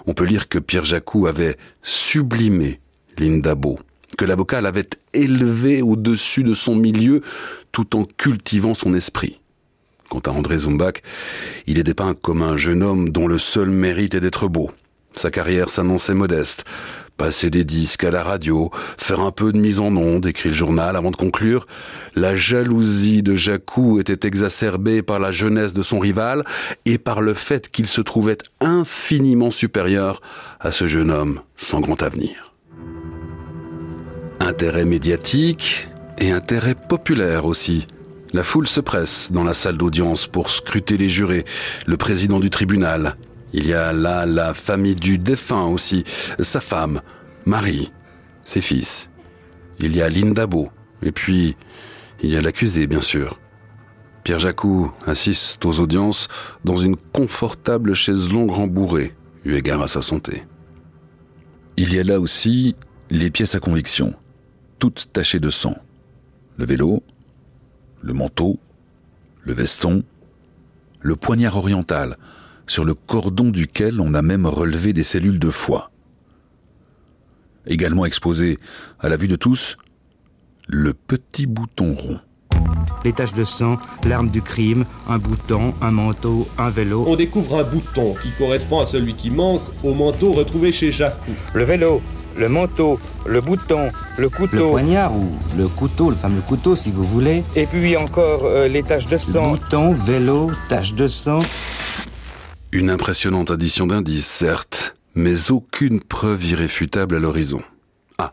on 0.06 0.14
peut 0.14 0.26
lire 0.26 0.48
que 0.48 0.60
Pierre 0.60 0.86
Jacou 0.86 1.28
avait 1.28 1.58
sublimé 1.84 2.80
Linda 3.18 3.56
Beau, 3.56 3.80
que 4.18 4.26
l'avocat 4.26 4.62
l'avait 4.62 4.90
élevé 5.14 5.82
au-dessus 5.82 6.44
de 6.44 6.54
son 6.54 6.76
milieu 6.76 7.22
tout 7.72 7.96
en 7.96 8.04
cultivant 8.06 8.74
son 8.74 8.94
esprit. 8.94 9.40
Quant 10.10 10.20
à 10.20 10.32
André 10.32 10.58
Zumbach, 10.60 11.04
il 11.68 11.78
est 11.78 11.84
dépeint 11.84 12.16
comme 12.16 12.42
un 12.42 12.58
jeune 12.58 12.82
homme 12.82 13.10
dont 13.10 13.28
le 13.28 13.38
seul 13.38 13.70
mérite 13.70 14.16
est 14.16 14.20
d'être 14.20 14.48
beau. 14.48 14.72
Sa 15.16 15.30
carrière 15.30 15.70
s'annonçait 15.70 16.14
modeste. 16.14 16.66
Passer 17.20 17.50
des 17.50 17.66
disques 17.66 18.06
à 18.06 18.12
la 18.12 18.24
radio, 18.24 18.72
faire 18.98 19.20
un 19.20 19.32
peu 19.32 19.52
de 19.52 19.58
mise 19.58 19.82
en 19.82 19.94
onde, 19.98 20.26
écrit 20.26 20.48
le 20.48 20.56
journal 20.56 20.96
avant 20.96 21.12
de 21.12 21.18
conclure. 21.18 21.68
La 22.16 22.34
jalousie 22.34 23.22
de 23.22 23.36
Jacou 23.36 24.00
était 24.00 24.26
exacerbée 24.26 25.02
par 25.02 25.20
la 25.20 25.30
jeunesse 25.30 25.74
de 25.74 25.82
son 25.82 26.00
rival 26.00 26.46
et 26.86 26.98
par 26.98 27.20
le 27.20 27.34
fait 27.34 27.70
qu'il 27.70 27.90
se 27.90 28.00
trouvait 28.00 28.38
infiniment 28.62 29.52
supérieur 29.52 30.22
à 30.62 30.72
ce 30.72 30.88
jeune 30.88 31.12
homme 31.12 31.42
sans 31.58 31.82
grand 31.82 32.02
avenir. 32.02 32.54
Intérêt 34.40 34.86
médiatique 34.86 35.90
et 36.20 36.32
intérêt 36.32 36.74
populaire 36.74 37.44
aussi. 37.44 37.86
La 38.32 38.44
foule 38.44 38.68
se 38.68 38.80
presse 38.80 39.34
dans 39.34 39.44
la 39.44 39.54
salle 39.54 39.78
d'audience 39.78 40.26
pour 40.26 40.50
scruter 40.50 40.96
les 40.96 41.10
jurés, 41.10 41.44
le 41.86 41.98
président 41.98 42.40
du 42.40 42.50
tribunal. 42.50 43.18
Il 43.54 43.68
y 43.68 43.74
a 43.74 43.94
là 43.94 44.26
la 44.26 44.54
famille 44.54 44.96
du 44.96 45.18
défunt 45.18 45.66
aussi, 45.66 46.04
sa 46.40 46.62
femme, 46.62 47.02
Marie, 47.46 47.92
ses 48.46 48.62
fils. 48.62 49.10
Il 49.80 49.96
y 49.96 50.02
a 50.02 50.10
Lindabo, 50.10 50.70
et 51.02 51.12
puis 51.12 51.56
il 52.22 52.32
y 52.32 52.38
a 52.38 52.42
l'accusé, 52.42 52.86
bien 52.86 53.02
sûr. 53.02 53.40
Pierre 54.24 54.40
Jacou 54.40 54.92
assiste 55.06 55.66
aux 55.66 55.80
audiences 55.80 56.28
dans 56.64 56.76
une 56.76 56.96
confortable 56.96 57.94
chaise 57.96 58.30
longue 58.32 58.52
rembourrée, 58.52 59.16
eu 59.46 59.56
égard 59.56 59.82
à 59.82 59.88
sa 59.88 60.02
santé. 60.02 60.44
Il 61.78 61.94
y 61.94 62.00
a 62.00 62.04
là 62.04 62.20
aussi 62.20 62.76
les 63.10 63.32
pièces 63.32 63.56
à 63.56 63.60
conviction, 63.60 64.14
toutes 64.78 65.10
tachées 65.14 65.40
de 65.40 65.50
sang. 65.50 65.76
Le 66.58 66.66
vélo, 66.66 67.02
le 68.02 68.14
manteau, 68.14 68.60
le 69.44 69.54
veston, 69.54 70.04
le 71.00 71.16
poignard 71.16 71.56
oriental, 71.56 72.18
sur 72.70 72.86
le 72.86 72.94
cordon 72.94 73.50
duquel 73.50 74.00
on 74.00 74.14
a 74.14 74.22
même 74.22 74.46
relevé 74.46 74.94
des 74.94 75.04
cellules 75.04 75.40
de 75.40 75.50
foie. 75.50 75.92
Également 77.66 78.06
exposé 78.06 78.60
à 79.00 79.10
la 79.10 79.18
vue 79.18 79.28
de 79.28 79.36
tous, 79.36 79.78
le 80.68 80.94
petit 80.94 81.48
bouton 81.48 81.94
rond. 81.94 82.20
Les 83.04 83.14
taches 83.14 83.34
de 83.34 83.44
sang, 83.44 83.78
l'arme 84.06 84.30
du 84.30 84.42
crime, 84.42 84.86
un 85.08 85.18
bouton, 85.18 85.74
un 85.82 85.92
manteau, 85.92 86.48
un 86.58 86.70
vélo. 86.70 87.06
On 87.08 87.16
découvre 87.16 87.60
un 87.60 87.64
bouton 87.64 88.16
qui 88.22 88.30
correspond 88.38 88.82
à 88.82 88.86
celui 88.86 89.14
qui 89.16 89.30
manque 89.30 89.62
au 89.84 89.94
manteau 89.94 90.32
retrouvé 90.34 90.72
chez 90.72 90.92
Jacques. 90.92 91.18
Le 91.54 91.64
vélo, 91.64 92.02
le 92.38 92.50
manteau, 92.50 93.00
le 93.26 93.42
bouton, 93.42 93.90
le 94.18 94.30
couteau. 94.30 94.58
Le 94.58 94.68
poignard 94.68 95.16
ou 95.16 95.30
le 95.58 95.68
couteau, 95.68 96.10
le 96.10 96.16
fameux 96.16 96.42
couteau 96.42 96.76
si 96.76 96.92
vous 96.92 97.04
voulez. 97.04 97.44
Et 97.56 97.66
puis 97.66 97.98
encore 97.98 98.46
euh, 98.46 98.68
les 98.68 98.84
taches 98.84 99.08
de 99.08 99.18
sang. 99.18 99.52
Bouton, 99.52 99.94
vélo, 99.94 100.52
taches 100.68 100.94
de 100.94 101.08
sang. 101.08 101.42
Une 102.72 102.92
impressionnante 102.92 103.50
addition 103.50 103.88
d'indices, 103.88 104.28
certes, 104.28 104.96
mais 105.16 105.50
aucune 105.50 106.00
preuve 106.02 106.46
irréfutable 106.46 107.16
à 107.16 107.20
l'horizon. 107.20 107.64
Ah, 108.20 108.32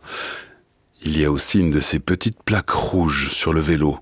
il 1.01 1.17
y 1.17 1.25
a 1.25 1.31
aussi 1.31 1.59
une 1.59 1.71
de 1.71 1.79
ces 1.79 1.97
petites 1.97 2.43
plaques 2.43 2.69
rouges 2.69 3.31
sur 3.31 3.51
le 3.51 3.61
vélo. 3.61 3.97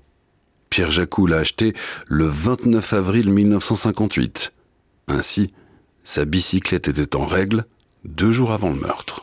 Pierre 0.68 0.90
Jacou 0.90 1.26
l'a 1.26 1.38
acheté 1.38 1.72
le 2.06 2.26
29 2.26 2.92
avril 2.92 3.30
1958. 3.30 4.52
Ainsi, 5.08 5.54
sa 6.04 6.26
bicyclette 6.26 6.88
était 6.88 7.16
en 7.16 7.24
règle 7.24 7.64
deux 8.04 8.32
jours 8.32 8.52
avant 8.52 8.70
le 8.70 8.76
meurtre. 8.76 9.22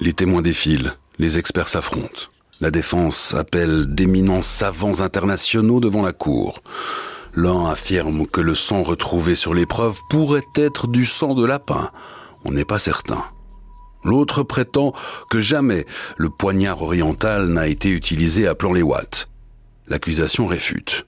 Les 0.00 0.14
témoins 0.14 0.42
défilent, 0.42 0.94
les 1.18 1.38
experts 1.38 1.68
s'affrontent. 1.68 2.28
La 2.62 2.70
défense 2.70 3.34
appelle 3.34 3.92
d'éminents 3.92 4.40
savants 4.40 5.00
internationaux 5.00 5.80
devant 5.80 6.00
la 6.00 6.12
cour. 6.12 6.62
L'un 7.34 7.66
affirme 7.68 8.24
que 8.24 8.40
le 8.40 8.54
sang 8.54 8.84
retrouvé 8.84 9.34
sur 9.34 9.52
l'épreuve 9.52 9.98
pourrait 10.08 10.46
être 10.54 10.86
du 10.86 11.04
sang 11.04 11.34
de 11.34 11.44
lapin. 11.44 11.90
On 12.44 12.52
n'est 12.52 12.64
pas 12.64 12.78
certain. 12.78 13.24
L'autre 14.04 14.44
prétend 14.44 14.92
que 15.28 15.40
jamais 15.40 15.86
le 16.16 16.30
poignard 16.30 16.82
oriental 16.82 17.48
n'a 17.48 17.66
été 17.66 17.88
utilisé 17.88 18.46
à 18.46 18.54
plan 18.54 18.72
les 18.72 18.82
watts. 18.82 19.28
L'accusation 19.88 20.46
réfute. 20.46 21.04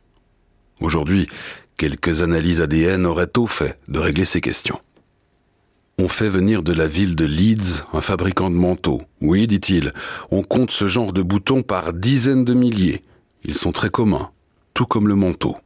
Aujourd'hui, 0.81 1.29
quelques 1.77 2.21
analyses 2.21 2.63
ADN 2.63 3.07
auraient 3.07 3.39
au 3.39 3.47
fait 3.47 3.79
de 3.87 4.01
régler 4.01 4.25
ces 4.25 4.41
questions. 4.41 4.81
On 5.97 6.09
fait 6.09 6.29
venir 6.29 6.65
de 6.65 6.73
la 6.73 6.89
ville 6.89 7.15
de 7.15 7.25
Leeds 7.25 7.85
un 7.93 8.01
fabricant 8.01 8.51
de 8.51 8.57
manteaux. 8.57 9.03
Oui, 9.21 9.47
dit-il, 9.47 9.93
on 10.33 10.43
compte 10.43 10.73
ce 10.73 10.89
genre 10.89 11.13
de 11.13 11.23
boutons 11.23 11.63
par 11.63 11.93
dizaines 11.93 12.45
de 12.45 12.53
milliers. 12.53 13.05
Ils 13.45 13.55
sont 13.55 13.71
très 13.71 13.91
communs, 13.91 14.31
tout 14.75 14.87
comme 14.87 15.07
le 15.07 15.15
manteau. 15.15 15.57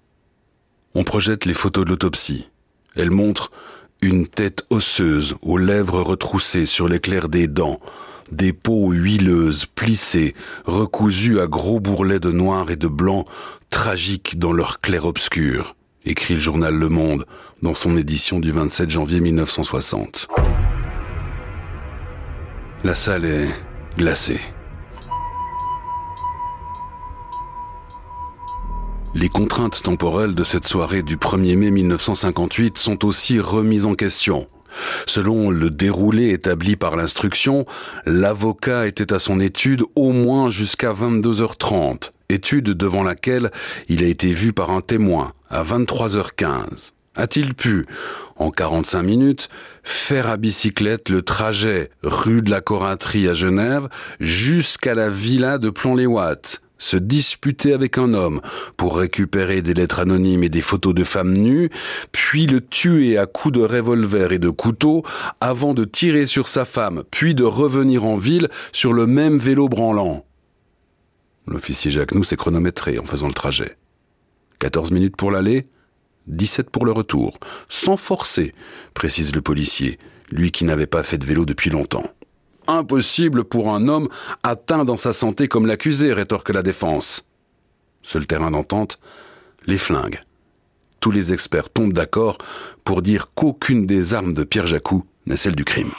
On 0.95 1.03
projette 1.03 1.47
les 1.47 1.55
photos 1.55 1.87
de 1.87 1.91
l'autopsie. 1.91 2.51
Elles 2.95 3.11
montrent 3.11 3.51
une 4.03 4.27
tête 4.27 4.67
osseuse 4.69 5.35
aux 5.41 5.57
lèvres 5.57 6.03
retroussées 6.03 6.67
sur 6.67 6.89
l'éclair 6.89 7.31
des 7.31 7.47
dents, 7.47 7.81
des 8.31 8.53
peaux 8.53 8.93
huileuses, 8.93 9.65
plissées, 9.65 10.35
recousues 10.67 11.41
à 11.41 11.47
gros 11.47 11.81
bourrelets 11.81 12.21
de 12.21 12.31
noir 12.31 12.71
et 12.71 12.77
de 12.77 12.87
blanc, 12.87 13.25
tragiques 13.71 14.39
dans 14.39 14.53
leur 14.53 14.81
clair-obscur, 14.81 15.75
écrit 16.09 16.35
le 16.35 16.41
journal 16.41 16.75
Le 16.75 16.89
Monde 16.89 17.27
dans 17.63 17.75
son 17.75 17.97
édition 17.97 18.41
du 18.41 18.51
27 18.51 18.89
janvier 18.89 19.21
1960. 19.21 20.29
La 22.85 22.95
salle 22.95 23.25
est 23.25 23.49
glacée. 23.97 24.41
Les 29.15 29.29
contraintes 29.29 29.83
temporelles 29.83 30.35
de 30.35 30.45
cette 30.45 30.67
soirée 30.67 31.03
du 31.03 31.17
1er 31.17 31.57
mai 31.57 31.71
1958 31.71 32.79
sont 32.79 33.05
aussi 33.05 33.41
remises 33.41 33.87
en 33.87 33.95
question. 33.95 34.49
Selon 35.07 35.51
le 35.51 35.71
déroulé 35.71 36.31
établi 36.31 36.77
par 36.77 36.95
l'instruction, 36.95 37.65
l'avocat 38.07 38.87
était 38.87 39.13
à 39.13 39.19
son 39.19 39.41
étude 39.41 39.83
au 39.97 40.13
moins 40.13 40.51
jusqu'à 40.51 40.93
22h30, 40.93 42.11
étude 42.29 42.71
devant 42.71 43.03
laquelle 43.03 43.51
il 43.89 44.05
a 44.05 44.07
été 44.07 44.33
vu 44.33 44.53
par 44.53 44.71
un 44.71 44.81
témoin 44.81 45.33
à 45.49 45.63
23h15. 45.63 46.93
A-t-il 47.15 47.55
pu, 47.55 47.87
en 48.37 48.51
45 48.51 49.03
minutes, 49.03 49.49
faire 49.83 50.29
à 50.29 50.37
bicyclette 50.37 51.09
le 51.09 51.23
trajet 51.23 51.91
rue 52.03 52.43
de 52.43 52.51
la 52.51 52.61
Corinterie 52.61 53.29
à 53.29 53.35
Genève 53.35 53.89
jusqu'à 54.21 54.95
la 54.95 55.09
villa 55.09 55.59
de 55.59 55.71
Plon-les-Ouates 55.71 56.63
se 56.79 56.97
disputer 56.97 57.73
avec 57.73 57.99
un 57.99 58.15
homme 58.15 58.41
pour 58.77 58.99
récupérer 58.99 59.63
des 59.63 59.75
lettres 59.75 59.99
anonymes 59.99 60.45
et 60.45 60.49
des 60.49 60.61
photos 60.61 60.95
de 60.95 61.03
femmes 61.03 61.37
nues, 61.37 61.71
puis 62.13 62.47
le 62.47 62.61
tuer 62.61 63.19
à 63.19 63.27
coups 63.27 63.59
de 63.59 63.65
revolver 63.65 64.33
et 64.33 64.39
de 64.39 64.51
couteau 64.51 65.03
avant 65.41 65.75
de 65.75 65.85
tirer 65.85 66.27
sur 66.27 66.47
sa 66.47 66.65
femme, 66.65 67.03
puis 67.11 67.35
de 67.35 67.43
revenir 67.43 68.07
en 68.07 68.17
ville 68.17 68.49
sur 68.73 68.93
le 68.93 69.07
même 69.07 69.39
vélo 69.39 69.69
branlant? 69.69 70.25
L'officier 71.49 71.91
Jacques 71.91 72.13
s'est 72.25 72.37
chronométré 72.37 72.99
en 72.99 73.05
faisant 73.05 73.29
le 73.29 73.35
trajet. 73.35 73.77
14 74.59 74.93
minutes 74.93 75.17
pour 75.17 75.31
l'aller, 75.31 75.67
17 76.27 76.71
pour 76.71 76.85
le 76.85 76.93
retour, 76.93 77.39
sans 77.69 77.97
forcer, 77.97 78.55
précise 78.95 79.35
le 79.35 79.41
policier, 79.41 79.99
lui 80.31 80.51
qui 80.51 80.65
n'avait 80.65 80.87
pas 80.87 81.03
fait 81.03 81.19
de 81.19 81.25
vélo 81.25 81.45
depuis 81.45 81.71
longtemps 81.71 82.05
impossible 82.69 83.45
pour 83.45 83.75
un 83.75 83.89
homme 83.89 84.09
atteint 84.45 84.85
dans 84.85 84.97
sa 84.97 85.13
santé 85.13 85.49
comme 85.49 85.67
l'accusé, 85.67 86.13
rétorque 86.13 86.51
la 86.51 86.63
défense. 86.63 87.25
Seul 88.03 88.27
terrain 88.27 88.53
d'entente, 88.53 89.01
les 89.67 89.79
flingues. 89.79 90.23
Tous 91.01 91.11
les 91.11 91.33
experts 91.33 91.71
tombent 91.71 91.93
d'accord 91.93 92.39
pour 92.85 93.03
dire 93.03 93.31
qu'aucune 93.35 93.87
des 93.87 94.15
armes 94.15 94.33
de 94.33 94.45
Pierre 94.45 94.67
Jacou 94.67 95.05
n'est 95.27 95.37
celle 95.37 95.57
du 95.57 95.65
crime. 95.65 95.91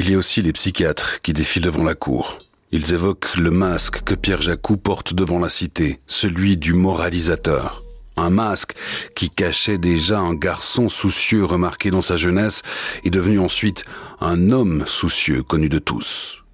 Il 0.00 0.08
y 0.08 0.14
a 0.14 0.18
aussi 0.18 0.42
les 0.42 0.52
psychiatres 0.52 1.20
qui 1.22 1.32
défilent 1.32 1.64
devant 1.64 1.82
la 1.82 1.96
cour. 1.96 2.38
Ils 2.70 2.92
évoquent 2.94 3.34
le 3.34 3.50
masque 3.50 4.04
que 4.04 4.14
Pierre 4.14 4.40
Jacou 4.40 4.76
porte 4.76 5.12
devant 5.12 5.40
la 5.40 5.48
cité, 5.48 5.98
celui 6.06 6.56
du 6.56 6.72
moralisateur 6.72 7.82
un 8.16 8.30
masque 8.30 8.74
qui 9.16 9.28
cachait 9.28 9.78
déjà 9.78 10.20
un 10.20 10.34
garçon 10.34 10.88
soucieux 10.88 11.44
remarqué 11.44 11.90
dans 11.90 12.00
sa 12.00 12.16
jeunesse 12.16 12.62
est 13.04 13.10
devenu 13.10 13.40
ensuite 13.40 13.84
un 14.20 14.52
homme 14.52 14.84
soucieux 14.86 15.42
connu 15.42 15.68
de 15.68 15.80
tous. 15.80 16.44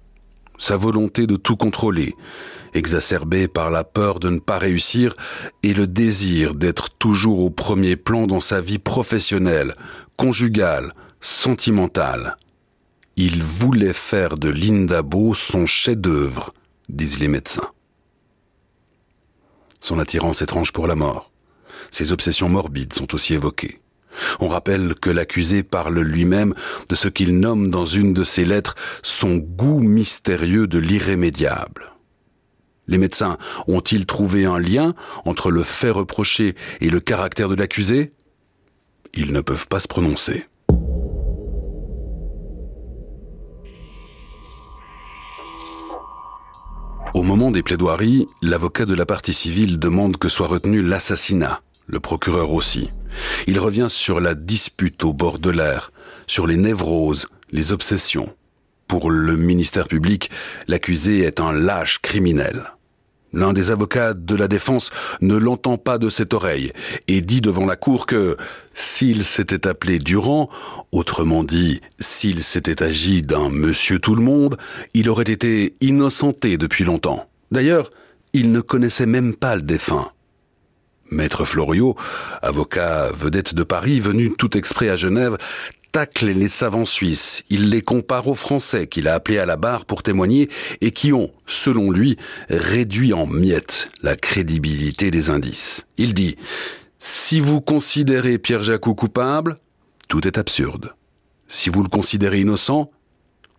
Sa 0.57 0.75
volonté 0.75 1.27
de 1.27 1.35
tout 1.35 1.55
contrôler, 1.55 2.15
exacerbée 2.73 3.47
par 3.47 3.69
la 3.69 3.83
peur 3.83 4.19
de 4.19 4.29
ne 4.29 4.39
pas 4.39 4.57
réussir 4.57 5.15
et 5.61 5.75
le 5.75 5.85
désir 5.85 6.55
d'être 6.55 6.89
toujours 6.97 7.39
au 7.39 7.51
premier 7.51 7.95
plan 7.95 8.25
dans 8.25 8.39
sa 8.39 8.59
vie 8.59 8.79
professionnelle, 8.79 9.75
conjugale, 10.17 10.93
sentimentale. 11.21 12.37
Il 13.17 13.41
voulait 13.43 13.93
faire 13.93 14.37
de 14.37 14.49
Lindabo 14.49 15.33
son 15.33 15.65
chef-d'œuvre, 15.65 16.53
disent 16.89 17.19
les 17.19 17.29
médecins. 17.29 17.71
Son 19.79 19.99
attirance 19.99 20.41
étrange 20.41 20.73
pour 20.73 20.85
la 20.85 20.95
mort, 20.95 21.31
ses 21.91 22.11
obsessions 22.11 22.49
morbides 22.49 22.93
sont 22.93 23.15
aussi 23.15 23.33
évoquées. 23.33 23.79
On 24.39 24.49
rappelle 24.49 24.95
que 24.95 25.09
l'accusé 25.09 25.63
parle 25.63 25.99
lui-même 25.99 26.53
de 26.89 26.95
ce 26.95 27.07
qu'il 27.07 27.39
nomme 27.39 27.69
dans 27.69 27.85
une 27.85 28.13
de 28.13 28.23
ses 28.23 28.43
lettres 28.43 28.75
son 29.01 29.37
goût 29.37 29.79
mystérieux 29.79 30.67
de 30.67 30.79
l'irrémédiable. 30.79 31.93
Les 32.87 32.97
médecins 32.97 33.37
ont-ils 33.67 34.05
trouvé 34.05 34.45
un 34.45 34.59
lien 34.59 34.93
entre 35.23 35.51
le 35.51 35.63
fait 35.63 35.89
reproché 35.89 36.55
et 36.81 36.89
le 36.89 36.99
caractère 36.99 37.49
de 37.49 37.55
l'accusé? 37.55 38.13
Ils 39.13 39.31
ne 39.31 39.41
peuvent 39.41 39.67
pas 39.67 39.79
se 39.79 39.87
prononcer. 39.87 40.45
Au 47.15 47.23
moment 47.23 47.49
des 47.49 47.63
plaidoiries, 47.63 48.27
l'avocat 48.41 48.85
de 48.85 48.93
la 48.93 49.05
partie 49.05 49.31
civile 49.31 49.79
demande 49.79 50.17
que 50.17 50.27
soit 50.27 50.47
retenu 50.47 50.81
l'assassinat, 50.81 51.61
le 51.87 52.01
procureur 52.01 52.51
aussi. 52.51 52.89
Il 53.47 53.57
revient 53.57 53.85
sur 53.87 54.19
la 54.19 54.35
dispute 54.35 55.01
au 55.05 55.13
bord 55.13 55.39
de 55.39 55.49
l'air, 55.49 55.93
sur 56.27 56.45
les 56.45 56.57
névroses, 56.57 57.27
les 57.53 57.71
obsessions. 57.71 58.35
Pour 58.89 59.09
le 59.09 59.37
ministère 59.37 59.87
public, 59.87 60.29
l'accusé 60.67 61.19
est 61.19 61.39
un 61.39 61.53
lâche 61.53 61.99
criminel. 62.01 62.73
L'un 63.35 63.51
des 63.51 63.69
avocats 63.69 64.13
de 64.13 64.33
la 64.33 64.47
défense 64.47 64.91
ne 65.19 65.35
l'entend 65.35 65.77
pas 65.77 65.97
de 65.97 66.07
cette 66.09 66.33
oreille 66.33 66.71
et 67.09 67.21
dit 67.21 67.41
devant 67.41 67.65
la 67.65 67.75
cour 67.75 68.05
que 68.05 68.37
s'il 68.73 69.25
s'était 69.25 69.67
appelé 69.67 69.99
Durand, 69.99 70.49
autrement 70.93 71.43
dit, 71.43 71.81
s'il 71.99 72.41
s'était 72.41 72.81
agi 72.81 73.21
d'un 73.21 73.49
monsieur 73.49 73.99
tout 73.99 74.15
le 74.15 74.21
monde, 74.21 74.57
il 74.93 75.09
aurait 75.09 75.23
été 75.23 75.75
innocenté 75.81 76.57
depuis 76.57 76.85
longtemps. 76.85 77.25
D'ailleurs, 77.51 77.91
il 78.31 78.53
ne 78.53 78.61
connaissait 78.61 79.05
même 79.05 79.35
pas 79.35 79.57
le 79.57 79.61
défunt. 79.61 80.11
Maître 81.11 81.43
Floriot, 81.43 81.95
avocat 82.41 83.11
vedette 83.13 83.53
de 83.53 83.63
Paris, 83.63 83.99
venu 83.99 84.31
tout 84.31 84.57
exprès 84.57 84.89
à 84.89 84.95
Genève, 84.95 85.37
tacle 85.95 86.27
les 86.27 86.49
savants 86.49 86.83
suisses. 86.83 87.45
Il 87.49 87.69
les 87.69 87.81
compare 87.81 88.27
aux 88.27 88.35
Français 88.35 88.87
qu'il 88.87 89.07
a 89.07 89.13
appelés 89.13 89.37
à 89.37 89.45
la 89.45 89.55
barre 89.55 89.85
pour 89.85 90.03
témoigner 90.03 90.49
et 90.81 90.91
qui 90.91 91.13
ont, 91.13 91.31
selon 91.45 91.89
lui, 91.89 92.17
réduit 92.49 93.13
en 93.13 93.25
miettes 93.25 93.87
la 94.01 94.17
crédibilité 94.17 95.09
des 95.09 95.29
indices. 95.29 95.87
Il 95.95 96.13
dit 96.13 96.35
Si 96.99 97.39
vous 97.39 97.61
considérez 97.61 98.39
Pierre 98.39 98.61
Jacou 98.61 98.93
coupable, 98.93 99.55
tout 100.09 100.27
est 100.27 100.37
absurde. 100.37 100.93
Si 101.47 101.69
vous 101.69 101.81
le 101.81 101.87
considérez 101.87 102.41
innocent, 102.41 102.91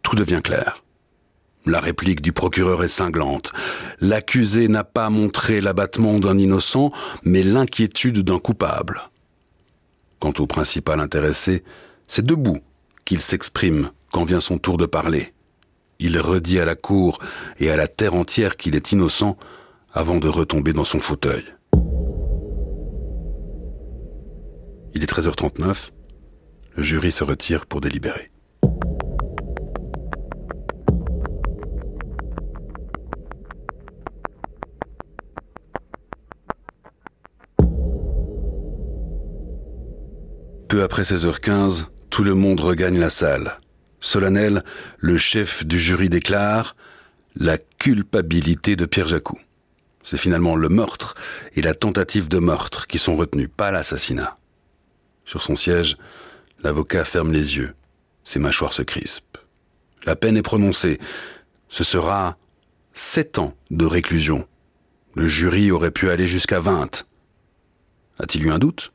tout 0.03 0.15
devient 0.15 0.43
clair. 0.45 0.85
La 1.65 1.81
réplique 1.81 2.21
du 2.21 2.35
procureur 2.35 2.85
est 2.85 2.89
cinglante. 2.89 3.55
L'accusé 3.99 4.69
n'a 4.69 4.85
pas 4.85 5.09
montré 5.09 5.63
l'abattement 5.63 6.19
d'un 6.19 6.37
innocent, 6.37 6.93
mais 7.23 7.43
l'inquiétude 7.43 8.19
d'un 8.19 8.41
coupable. 8.41 9.09
Quant 10.21 10.35
au 10.39 10.47
principal 10.47 11.01
intéressé, 11.01 11.65
c'est 12.07 12.25
debout 12.25 12.59
qu'il 13.05 13.21
s'exprime 13.21 13.91
quand 14.13 14.25
vient 14.25 14.41
son 14.41 14.59
tour 14.59 14.77
de 14.77 14.87
parler. 14.87 15.33
Il 15.99 16.19
redit 16.19 16.61
à 16.61 16.65
la 16.65 16.75
cour 16.75 17.21
et 17.59 17.71
à 17.71 17.77
la 17.77 17.89
terre 17.89 18.15
entière 18.15 18.57
qu'il 18.57 18.77
est 18.77 18.93
innocent 18.93 19.37
avant 19.93 20.19
de 20.19 20.29
retomber 20.29 20.73
dans 20.73 20.85
son 20.85 21.01
fauteuil. 21.01 21.45
Il 24.95 25.03
est 25.03 25.11
13h39. 25.11 25.91
Le 26.77 26.83
jury 26.83 27.13
se 27.13 27.25
retire 27.25 27.67
pour 27.67 27.81
délibérer. 27.81 28.29
Peu 40.69 40.83
après 40.83 41.03
16h15, 41.03 41.87
tout 42.17 42.25
le 42.25 42.35
monde 42.35 42.61
regagne 42.61 42.99
la 42.99 43.11
salle. 43.11 43.61
Solennel, 44.01 44.65
le 44.97 45.19
chef 45.19 45.67
du 45.67 45.79
jury 45.79 46.09
déclare 46.09 46.75
la 47.35 47.59
culpabilité 47.59 48.75
de 48.75 48.87
Pierre 48.87 49.09
Jacou. 49.09 49.39
C'est 50.03 50.17
finalement 50.17 50.57
le 50.57 50.71
meurtre 50.71 51.15
et 51.57 51.61
la 51.61 51.75
tentative 51.75 52.29
de 52.29 52.39
meurtre 52.39 52.87
qui 52.87 52.97
sont 52.97 53.17
retenus, 53.17 53.51
pas 53.55 53.71
l'assassinat. 53.71 54.39
Sur 55.27 55.43
son 55.43 55.57
siège, 55.57 55.99
l'avocat 56.63 57.05
ferme 57.05 57.35
les 57.35 57.59
yeux. 57.59 57.75
Ses 58.25 58.39
mâchoires 58.39 58.73
se 58.73 58.81
crispent. 58.81 59.37
La 60.07 60.17
peine 60.17 60.39
est 60.39 60.43
prononcée. 60.43 60.99
Ce 61.69 61.85
sera 61.85 62.39
sept 62.95 63.39
ans 63.39 63.55
de 63.71 63.85
réclusion. 63.85 64.49
Le 65.15 65.27
jury 65.27 65.71
aurait 65.71 65.91
pu 65.91 66.09
aller 66.09 66.29
jusqu'à 66.29 66.61
vingt. 66.61 67.05
A-t-il 68.19 68.47
eu 68.47 68.51
un 68.51 68.59
doute? 68.59 68.91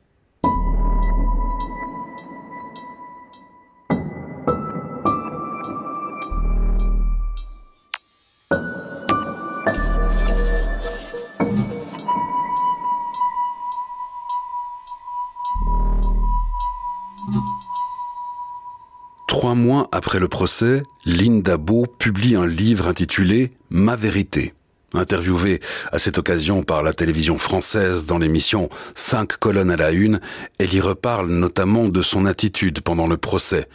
Trois 19.42 19.56
mois 19.56 19.88
après 19.90 20.20
le 20.20 20.28
procès, 20.28 20.84
Linda 21.04 21.56
Beau 21.56 21.84
publie 21.98 22.36
un 22.36 22.46
livre 22.46 22.86
intitulé 22.86 23.50
Ma 23.70 23.96
vérité. 23.96 24.54
Interviewée 24.94 25.58
à 25.90 25.98
cette 25.98 26.16
occasion 26.16 26.62
par 26.62 26.84
la 26.84 26.92
télévision 26.92 27.38
française 27.38 28.06
dans 28.06 28.18
l'émission 28.18 28.68
Cinq 28.94 29.32
colonnes 29.38 29.72
à 29.72 29.76
la 29.76 29.90
une, 29.90 30.20
elle 30.60 30.72
y 30.72 30.80
reparle 30.80 31.26
notamment 31.26 31.88
de 31.88 32.02
son 32.02 32.24
attitude 32.24 32.82
pendant 32.82 33.08
le 33.08 33.16
procès, 33.16 33.66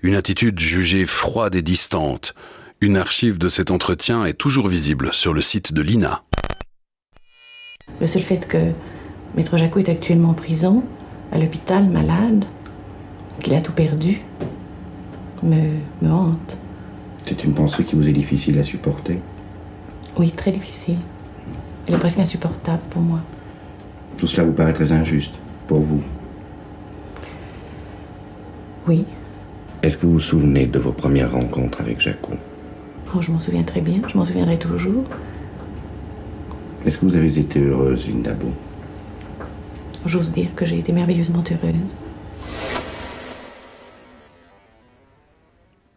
une 0.00 0.14
attitude 0.14 0.60
jugée 0.60 1.06
froide 1.06 1.56
et 1.56 1.62
distante. 1.62 2.36
Une 2.80 2.96
archive 2.96 3.36
de 3.36 3.48
cet 3.48 3.72
entretien 3.72 4.26
est 4.26 4.38
toujours 4.38 4.68
visible 4.68 5.12
sur 5.12 5.34
le 5.34 5.42
site 5.42 5.72
de 5.72 5.82
l'INA. 5.82 6.22
Le 8.00 8.06
seul 8.06 8.22
fait 8.22 8.46
que 8.46 8.70
Maître 9.34 9.56
Jacot 9.56 9.80
est 9.80 9.88
actuellement 9.88 10.30
en 10.30 10.34
prison, 10.34 10.84
à 11.32 11.38
l'hôpital, 11.38 11.84
malade, 11.88 12.44
qu'il 13.42 13.54
a 13.54 13.60
tout 13.60 13.72
perdu, 13.72 14.22
me, 15.42 15.78
me 16.02 16.10
hante. 16.10 16.56
C'est 17.26 17.44
une 17.44 17.54
pensée 17.54 17.84
qui 17.84 17.96
vous 17.96 18.08
est 18.08 18.12
difficile 18.12 18.58
à 18.58 18.64
supporter? 18.64 19.18
Oui, 20.18 20.30
très 20.30 20.52
difficile. 20.52 20.98
Elle 21.86 21.94
est 21.94 21.98
presque 21.98 22.18
insupportable 22.18 22.82
pour 22.90 23.02
moi. 23.02 23.20
Tout 24.16 24.26
cela 24.26 24.46
vous 24.46 24.52
paraît 24.52 24.72
très 24.72 24.92
injuste 24.92 25.34
pour 25.66 25.80
vous 25.80 26.00
Oui. 28.88 29.04
Est-ce 29.82 29.98
que 29.98 30.06
vous 30.06 30.12
vous 30.14 30.20
souvenez 30.20 30.66
de 30.66 30.78
vos 30.78 30.92
premières 30.92 31.32
rencontres 31.32 31.80
avec 31.80 32.00
Jacot 32.00 32.34
Oh, 33.14 33.20
je 33.20 33.30
m'en 33.30 33.38
souviens 33.38 33.62
très 33.62 33.80
bien, 33.80 34.00
je 34.08 34.16
m'en 34.16 34.24
souviendrai 34.24 34.58
toujours. 34.58 35.04
Est-ce 36.84 36.98
que 36.98 37.06
vous 37.06 37.16
avez 37.16 37.38
été 37.38 37.60
heureuse, 37.60 38.06
Linda 38.08 38.32
Beau 38.32 38.52
J'ose 40.06 40.32
dire 40.32 40.54
que 40.54 40.64
j'ai 40.64 40.78
été 40.78 40.92
merveilleusement 40.92 41.42
heureuse. 41.50 41.96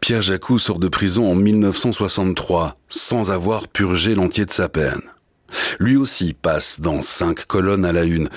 Pierre 0.10 0.24
Jacou 0.24 0.58
sort 0.58 0.80
de 0.80 0.88
prison 0.88 1.32
en 1.32 1.36
1963 1.36 2.74
sans 2.88 3.30
avoir 3.30 3.68
purgé 3.68 4.16
l'entier 4.16 4.44
de 4.44 4.52
sa 4.52 4.68
peine. 4.68 5.04
Lui 5.78 5.98
aussi 5.98 6.34
passe 6.34 6.82
dans 6.82 7.04
cinq 7.04 7.46
colonnes 7.46 7.86
à 7.86 7.94
la 7.94 8.06
une, 8.06 8.28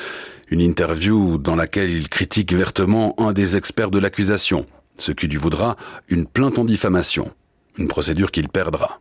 une 0.51 0.61
interview 0.61 1.39
dans 1.39 1.57
laquelle 1.57 1.89
il 1.89 2.11
critique 2.11 2.53
vertement 2.53 3.15
un 3.17 3.33
des 3.33 3.57
experts 3.57 3.91
de 3.91 3.99
l'accusation, 3.99 4.67
ce 4.99 5.13
qui 5.13 5.29
lui 5.29 5.39
vaudra 5.39 5.79
une 6.09 6.27
plainte 6.27 6.59
en 6.59 6.67
diffamation, 6.67 7.31
une 7.79 7.89
procédure 7.89 8.33
qu'il 8.33 8.51
perdra. 8.51 9.01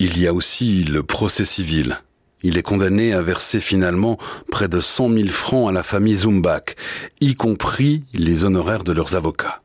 Il 0.00 0.18
y 0.18 0.26
a 0.26 0.34
aussi 0.34 0.82
le 0.82 1.04
procès 1.04 1.44
civil. 1.44 2.00
Il 2.42 2.58
est 2.58 2.64
condamné 2.64 3.12
à 3.12 3.22
verser 3.22 3.60
finalement 3.60 4.18
près 4.50 4.66
de 4.66 4.80
100 4.80 5.12
000 5.12 5.28
francs 5.28 5.70
à 5.70 5.72
la 5.72 5.84
famille 5.84 6.16
Zumbach, 6.16 6.74
y 7.20 7.36
compris 7.36 8.02
les 8.14 8.44
honoraires 8.44 8.82
de 8.82 8.90
leurs 8.90 9.14
avocats. 9.14 9.60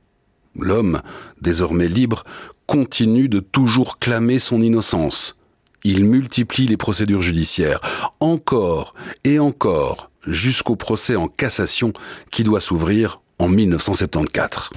L'homme, 0.61 1.01
désormais 1.41 1.87
libre, 1.87 2.23
continue 2.67 3.29
de 3.29 3.39
toujours 3.39 3.99
clamer 3.99 4.39
son 4.39 4.61
innocence. 4.61 5.35
Il 5.83 6.05
multiplie 6.05 6.67
les 6.67 6.77
procédures 6.77 7.21
judiciaires, 7.21 7.79
encore 8.19 8.93
et 9.23 9.39
encore, 9.39 10.09
jusqu'au 10.27 10.75
procès 10.75 11.15
en 11.15 11.27
cassation 11.27 11.93
qui 12.31 12.43
doit 12.43 12.61
s'ouvrir 12.61 13.21
en 13.39 13.47
1974. 13.47 14.69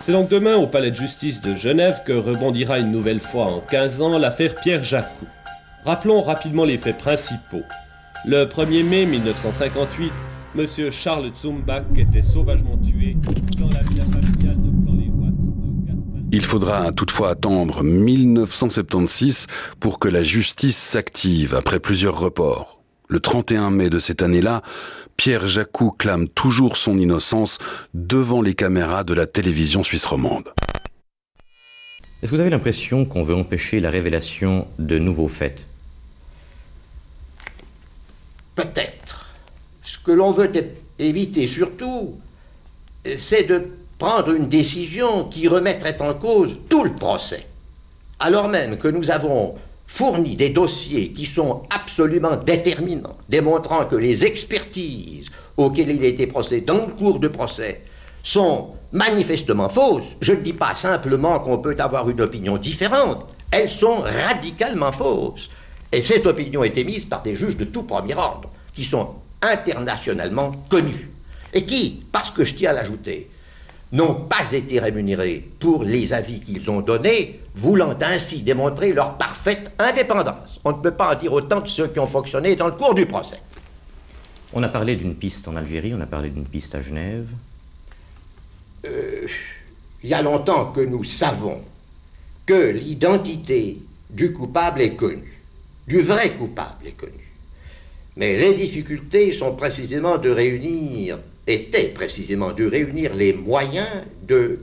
C'est 0.00 0.12
donc 0.12 0.30
demain 0.30 0.56
au 0.56 0.66
Palais 0.66 0.90
de 0.90 0.96
justice 0.96 1.42
de 1.42 1.54
Genève 1.54 2.00
que 2.06 2.12
rebondira 2.12 2.78
une 2.78 2.90
nouvelle 2.90 3.20
fois 3.20 3.44
en 3.44 3.60
15 3.60 4.00
ans 4.00 4.18
l'affaire 4.18 4.54
Pierre 4.54 4.82
Jacou. 4.82 5.26
Rappelons 5.84 6.22
rapidement 6.22 6.64
les 6.64 6.78
faits 6.78 6.98
principaux. 6.98 7.62
Le 8.26 8.46
1er 8.46 8.84
mai 8.84 9.06
1958, 9.06 10.12
M. 10.56 10.66
Charles 10.90 11.30
Zumbach 11.36 11.84
était 11.96 12.22
sauvagement 12.22 12.78
tué 12.78 13.16
dans 13.58 13.68
la 13.68 13.80
villa 13.80 14.02
familiale 14.02 14.60
de 14.62 14.87
il 16.30 16.44
faudra 16.44 16.92
toutefois 16.92 17.30
attendre 17.30 17.82
1976 17.82 19.46
pour 19.80 19.98
que 19.98 20.08
la 20.08 20.22
justice 20.22 20.76
s'active 20.76 21.54
après 21.54 21.80
plusieurs 21.80 22.18
reports. 22.18 22.82
Le 23.08 23.20
31 23.20 23.70
mai 23.70 23.88
de 23.88 23.98
cette 23.98 24.20
année-là, 24.20 24.62
Pierre 25.16 25.46
Jacou 25.46 25.90
clame 25.90 26.28
toujours 26.28 26.76
son 26.76 26.98
innocence 26.98 27.58
devant 27.94 28.42
les 28.42 28.54
caméras 28.54 29.04
de 29.04 29.14
la 29.14 29.26
télévision 29.26 29.82
suisse 29.82 30.04
romande. 30.04 30.52
Est-ce 32.20 32.30
que 32.30 32.36
vous 32.36 32.40
avez 32.40 32.50
l'impression 32.50 33.04
qu'on 33.06 33.22
veut 33.22 33.34
empêcher 33.34 33.80
la 33.80 33.90
révélation 33.90 34.66
de 34.78 34.98
nouveaux 34.98 35.28
faits? 35.28 35.64
Peut-être. 38.54 39.34
Ce 39.82 39.98
que 39.98 40.12
l'on 40.12 40.32
veut 40.32 40.50
éviter 40.98 41.46
surtout, 41.46 42.18
c'est 43.16 43.44
de 43.44 43.70
prendre 43.98 44.32
une 44.32 44.48
décision 44.48 45.24
qui 45.24 45.48
remettrait 45.48 46.00
en 46.00 46.14
cause 46.14 46.58
tout 46.68 46.84
le 46.84 46.94
procès. 46.94 47.46
Alors 48.20 48.48
même 48.48 48.78
que 48.78 48.88
nous 48.88 49.10
avons 49.10 49.56
fourni 49.86 50.36
des 50.36 50.50
dossiers 50.50 51.12
qui 51.12 51.26
sont 51.26 51.62
absolument 51.70 52.36
déterminants, 52.36 53.16
démontrant 53.28 53.86
que 53.86 53.96
les 53.96 54.24
expertises 54.24 55.30
auxquelles 55.56 55.90
il 55.90 56.04
a 56.04 56.08
été 56.08 56.26
procédé 56.26 56.60
dans 56.64 56.86
le 56.86 56.92
cours 56.92 57.18
de 57.18 57.28
procès 57.28 57.82
sont 58.22 58.68
manifestement 58.92 59.68
fausses. 59.68 60.16
Je 60.20 60.32
ne 60.32 60.42
dis 60.42 60.52
pas 60.52 60.74
simplement 60.74 61.40
qu'on 61.40 61.58
peut 61.58 61.76
avoir 61.78 62.08
une 62.08 62.20
opinion 62.20 62.56
différente, 62.56 63.26
elles 63.50 63.70
sont 63.70 63.98
radicalement 63.98 64.92
fausses. 64.92 65.50
Et 65.90 66.02
cette 66.02 66.26
opinion 66.26 66.62
est 66.62 66.76
émise 66.76 67.06
par 67.06 67.22
des 67.22 67.34
juges 67.34 67.56
de 67.56 67.64
tout 67.64 67.82
premier 67.82 68.14
ordre, 68.14 68.50
qui 68.74 68.84
sont 68.84 69.14
internationalement 69.40 70.52
connus, 70.68 71.10
et 71.54 71.64
qui, 71.64 72.02
parce 72.12 72.30
que 72.30 72.44
je 72.44 72.54
tiens 72.54 72.70
à 72.70 72.74
l'ajouter, 72.74 73.30
n'ont 73.92 74.14
pas 74.14 74.52
été 74.52 74.78
rémunérés 74.80 75.48
pour 75.58 75.82
les 75.82 76.12
avis 76.12 76.40
qu'ils 76.40 76.70
ont 76.70 76.80
donnés, 76.80 77.40
voulant 77.54 77.96
ainsi 78.00 78.42
démontrer 78.42 78.92
leur 78.92 79.16
parfaite 79.16 79.70
indépendance. 79.78 80.60
On 80.64 80.72
ne 80.72 80.82
peut 80.82 80.92
pas 80.92 81.14
en 81.14 81.18
dire 81.18 81.32
autant 81.32 81.60
de 81.60 81.68
ceux 81.68 81.88
qui 81.88 81.98
ont 81.98 82.06
fonctionné 82.06 82.54
dans 82.54 82.66
le 82.66 82.74
cours 82.74 82.94
du 82.94 83.06
procès. 83.06 83.40
On 84.52 84.62
a 84.62 84.68
parlé 84.68 84.96
d'une 84.96 85.14
piste 85.14 85.48
en 85.48 85.56
Algérie, 85.56 85.94
on 85.94 86.00
a 86.00 86.06
parlé 86.06 86.30
d'une 86.30 86.46
piste 86.46 86.74
à 86.74 86.80
Genève. 86.80 87.28
Euh, 88.86 89.26
il 90.02 90.10
y 90.10 90.14
a 90.14 90.22
longtemps 90.22 90.72
que 90.72 90.80
nous 90.80 91.04
savons 91.04 91.60
que 92.46 92.70
l'identité 92.70 93.78
du 94.10 94.32
coupable 94.32 94.80
est 94.80 94.94
connue, 94.94 95.42
du 95.86 96.00
vrai 96.00 96.30
coupable 96.30 96.86
est 96.86 96.92
connue. 96.92 97.12
Mais 98.16 98.36
les 98.36 98.54
difficultés 98.54 99.32
sont 99.32 99.54
précisément 99.54 100.18
de 100.18 100.30
réunir 100.30 101.18
était 101.48 101.88
précisément 101.88 102.52
de 102.52 102.66
réunir 102.66 103.14
les 103.14 103.32
moyens 103.32 104.04
de 104.26 104.60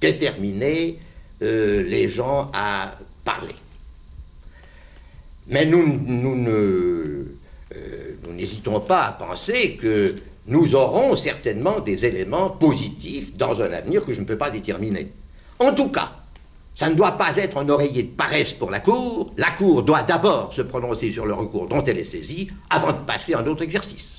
déterminer 0.00 0.98
euh, 1.42 1.82
les 1.82 2.08
gens 2.08 2.50
à 2.52 2.98
parler. 3.24 3.54
Mais 5.48 5.64
nous, 5.64 5.86
nous 5.86 6.46
euh, 6.46 8.16
n'hésitons 8.32 8.80
pas 8.80 9.04
à 9.04 9.12
penser 9.12 9.76
que 9.80 10.16
nous 10.46 10.74
aurons 10.74 11.16
certainement 11.16 11.80
des 11.80 12.04
éléments 12.04 12.50
positifs 12.50 13.36
dans 13.36 13.60
un 13.60 13.72
avenir 13.72 14.04
que 14.04 14.12
je 14.12 14.20
ne 14.20 14.26
peux 14.26 14.38
pas 14.38 14.50
déterminer. 14.50 15.12
En 15.58 15.72
tout 15.72 15.88
cas, 15.88 16.12
ça 16.74 16.88
ne 16.88 16.94
doit 16.94 17.12
pas 17.12 17.36
être 17.36 17.56
un 17.56 17.68
oreiller 17.68 18.02
de 18.02 18.10
paresse 18.10 18.52
pour 18.52 18.70
la 18.70 18.80
Cour. 18.80 19.32
La 19.36 19.50
Cour 19.52 19.82
doit 19.82 20.02
d'abord 20.02 20.52
se 20.52 20.62
prononcer 20.62 21.10
sur 21.10 21.26
le 21.26 21.34
recours 21.34 21.68
dont 21.68 21.82
elle 21.84 21.98
est 21.98 22.04
saisie 22.04 22.48
avant 22.70 22.92
de 22.92 23.04
passer 23.04 23.34
à 23.34 23.40
un 23.40 23.46
autre 23.46 23.62
exercice. 23.62 24.15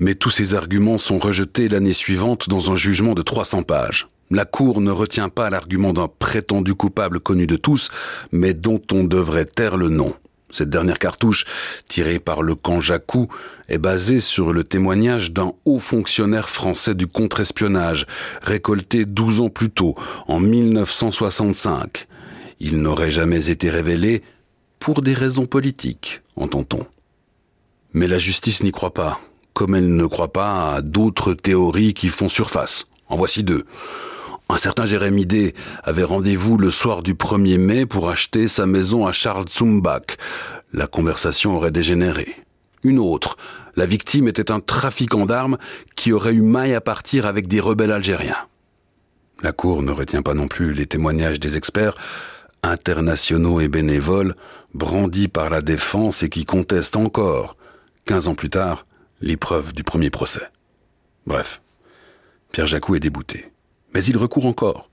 Mais 0.00 0.14
tous 0.14 0.30
ces 0.30 0.54
arguments 0.54 0.98
sont 0.98 1.18
rejetés 1.18 1.68
l'année 1.68 1.92
suivante 1.92 2.48
dans 2.48 2.72
un 2.72 2.76
jugement 2.76 3.14
de 3.14 3.22
300 3.22 3.62
pages. 3.62 4.08
La 4.30 4.46
Cour 4.46 4.80
ne 4.80 4.90
retient 4.90 5.28
pas 5.28 5.50
l'argument 5.50 5.92
d'un 5.92 6.08
prétendu 6.08 6.74
coupable 6.74 7.20
connu 7.20 7.46
de 7.46 7.56
tous, 7.56 7.90
mais 8.32 8.54
dont 8.54 8.80
on 8.92 9.04
devrait 9.04 9.44
taire 9.44 9.76
le 9.76 9.90
nom. 9.90 10.14
Cette 10.50 10.70
dernière 10.70 10.98
cartouche, 10.98 11.44
tirée 11.86 12.18
par 12.18 12.42
le 12.42 12.54
camp 12.54 12.80
Jacou, 12.80 13.28
est 13.68 13.78
basée 13.78 14.20
sur 14.20 14.52
le 14.52 14.64
témoignage 14.64 15.32
d'un 15.32 15.52
haut 15.64 15.78
fonctionnaire 15.78 16.48
français 16.48 16.94
du 16.94 17.06
contre-espionnage, 17.06 18.06
récolté 18.42 19.04
12 19.04 19.42
ans 19.42 19.50
plus 19.50 19.70
tôt, 19.70 19.94
en 20.26 20.40
1965. 20.40 22.06
Il 22.58 22.80
n'aurait 22.80 23.10
jamais 23.10 23.50
été 23.50 23.68
révélé 23.68 24.22
pour 24.78 25.02
des 25.02 25.14
raisons 25.14 25.46
politiques, 25.46 26.22
entend-on. 26.36 26.86
Mais 27.92 28.06
la 28.06 28.18
justice 28.18 28.62
n'y 28.62 28.72
croit 28.72 28.94
pas 28.94 29.20
comme 29.54 29.74
elle 29.74 29.94
ne 29.94 30.06
croit 30.06 30.32
pas 30.32 30.74
à 30.74 30.82
d'autres 30.82 31.34
théories 31.34 31.94
qui 31.94 32.08
font 32.08 32.28
surface. 32.28 32.86
En 33.08 33.16
voici 33.16 33.42
deux. 33.42 33.64
Un 34.48 34.56
certain 34.56 34.86
Jérémy 34.86 35.26
D 35.26 35.54
avait 35.84 36.02
rendez-vous 36.02 36.56
le 36.58 36.70
soir 36.70 37.02
du 37.02 37.14
1er 37.14 37.58
mai 37.58 37.86
pour 37.86 38.10
acheter 38.10 38.48
sa 38.48 38.66
maison 38.66 39.06
à 39.06 39.12
Charles 39.12 39.48
Zumbach. 39.48 40.16
La 40.72 40.86
conversation 40.86 41.56
aurait 41.56 41.70
dégénéré. 41.70 42.34
Une 42.82 42.98
autre, 42.98 43.36
la 43.76 43.86
victime 43.86 44.26
était 44.26 44.50
un 44.50 44.60
trafiquant 44.60 45.26
d'armes 45.26 45.58
qui 45.94 46.12
aurait 46.12 46.32
eu 46.32 46.42
maille 46.42 46.74
à 46.74 46.80
partir 46.80 47.26
avec 47.26 47.46
des 47.46 47.60
rebelles 47.60 47.92
algériens. 47.92 48.36
La 49.42 49.52
Cour 49.52 49.82
ne 49.82 49.92
retient 49.92 50.22
pas 50.22 50.34
non 50.34 50.48
plus 50.48 50.72
les 50.72 50.86
témoignages 50.86 51.40
des 51.40 51.56
experts, 51.56 51.94
internationaux 52.62 53.60
et 53.60 53.68
bénévoles, 53.68 54.34
brandis 54.74 55.28
par 55.28 55.50
la 55.50 55.62
défense 55.62 56.22
et 56.22 56.28
qui 56.28 56.44
contestent 56.44 56.96
encore, 56.96 57.56
quinze 58.04 58.28
ans 58.28 58.34
plus 58.34 58.50
tard, 58.50 58.84
l'épreuve 59.20 59.72
du 59.72 59.84
premier 59.84 60.10
procès. 60.10 60.48
Bref, 61.26 61.62
Pierre 62.52 62.66
Jacou 62.66 62.94
est 62.94 63.00
débouté. 63.00 63.50
Mais 63.94 64.04
il 64.04 64.16
recourt 64.16 64.46
encore, 64.46 64.90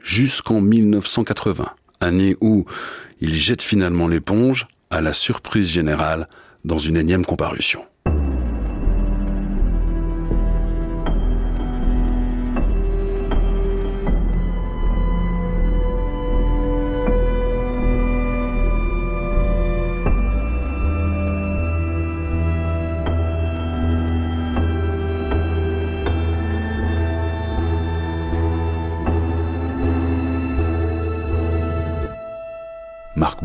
jusqu'en 0.00 0.60
1980, 0.60 1.66
année 2.00 2.36
où 2.40 2.66
il 3.20 3.34
jette 3.34 3.62
finalement 3.62 4.08
l'éponge 4.08 4.66
à 4.90 5.00
la 5.00 5.12
surprise 5.12 5.68
générale 5.68 6.28
dans 6.64 6.78
une 6.78 6.96
énième 6.96 7.24
comparution. 7.24 7.84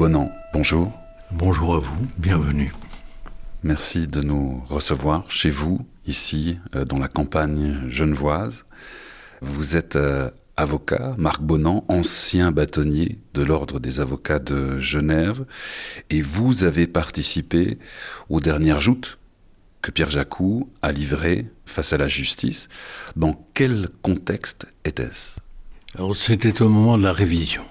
Bonan, 0.06 0.32
bonjour. 0.53 0.91
Bonjour 1.32 1.74
à 1.74 1.80
vous, 1.80 2.08
bienvenue. 2.20 2.72
Merci 3.64 4.06
de 4.06 4.22
nous 4.22 4.64
recevoir 4.70 5.24
chez 5.32 5.49
vous, 5.49 5.84
ici, 6.06 6.60
euh, 6.76 6.86
dans 6.86 6.99
la 6.99 7.08
campagne 7.08 7.89
genevoise. 7.89 8.66
Vous 9.41 9.76
êtes 9.76 9.95
euh, 9.95 10.30
avocat, 10.58 11.16
Marc 11.18 11.41
Bonan, 11.41 11.86
ancien 11.88 12.51
bâtonnier 12.51 13.18
de 13.34 13.41
l'Ordre 13.41 13.80
des 13.80 13.99
avocats 13.99 14.38
de 14.38 14.78
Genève, 14.78 15.43
et 16.12 16.22
vous 16.22 16.66
avez 16.66 16.86
participé 16.86 17.80
aux 18.30 18.41
dernières 18.41 18.82
joutes 18.82 19.18
que 19.82 19.89
Pierre 19.89 20.12
Jacou 20.12 20.70
a 20.84 20.91
livrées 20.91 21.47
face 21.66 21.93
à 21.93 21.97
la 21.97 22.08
justice. 22.08 22.70
Dans 23.16 23.43
quel 23.56 23.89
contexte 24.03 24.68
était-ce? 24.84 25.32
Alors 25.95 26.16
c'était 26.16 26.62
au 26.62 26.70
moment 26.70 26.99
de 26.99 27.03
la 27.03 27.12
révision. 27.12 27.66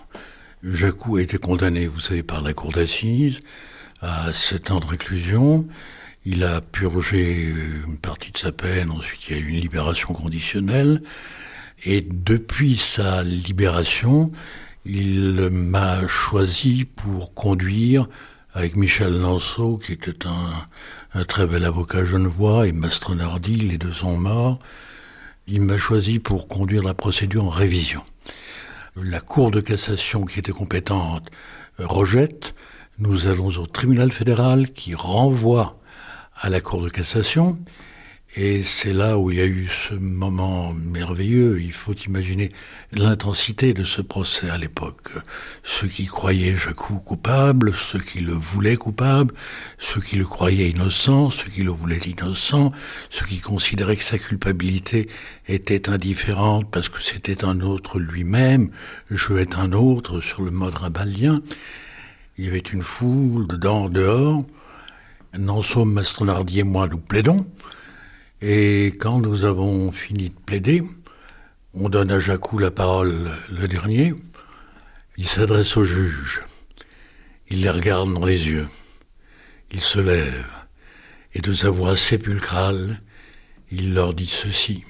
Jacou 0.64 1.16
a 1.16 1.22
été 1.22 1.36
condamné, 1.36 1.86
vous 1.86 2.00
savez, 2.00 2.22
par 2.22 2.40
la 2.40 2.54
cour 2.54 2.72
d'assises 2.72 3.40
à 4.00 4.32
sept 4.32 4.70
ans 4.70 4.80
de 4.80 4.86
réclusion. 4.86 5.66
Il 6.24 6.42
a 6.42 6.62
purgé 6.62 7.52
une 7.86 7.98
partie 7.98 8.32
de 8.32 8.38
sa 8.38 8.50
peine, 8.50 8.90
ensuite 8.90 9.28
il 9.28 9.36
y 9.36 9.38
a 9.38 9.42
eu 9.42 9.48
une 9.48 9.60
libération 9.60 10.14
conditionnelle. 10.14 11.02
Et 11.84 12.00
depuis 12.00 12.76
sa 12.76 13.22
libération, 13.22 14.32
il 14.86 15.50
m'a 15.50 16.06
choisi 16.06 16.86
pour 16.86 17.34
conduire 17.34 18.08
avec 18.54 18.76
Michel 18.76 19.20
Lanceau, 19.20 19.76
qui 19.76 19.92
était 19.92 20.26
un, 20.26 21.24
très 21.24 21.46
bel 21.46 21.64
avocat 21.66 22.06
genevois, 22.06 22.66
et 22.68 22.72
Mastronardi, 22.72 23.56
les 23.56 23.76
deux 23.76 23.92
sont 23.92 24.16
morts. 24.16 24.58
Il 25.46 25.60
m'a 25.60 25.76
choisi 25.76 26.20
pour 26.20 26.48
conduire 26.48 26.82
la 26.82 26.94
procédure 26.94 27.44
en 27.44 27.50
révision 27.50 28.02
la 28.96 29.20
Cour 29.20 29.50
de 29.50 29.60
cassation 29.60 30.24
qui 30.24 30.38
était 30.38 30.52
compétente 30.52 31.28
euh, 31.80 31.86
rejette, 31.86 32.54
nous 32.98 33.26
allons 33.26 33.48
au 33.48 33.66
tribunal 33.66 34.12
fédéral 34.12 34.70
qui 34.70 34.94
renvoie 34.94 35.80
à 36.36 36.48
la 36.48 36.60
Cour 36.60 36.82
de 36.82 36.88
cassation 36.88 37.58
et 38.36 38.64
c'est 38.64 38.92
là 38.92 39.16
où 39.16 39.30
il 39.30 39.38
y 39.38 39.40
a 39.40 39.46
eu 39.46 39.68
ce 39.68 39.94
moment 39.94 40.72
merveilleux. 40.72 41.60
Il 41.60 41.72
faut 41.72 41.92
imaginer 41.92 42.48
l'intensité 42.92 43.74
de 43.74 43.84
ce 43.84 44.02
procès 44.02 44.50
à 44.50 44.58
l'époque. 44.58 45.10
Ceux 45.62 45.86
qui 45.86 46.06
croyaient 46.06 46.56
Jacou 46.56 46.96
coupable, 46.96 47.72
ceux 47.74 48.00
qui 48.00 48.20
le 48.20 48.32
voulaient 48.32 48.76
coupable, 48.76 49.34
ceux 49.78 50.00
qui 50.00 50.16
le 50.16 50.24
croyaient 50.24 50.70
innocent, 50.70 51.30
ceux 51.30 51.48
qui 51.48 51.62
le 51.62 51.70
voulaient 51.70 51.98
innocent, 51.98 52.72
ceux 53.08 53.24
qui 53.24 53.38
considéraient 53.38 53.96
que 53.96 54.02
sa 54.02 54.18
culpabilité 54.18 55.08
était 55.46 55.88
indifférente 55.88 56.68
parce 56.72 56.88
que 56.88 57.00
c'était 57.00 57.44
un 57.44 57.60
autre 57.60 58.00
lui-même, 58.00 58.70
jouait 59.10 59.54
un 59.54 59.72
autre 59.72 60.20
sur 60.20 60.42
le 60.42 60.50
mode 60.50 60.74
rabalien. 60.74 61.40
Il 62.36 62.46
y 62.46 62.48
avait 62.48 62.58
une 62.58 62.82
foule 62.82 63.46
dedans, 63.46 63.88
dehors. 63.88 64.42
Nansom, 65.38 65.92
Mastronardi 65.92 66.60
et 66.60 66.64
moi, 66.64 66.88
nous 66.88 66.98
plaidons. 66.98 67.46
Et 68.46 68.88
quand 68.98 69.20
nous 69.20 69.46
avons 69.46 69.90
fini 69.90 70.28
de 70.28 70.38
plaider, 70.38 70.82
on 71.72 71.88
donne 71.88 72.10
à 72.10 72.20
Jacou 72.20 72.58
la 72.58 72.70
parole 72.70 73.30
le 73.50 73.66
dernier. 73.66 74.12
Il 75.16 75.26
s'adresse 75.26 75.78
au 75.78 75.86
juge. 75.86 76.42
Il 77.48 77.62
les 77.62 77.70
regarde 77.70 78.12
dans 78.12 78.26
les 78.26 78.46
yeux. 78.46 78.68
Il 79.70 79.80
se 79.80 79.98
lève, 79.98 80.44
et 81.32 81.40
de 81.40 81.54
sa 81.54 81.70
voix 81.70 81.96
sépulcrale, 81.96 83.00
il 83.70 83.94
leur 83.94 84.12
dit 84.12 84.26
ceci. 84.26 84.84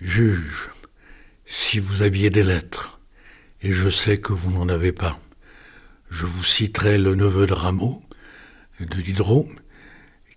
Juge, 0.00 0.70
si 1.46 1.78
vous 1.78 2.02
aviez 2.02 2.30
des 2.30 2.42
lettres, 2.42 2.98
et 3.62 3.72
je 3.72 3.90
sais 3.90 4.18
que 4.18 4.32
vous 4.32 4.50
n'en 4.50 4.68
avez 4.68 4.90
pas, 4.90 5.20
je 6.10 6.26
vous 6.26 6.42
citerai 6.42 6.98
le 6.98 7.14
neveu 7.14 7.46
de 7.46 7.54
Rameau, 7.54 8.02
de 8.80 9.00
Diderot, 9.00 9.48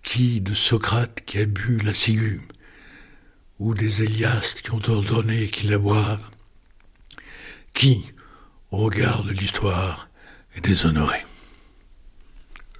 qui 0.04 0.40
de 0.40 0.54
Socrate 0.54 1.22
qui 1.26 1.38
a 1.38 1.46
bu 1.46 1.78
la 1.78 1.94
ciguë, 1.94 2.42
ou 3.58 3.74
des 3.74 4.02
Éliastes 4.02 4.62
qui 4.62 4.70
ont 4.70 4.82
ordonné 4.88 5.48
qu'il 5.48 5.70
la 5.70 5.78
boive, 5.78 6.24
qui, 7.72 8.04
au 8.70 8.76
regard 8.76 9.24
de 9.24 9.32
l'histoire, 9.32 10.08
est 10.56 10.60
déshonoré. 10.60 11.24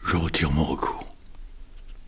Je 0.07 0.17
retire 0.17 0.53
mon 0.53 0.65
recours. 0.65 1.17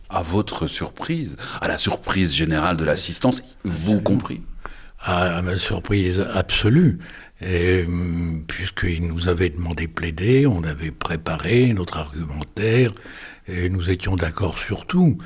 À 0.09 0.21
votre 0.21 0.67
surprise, 0.67 1.35
à 1.59 1.67
la 1.67 1.77
surprise 1.77 2.33
générale 2.33 2.77
de 2.77 2.85
l'assistance, 2.85 3.41
vous 3.65 3.99
compris 3.99 4.41
À 4.99 5.41
ma 5.41 5.57
surprise 5.57 6.25
absolue, 6.33 6.99
et, 7.41 7.83
hum, 7.85 8.45
puisqu'il 8.47 9.07
nous 9.07 9.27
avait 9.27 9.49
demandé 9.49 9.87
plaider, 9.87 10.47
on 10.47 10.63
avait 10.63 10.91
préparé 10.91 11.73
notre 11.73 11.97
argumentaire, 11.97 12.91
et 13.47 13.69
nous 13.69 13.89
étions 13.89 14.15
d'accord 14.15 14.57
sur 14.57 14.85
tout. 14.85 15.17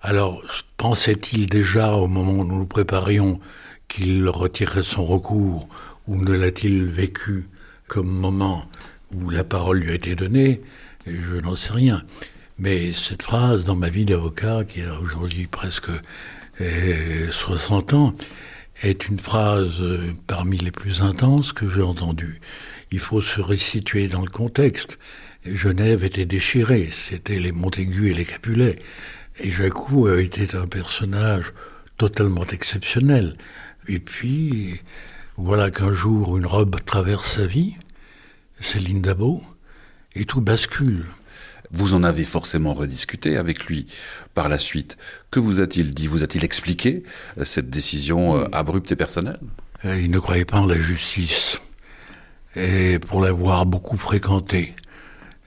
Alors, 0.00 0.42
pensait-il 0.76 1.48
déjà, 1.48 1.94
au 1.94 2.06
moment 2.06 2.32
où 2.32 2.44
nous 2.44 2.58
nous 2.58 2.66
préparions, 2.66 3.40
qu'il 3.88 4.28
retirerait 4.28 4.82
son 4.82 5.04
recours, 5.04 5.68
ou 6.06 6.16
ne 6.16 6.32
l'a-t-il 6.32 6.86
vécu 6.86 7.48
comme 7.88 8.08
moment 8.08 8.68
où 9.14 9.30
la 9.30 9.44
parole 9.44 9.78
lui 9.78 9.90
a 9.90 9.94
été 9.94 10.14
donnée? 10.14 10.60
Je 11.06 11.36
n'en 11.40 11.56
sais 11.56 11.72
rien. 11.72 12.02
Mais 12.58 12.92
cette 12.92 13.22
phrase, 13.22 13.64
dans 13.64 13.76
ma 13.76 13.88
vie 13.88 14.04
d'avocat, 14.04 14.64
qui 14.64 14.82
a 14.82 14.98
aujourd'hui 14.98 15.46
presque 15.46 15.90
60 16.58 17.94
ans, 17.94 18.14
est 18.82 19.08
une 19.08 19.18
phrase 19.18 19.80
euh, 19.80 20.12
parmi 20.26 20.58
les 20.58 20.70
plus 20.70 21.02
intenses 21.02 21.52
que 21.52 21.68
j'ai 21.68 21.82
entendues. 21.82 22.40
Il 22.90 22.98
faut 22.98 23.20
se 23.20 23.40
resituer 23.40 24.08
dans 24.08 24.20
le 24.20 24.30
contexte. 24.30 24.98
Genève 25.54 26.04
était 26.04 26.26
déchirée, 26.26 26.90
c'était 26.92 27.38
les 27.38 27.52
Montaigu 27.52 28.10
et 28.10 28.14
les 28.14 28.24
Capulet. 28.24 28.76
Et 29.38 29.50
Jacou 29.50 30.08
était 30.08 30.56
un 30.56 30.66
personnage 30.66 31.52
totalement 31.96 32.44
exceptionnel. 32.44 33.36
Et 33.88 33.98
puis, 33.98 34.80
voilà 35.36 35.70
qu'un 35.70 35.92
jour, 35.92 36.36
une 36.36 36.46
robe 36.46 36.76
traverse 36.84 37.36
sa 37.36 37.46
vie, 37.46 37.74
Céline 38.60 39.02
Dabo, 39.02 39.42
et 40.14 40.24
tout 40.24 40.40
bascule. 40.40 41.04
Vous 41.70 41.94
en 41.94 42.04
avez 42.04 42.24
forcément 42.24 42.74
rediscuté 42.74 43.36
avec 43.36 43.64
lui 43.64 43.86
par 44.34 44.48
la 44.48 44.58
suite. 44.58 44.96
Que 45.30 45.40
vous 45.40 45.60
a-t-il 45.60 45.94
dit? 45.94 46.06
Vous 46.06 46.22
a-t-il 46.22 46.44
expliqué 46.44 47.02
euh, 47.38 47.44
cette 47.44 47.68
décision 47.68 48.36
euh, 48.36 48.44
abrupte 48.52 48.92
et 48.92 48.96
personnelle? 48.96 49.40
Euh, 49.84 50.00
Il 50.00 50.10
ne 50.10 50.18
croyait 50.18 50.44
pas 50.44 50.58
en 50.58 50.66
la 50.66 50.78
justice. 50.78 51.60
Et 52.54 52.98
pour 52.98 53.20
l'avoir 53.20 53.66
beaucoup 53.66 53.98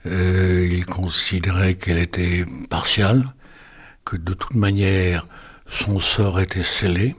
fréquentée, 0.04 0.68
il 0.72 0.86
considérait 0.86 1.74
qu'elle 1.74 1.98
était 1.98 2.44
partiale, 2.68 3.34
que 4.04 4.16
de 4.16 4.34
toute 4.34 4.54
manière 4.54 5.26
son 5.68 6.00
sort 6.00 6.40
était 6.40 6.62
scellé, 6.62 7.16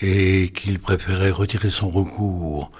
et 0.00 0.50
qu'il 0.50 0.78
préférait 0.78 1.30
retirer 1.30 1.70
son 1.70 1.88
recours 1.88 2.70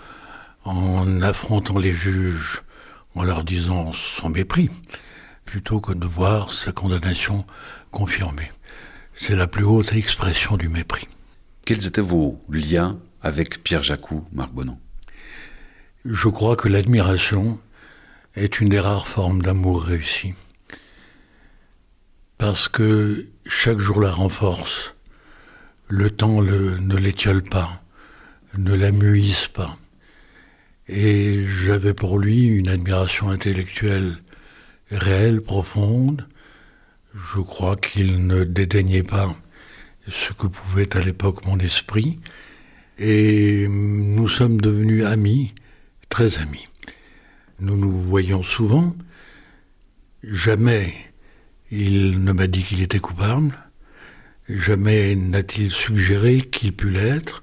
en 0.65 1.21
affrontant 1.23 1.79
les 1.79 1.93
juges, 1.93 2.63
en 3.15 3.25
leur 3.25 3.43
disant 3.43 3.93
son 3.93 4.29
mépris 4.29 4.71
plutôt 5.45 5.81
que 5.81 5.93
de 5.93 6.07
voir 6.07 6.53
sa 6.53 6.73
condamnation 6.73 7.47
confirmée. 7.91 8.51
C'est 9.17 9.35
la 9.35 9.47
plus 9.47 9.65
haute 9.65 9.95
expression 9.95 10.57
du 10.59 10.69
mépris. 10.69 11.09
Quels 11.65 11.87
étaient 11.87 12.03
vos 12.03 12.39
liens 12.51 12.99
avec 13.23 13.65
Pierre 13.65 13.83
Jacou, 13.83 14.29
Marc 14.31 14.53
Bonan? 14.53 14.79
Je 16.05 16.29
crois 16.29 16.55
que 16.55 16.69
l'admiration 16.69 17.59
est 18.39 18.61
une 18.61 18.69
des 18.69 18.81
rares 18.81 19.09
formes 19.09 19.43
d'amour 19.43 19.83
réussi. 19.83 20.35
Parce 22.39 22.69
que 22.69 23.27
chaque 23.47 23.79
jour 23.79 24.01
la 24.01 24.13
renforce. 24.13 24.95
Le 25.89 26.11
temps 26.11 26.43
ne 26.43 26.97
l'étiole 26.97 27.43
pas, 27.43 27.83
ne 28.57 28.75
l'amuise 28.75 29.49
pas. 29.49 29.77
Et 30.87 31.47
j'avais 31.47 31.95
pour 31.95 32.19
lui 32.19 32.47
une 32.47 32.69
admiration 32.69 33.31
intellectuelle 33.31 34.19
réelle, 34.91 35.41
profonde. 35.41 36.27
Je 37.15 37.41
crois 37.41 37.77
qu'il 37.77 38.27
ne 38.27 38.45
dédaignait 38.45 39.03
pas 39.03 39.35
ce 40.07 40.33
que 40.33 40.47
pouvait 40.47 40.97
à 40.97 41.01
l'époque 41.01 41.45
mon 41.45 41.59
esprit. 41.59 42.21
Et 42.99 43.67
nous 43.69 44.29
sommes 44.29 44.61
devenus 44.61 45.05
amis, 45.05 45.55
très 46.09 46.39
amis. 46.39 46.68
Nous 47.61 47.77
nous 47.77 48.01
voyons 48.03 48.43
souvent. 48.43 48.95
Jamais 50.23 50.95
il 51.71 52.23
ne 52.25 52.33
m'a 52.33 52.47
dit 52.47 52.63
qu'il 52.63 52.83
était 52.83 52.99
coupable. 52.99 53.53
Jamais 54.49 55.15
n'a-t-il 55.15 55.71
suggéré 55.71 56.41
qu'il 56.41 56.73
pût 56.73 56.91
l'être. 56.91 57.43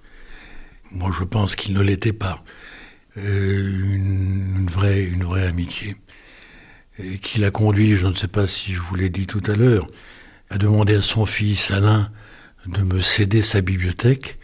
Moi, 0.92 1.12
je 1.18 1.24
pense 1.24 1.56
qu'il 1.56 1.74
ne 1.74 1.82
l'était 1.82 2.14
pas. 2.14 2.44
Euh, 3.18 3.94
une, 3.94 4.68
vraie, 4.70 5.12
amitié 5.48 5.96
et 7.00 7.18
qui 7.18 7.40
l'a 7.40 7.52
conduit, 7.52 7.96
je 7.96 8.08
ne 8.08 8.16
sais 8.16 8.28
pas 8.28 8.48
si 8.48 8.74
je 8.74 8.82
vous 8.82 8.96
l'ai 8.96 9.10
dit 9.10 9.28
tout 9.28 9.42
à 9.48 9.56
l'heure, 9.56 9.88
à 10.50 10.58
demander 10.58 10.96
à 10.96 11.02
son 11.02 11.26
fils 11.26 11.72
Alain 11.72 12.12
de 12.66 12.82
me 12.82 13.02
céder 13.02 13.42
sa 13.42 13.62
bibliothèque. 13.62 14.38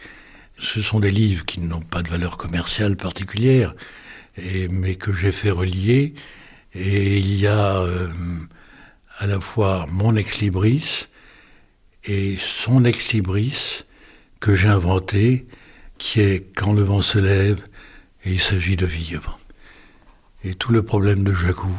Ce 0.58 0.80
sont 0.80 1.00
des 1.00 1.10
livres 1.10 1.44
qui 1.44 1.60
n'ont 1.60 1.80
pas 1.80 2.02
de 2.02 2.08
valeur 2.08 2.36
commerciale 2.36 2.96
particulière, 2.96 3.74
mais 4.36 4.94
que 4.94 5.12
j'ai 5.12 5.32
fait 5.32 5.50
relier. 5.50 6.14
Et 6.74 7.18
il 7.18 7.38
y 7.38 7.46
a 7.46 7.78
euh, 7.78 8.08
à 9.18 9.26
la 9.26 9.40
fois 9.40 9.86
mon 9.90 10.16
ex-libris 10.16 11.08
et 12.04 12.38
son 12.38 12.84
ex-libris 12.84 13.84
que 14.40 14.54
j'ai 14.54 14.68
inventé, 14.68 15.46
qui 15.98 16.20
est 16.20 16.52
quand 16.56 16.72
le 16.72 16.82
vent 16.82 17.02
se 17.02 17.18
lève 17.18 17.62
et 18.24 18.32
il 18.32 18.40
s'agit 18.40 18.76
de 18.76 18.86
vivre. 18.86 19.38
Et 20.44 20.54
tout 20.54 20.72
le 20.72 20.82
problème 20.82 21.22
de 21.22 21.32
Jacou, 21.32 21.70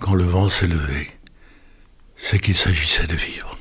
quand 0.00 0.14
le 0.14 0.24
vent 0.24 0.48
s'est 0.48 0.66
levé, 0.66 1.10
c'est 2.16 2.40
qu'il 2.40 2.56
s'agissait 2.56 3.06
de 3.06 3.14
vivre. 3.14 3.56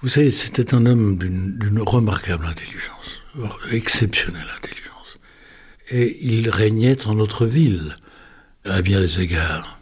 Vous 0.00 0.08
savez, 0.08 0.30
c'était 0.30 0.74
un 0.74 0.84
homme 0.86 1.16
d'une 1.18 1.80
remarquable 1.80 2.46
intelligence, 2.46 3.13
exceptionnelle 3.70 4.46
intelligence. 4.56 5.18
Et 5.90 6.18
il 6.22 6.50
régnait 6.50 7.06
en 7.06 7.14
notre 7.14 7.46
ville, 7.46 7.96
à 8.64 8.82
bien 8.82 9.00
des 9.00 9.20
égards. 9.20 9.78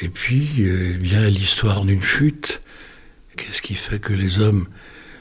Et 0.00 0.08
puis 0.08 0.54
euh, 0.60 0.96
vient 0.98 1.28
l'histoire 1.28 1.82
d'une 1.82 2.02
chute. 2.02 2.60
Qu'est-ce 3.36 3.62
qui 3.62 3.74
fait 3.74 3.98
que 3.98 4.12
les 4.12 4.38
hommes 4.38 4.68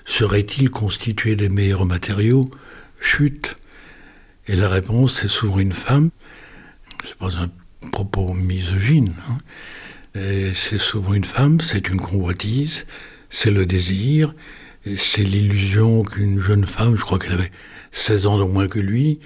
seraient-ils 0.06 0.70
constitués 0.70 1.36
des 1.36 1.50
meilleurs 1.50 1.86
matériaux? 1.86 2.50
Chute. 3.00 3.56
Et 4.48 4.56
la 4.56 4.70
réponse, 4.70 5.22
c'est 5.22 5.28
souvent 5.28 5.60
une 5.60 5.74
femme 5.74 6.10
c'est 7.06 7.18
pas 7.18 7.38
un 7.38 7.50
propos 7.92 8.34
misogyne. 8.34 9.14
Hein. 9.30 9.38
C'est 10.54 10.80
souvent 10.80 11.14
une 11.14 11.24
femme, 11.24 11.60
c'est 11.60 11.90
une 11.90 12.00
convoitise, 12.00 12.86
c'est 13.30 13.52
le 13.52 13.66
désir, 13.66 14.36
c'est 14.98 15.24
l'illusion 15.24 16.04
qu'une 16.04 16.40
jeune 16.40 16.66
femme, 16.66 16.96
je 16.96 17.02
crois 17.02 17.20
qu'elle 17.20 17.34
avait 17.34 17.52
16 17.92 18.28
ans 18.28 18.38
de 18.38 18.44
moins 18.44 18.68
que 18.68 18.80
lui, 18.80 19.20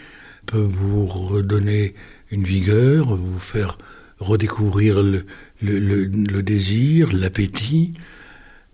peut 0.45 0.59
vous 0.59 1.05
redonner 1.05 1.95
une 2.31 2.43
vigueur, 2.43 3.15
vous 3.15 3.39
faire 3.39 3.77
redécouvrir 4.19 5.01
le, 5.01 5.25
le 5.61 6.41
désir, 6.41 7.11
l'appétit, 7.13 7.93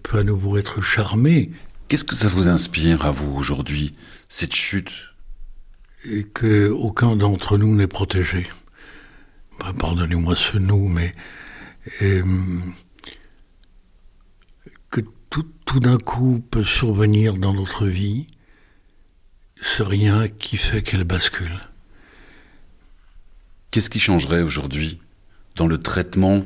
peut 0.04 0.20
à 0.20 0.24
nouveau 0.24 0.58
être 0.58 0.82
charmé. 0.82 1.52
Qu'est-ce 1.88 2.04
que 2.04 2.16
ça 2.16 2.28
vous 2.28 2.48
inspire 2.48 3.06
à 3.06 3.12
vous 3.12 3.34
aujourd'hui, 3.36 3.94
cette 4.30 4.56
chute? 4.56 5.10
Et 6.06 6.24
qu'aucun 6.24 7.16
d'entre 7.16 7.58
nous 7.58 7.76
n'est 7.76 7.88
protégé. 7.88 8.46
Bah, 9.60 9.72
pardonnez-moi 9.78 10.36
ce 10.36 10.58
nous, 10.58 10.88
mais 10.88 11.14
euh, 12.02 12.24
que 12.24 12.93
tout, 15.34 15.48
tout 15.66 15.80
d'un 15.80 15.98
coup 15.98 16.46
peut 16.52 16.64
survenir 16.64 17.34
dans 17.34 17.56
notre 17.56 17.88
vie, 17.88 18.28
ce 19.60 19.82
rien 19.82 20.28
qui 20.28 20.58
fait 20.58 20.84
qu'elle 20.84 21.06
bascule. 21.06 21.60
Qu'est-ce 23.72 23.90
qui 23.90 24.00
changerait 24.00 24.44
aujourd'hui 24.44 25.00
dans 25.56 25.66
le 25.66 25.80
traitement 25.80 26.46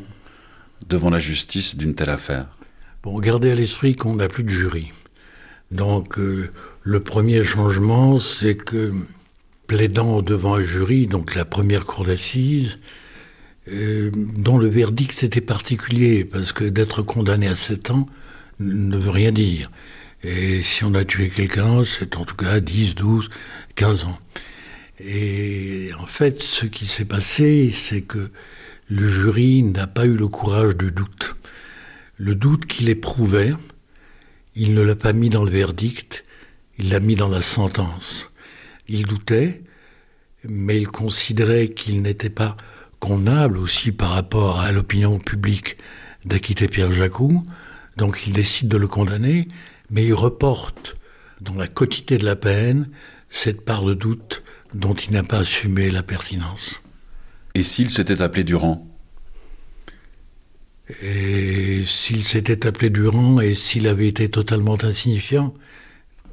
devant 0.87 1.09
la 1.09 1.19
justice 1.19 1.75
d'une 1.75 1.95
telle 1.95 2.11
affaire? 2.11 2.47
Bon, 3.03 3.19
gardez 3.19 3.51
à 3.51 3.55
l'esprit 3.55 3.97
qu'on 3.97 4.15
n'a 4.15 4.29
plus 4.29 4.45
de 4.45 4.49
jury. 4.49 4.93
Donc, 5.69 6.17
euh, 6.17 6.49
le 6.83 7.01
premier 7.01 7.43
changement, 7.43 8.17
c'est 8.17 8.55
que 8.55 8.93
plaidant 9.67 10.21
devant 10.21 10.55
un 10.55 10.63
jury, 10.63 11.07
donc 11.07 11.35
la 11.35 11.43
première 11.43 11.83
cour 11.83 12.05
d'assises, 12.05 12.79
euh, 13.67 14.11
dont 14.13 14.57
le 14.57 14.69
verdict 14.69 15.23
était 15.23 15.41
particulier, 15.41 16.23
parce 16.23 16.53
que 16.53 16.63
d'être 16.63 17.01
condamné 17.01 17.49
à 17.49 17.55
7 17.55 17.91
ans 17.91 18.07
ne 18.59 18.97
veut 18.97 19.11
rien 19.11 19.31
dire. 19.31 19.71
Et 20.23 20.63
si 20.63 20.83
on 20.83 20.93
a 20.93 21.05
tué 21.05 21.29
quelqu'un, 21.29 21.83
c'est 21.83 22.17
en 22.17 22.25
tout 22.25 22.35
cas 22.35 22.59
10, 22.59 22.95
12, 22.95 23.29
15 23.75 24.05
ans. 24.05 24.19
Et 24.99 25.91
en 25.99 26.05
fait, 26.05 26.41
ce 26.41 26.65
qui 26.65 26.87
s'est 26.87 27.05
passé, 27.05 27.69
c'est 27.71 28.01
que 28.01 28.31
le 28.89 29.07
jury 29.07 29.63
n'a 29.63 29.85
pas 29.85 30.05
eu 30.05 30.15
le 30.15 30.27
courage 30.27 30.75
du 30.75 30.91
doute. 30.91 31.35
Le 32.17 32.33
doute 32.33 32.65
qu'il 32.65 32.89
éprouvait, 32.89 33.53
il 34.55 34.73
ne 34.73 34.81
l'a 34.81 34.95
pas 34.95 35.13
mis 35.13 35.29
dans 35.29 35.43
le 35.43 35.51
verdict, 35.51 36.25
il 36.79 36.89
l'a 36.89 36.99
mis 36.99 37.15
dans 37.15 37.29
la 37.29 37.41
sentence. 37.41 38.31
Il 38.87 39.05
doutait, 39.05 39.61
mais 40.43 40.77
il 40.79 40.87
considérait 40.87 41.69
qu'il 41.69 42.01
n'était 42.01 42.31
pas 42.31 42.57
convenable 42.99 43.59
aussi 43.59 43.91
par 43.91 44.09
rapport 44.09 44.59
à 44.59 44.71
l'opinion 44.71 45.19
publique 45.19 45.77
d'acquitter 46.25 46.67
Pierre 46.67 46.91
Jacou, 46.91 47.45
donc 47.97 48.27
il 48.27 48.33
décide 48.33 48.67
de 48.67 48.77
le 48.77 48.87
condamner, 48.87 49.47
mais 49.89 50.05
il 50.05 50.13
reporte 50.13 50.95
dans 51.41 51.55
la 51.55 51.67
quotité 51.67 52.17
de 52.17 52.25
la 52.25 52.35
peine 52.35 52.89
cette 53.29 53.61
part 53.61 53.83
de 53.83 53.93
doute 53.93 54.43
dont 54.73 54.93
il 54.93 55.13
n'a 55.13 55.23
pas 55.23 55.39
assumé 55.39 55.89
la 55.89 56.03
pertinence. 56.03 56.81
Et 57.55 57.63
s'il 57.63 57.89
s'était 57.89 58.21
appelé 58.21 58.43
Durand? 58.43 58.87
Et 61.01 61.83
s'il 61.85 62.23
s'était 62.23 62.65
appelé 62.65 62.89
Durand 62.89 63.41
et 63.41 63.55
s'il 63.55 63.87
avait 63.87 64.07
été 64.07 64.29
totalement 64.29 64.77
insignifiant? 64.83 65.53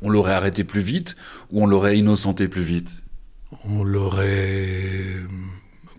On 0.02 0.10
l'aurait 0.10 0.34
arrêté 0.34 0.64
plus 0.64 0.82
vite 0.82 1.14
ou 1.50 1.62
on 1.62 1.66
l'aurait 1.66 1.98
innocenté 1.98 2.46
plus 2.46 2.62
vite? 2.62 2.90
On 3.64 3.82
l'aurait 3.82 5.16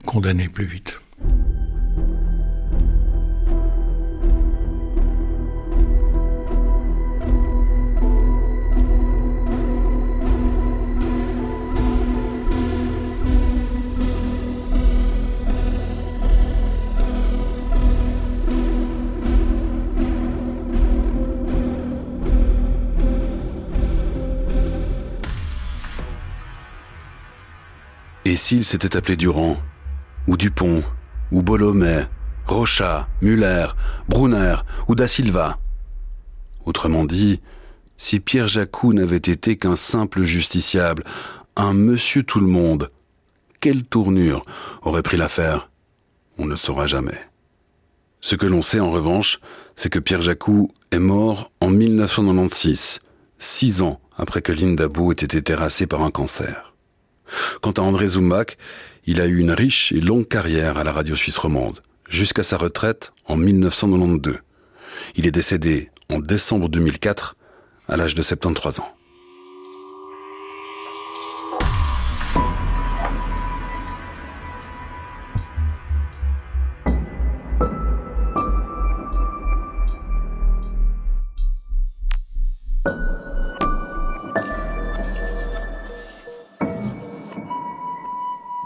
condamné 0.06 0.48
plus 0.48 0.66
vite. 0.66 1.02
S'il 28.36 28.66
s'était 28.66 28.98
appelé 28.98 29.16
Durand, 29.16 29.58
ou 30.28 30.38
Dupont, 30.38 30.84
ou 31.32 31.42
Bolomet, 31.42 32.06
Rocha, 32.48 33.08
Muller, 33.22 33.68
Brunner 34.08 34.58
ou 34.88 34.96
Da 34.96 35.08
Silva 35.08 35.58
Autrement 36.66 37.06
dit, 37.06 37.42
si 37.98 38.20
Pierre 38.20 38.48
Jacou 38.48 38.94
n'avait 38.94 39.18
été 39.18 39.56
qu'un 39.56 39.76
simple 39.76 40.24
justiciable, 40.24 41.04
un 41.56 41.74
monsieur 41.74 42.24
tout 42.24 42.40
le 42.40 42.48
monde, 42.48 42.92
quelle 43.62 43.84
tournure 43.84 44.46
aurait 44.82 45.02
pris 45.02 45.18
l'affaire? 45.18 45.70
On 46.38 46.46
ne 46.46 46.52
le 46.52 46.58
saura 46.58 46.88
jamais. 46.88 47.20
Ce 48.22 48.36
que 48.36 48.46
l'on 48.46 48.62
sait 48.62 48.80
en 48.80 48.92
revanche, 48.92 49.40
c'est 49.76 49.90
que 49.90 50.00
Pierre 50.00 50.22
Jacou 50.22 50.68
est 50.92 51.00
mort 51.00 51.52
en 51.62 51.70
1996, 51.70 53.00
six 53.38 53.82
ans 53.82 54.00
après 54.18 54.42
que 54.42 54.52
Lindabou 54.52 55.12
ait 55.12 55.16
été 55.16 55.42
terrassé 55.42 55.88
par 55.88 56.04
un 56.04 56.12
cancer. 56.12 56.75
Quant 57.62 57.72
à 57.72 57.82
André 57.82 58.08
Zumbach, 58.10 58.58
il 59.06 59.22
a 59.22 59.26
eu 59.26 59.40
une 59.40 59.52
riche 59.52 59.92
et 59.92 60.02
longue 60.02 60.28
carrière 60.28 60.78
à 60.78 60.84
la 60.84 60.92
radio 60.92 61.16
suisse 61.16 61.38
romande, 61.38 61.82
jusqu'à 62.10 62.44
sa 62.44 62.58
retraite 62.58 63.14
en 63.26 63.38
1992. 63.38 64.40
Il 65.16 65.26
est 65.26 65.32
décédé 65.32 65.90
en 66.10 66.20
décembre 66.20 66.70
2004 66.70 67.36
à 67.88 67.98
l'âge 67.98 68.16
de 68.16 68.22
73 68.22 68.80
ans. 68.80 68.96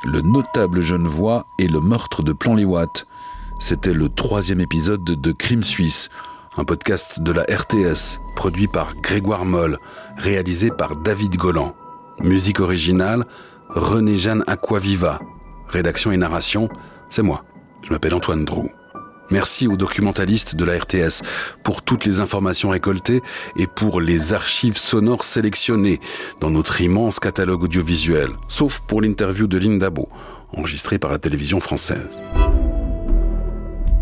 Le 0.05 0.21
notable 0.21 0.81
Genevois 0.81 1.45
et 1.57 1.67
le 1.67 1.81
meurtre 1.81 2.23
de 2.23 2.31
Plan-les-Ouates. 2.31 3.05
C'était 3.59 3.93
le 3.93 4.07
troisième 4.07 4.61
épisode 4.61 5.03
de 5.03 5.31
Crime 5.33 5.63
Suisse, 5.63 6.09
un 6.57 6.63
podcast 6.63 7.19
de 7.19 7.31
la 7.33 7.43
RTS, 7.43 8.19
produit 8.35 8.67
par 8.67 8.95
Grégoire 8.95 9.43
Moll, 9.43 9.77
réalisé 10.17 10.71
par 10.71 10.95
David 10.95 11.35
Golland. 11.35 11.75
Musique 12.21 12.61
originale, 12.61 13.25
René-Jeanne 13.69 14.43
Aquaviva. 14.47 15.19
Rédaction 15.67 16.11
et 16.11 16.17
narration, 16.17 16.69
c'est 17.09 17.21
moi. 17.21 17.43
Je 17.81 17.91
m'appelle 17.91 18.13
Antoine 18.13 18.45
Drou. 18.45 18.69
Merci 19.31 19.67
aux 19.67 19.77
documentalistes 19.77 20.55
de 20.55 20.65
la 20.65 20.79
RTS 20.79 21.21
pour 21.61 21.83
toutes 21.83 22.05
les 22.05 22.19
informations 22.19 22.69
récoltées 22.69 23.21
et 23.55 23.67
pour 23.67 24.01
les 24.01 24.33
archives 24.33 24.77
sonores 24.77 25.23
sélectionnées 25.23 25.99
dans 26.39 26.49
notre 26.49 26.81
immense 26.81 27.19
catalogue 27.19 27.63
audiovisuel, 27.63 28.29
sauf 28.47 28.79
pour 28.87 29.01
l'interview 29.01 29.45
de 29.45 29.59
Lindabo, 29.59 30.09
enregistrée 30.51 30.97
par 30.97 31.11
la 31.11 31.19
télévision 31.19 31.59
française. 31.59 32.23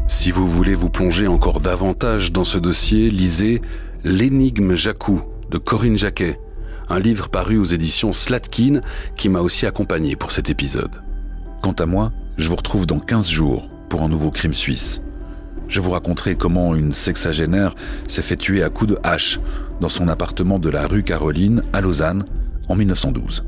Si 0.08 0.32
vous 0.32 0.50
voulez 0.50 0.76
vous 0.76 0.90
plonger 0.90 1.28
encore 1.28 1.60
davantage 1.60 2.32
dans 2.32 2.46
ce 2.46 2.58
dossier, 2.58 3.10
lisez 3.10 3.62
L'énigme 4.06 4.76
Jacou 4.76 5.22
de 5.50 5.58
Corinne 5.58 5.98
Jacquet, 5.98 6.40
un 6.88 7.00
livre 7.00 7.28
paru 7.28 7.58
aux 7.58 7.66
éditions 7.66 8.14
Slatkin 8.14 8.82
qui 9.18 9.28
m'a 9.28 9.42
aussi 9.42 9.66
accompagné 9.66 10.16
pour 10.16 10.32
cet 10.32 10.50
épisode. 10.50 11.04
Quant 11.62 11.74
à 11.74 11.86
moi, 11.86 12.14
je 12.38 12.48
vous 12.48 12.56
retrouve 12.56 12.86
dans 12.86 13.00
15 13.00 13.28
jours 13.28 13.68
pour 13.90 14.04
un 14.04 14.08
nouveau 14.08 14.32
crime 14.32 14.54
suisse. 14.54 15.02
Je 15.68 15.82
vous 15.82 15.92
raconterai 15.92 16.36
comment 16.36 16.76
une 16.76 16.94
sexagénaire 16.94 17.76
s'est 18.08 18.22
fait 18.22 18.38
tuer 18.38 18.64
à 18.64 18.70
coups 18.70 18.92
de 18.92 19.00
hache 19.04 19.40
dans 19.82 19.90
son 19.90 20.08
appartement 20.08 20.60
de 20.60 20.70
la 20.70 20.88
rue 20.88 21.04
Caroline 21.04 21.64
à 21.74 21.82
Lausanne 21.82 22.26
en 22.68 22.76
1912. 22.76 23.44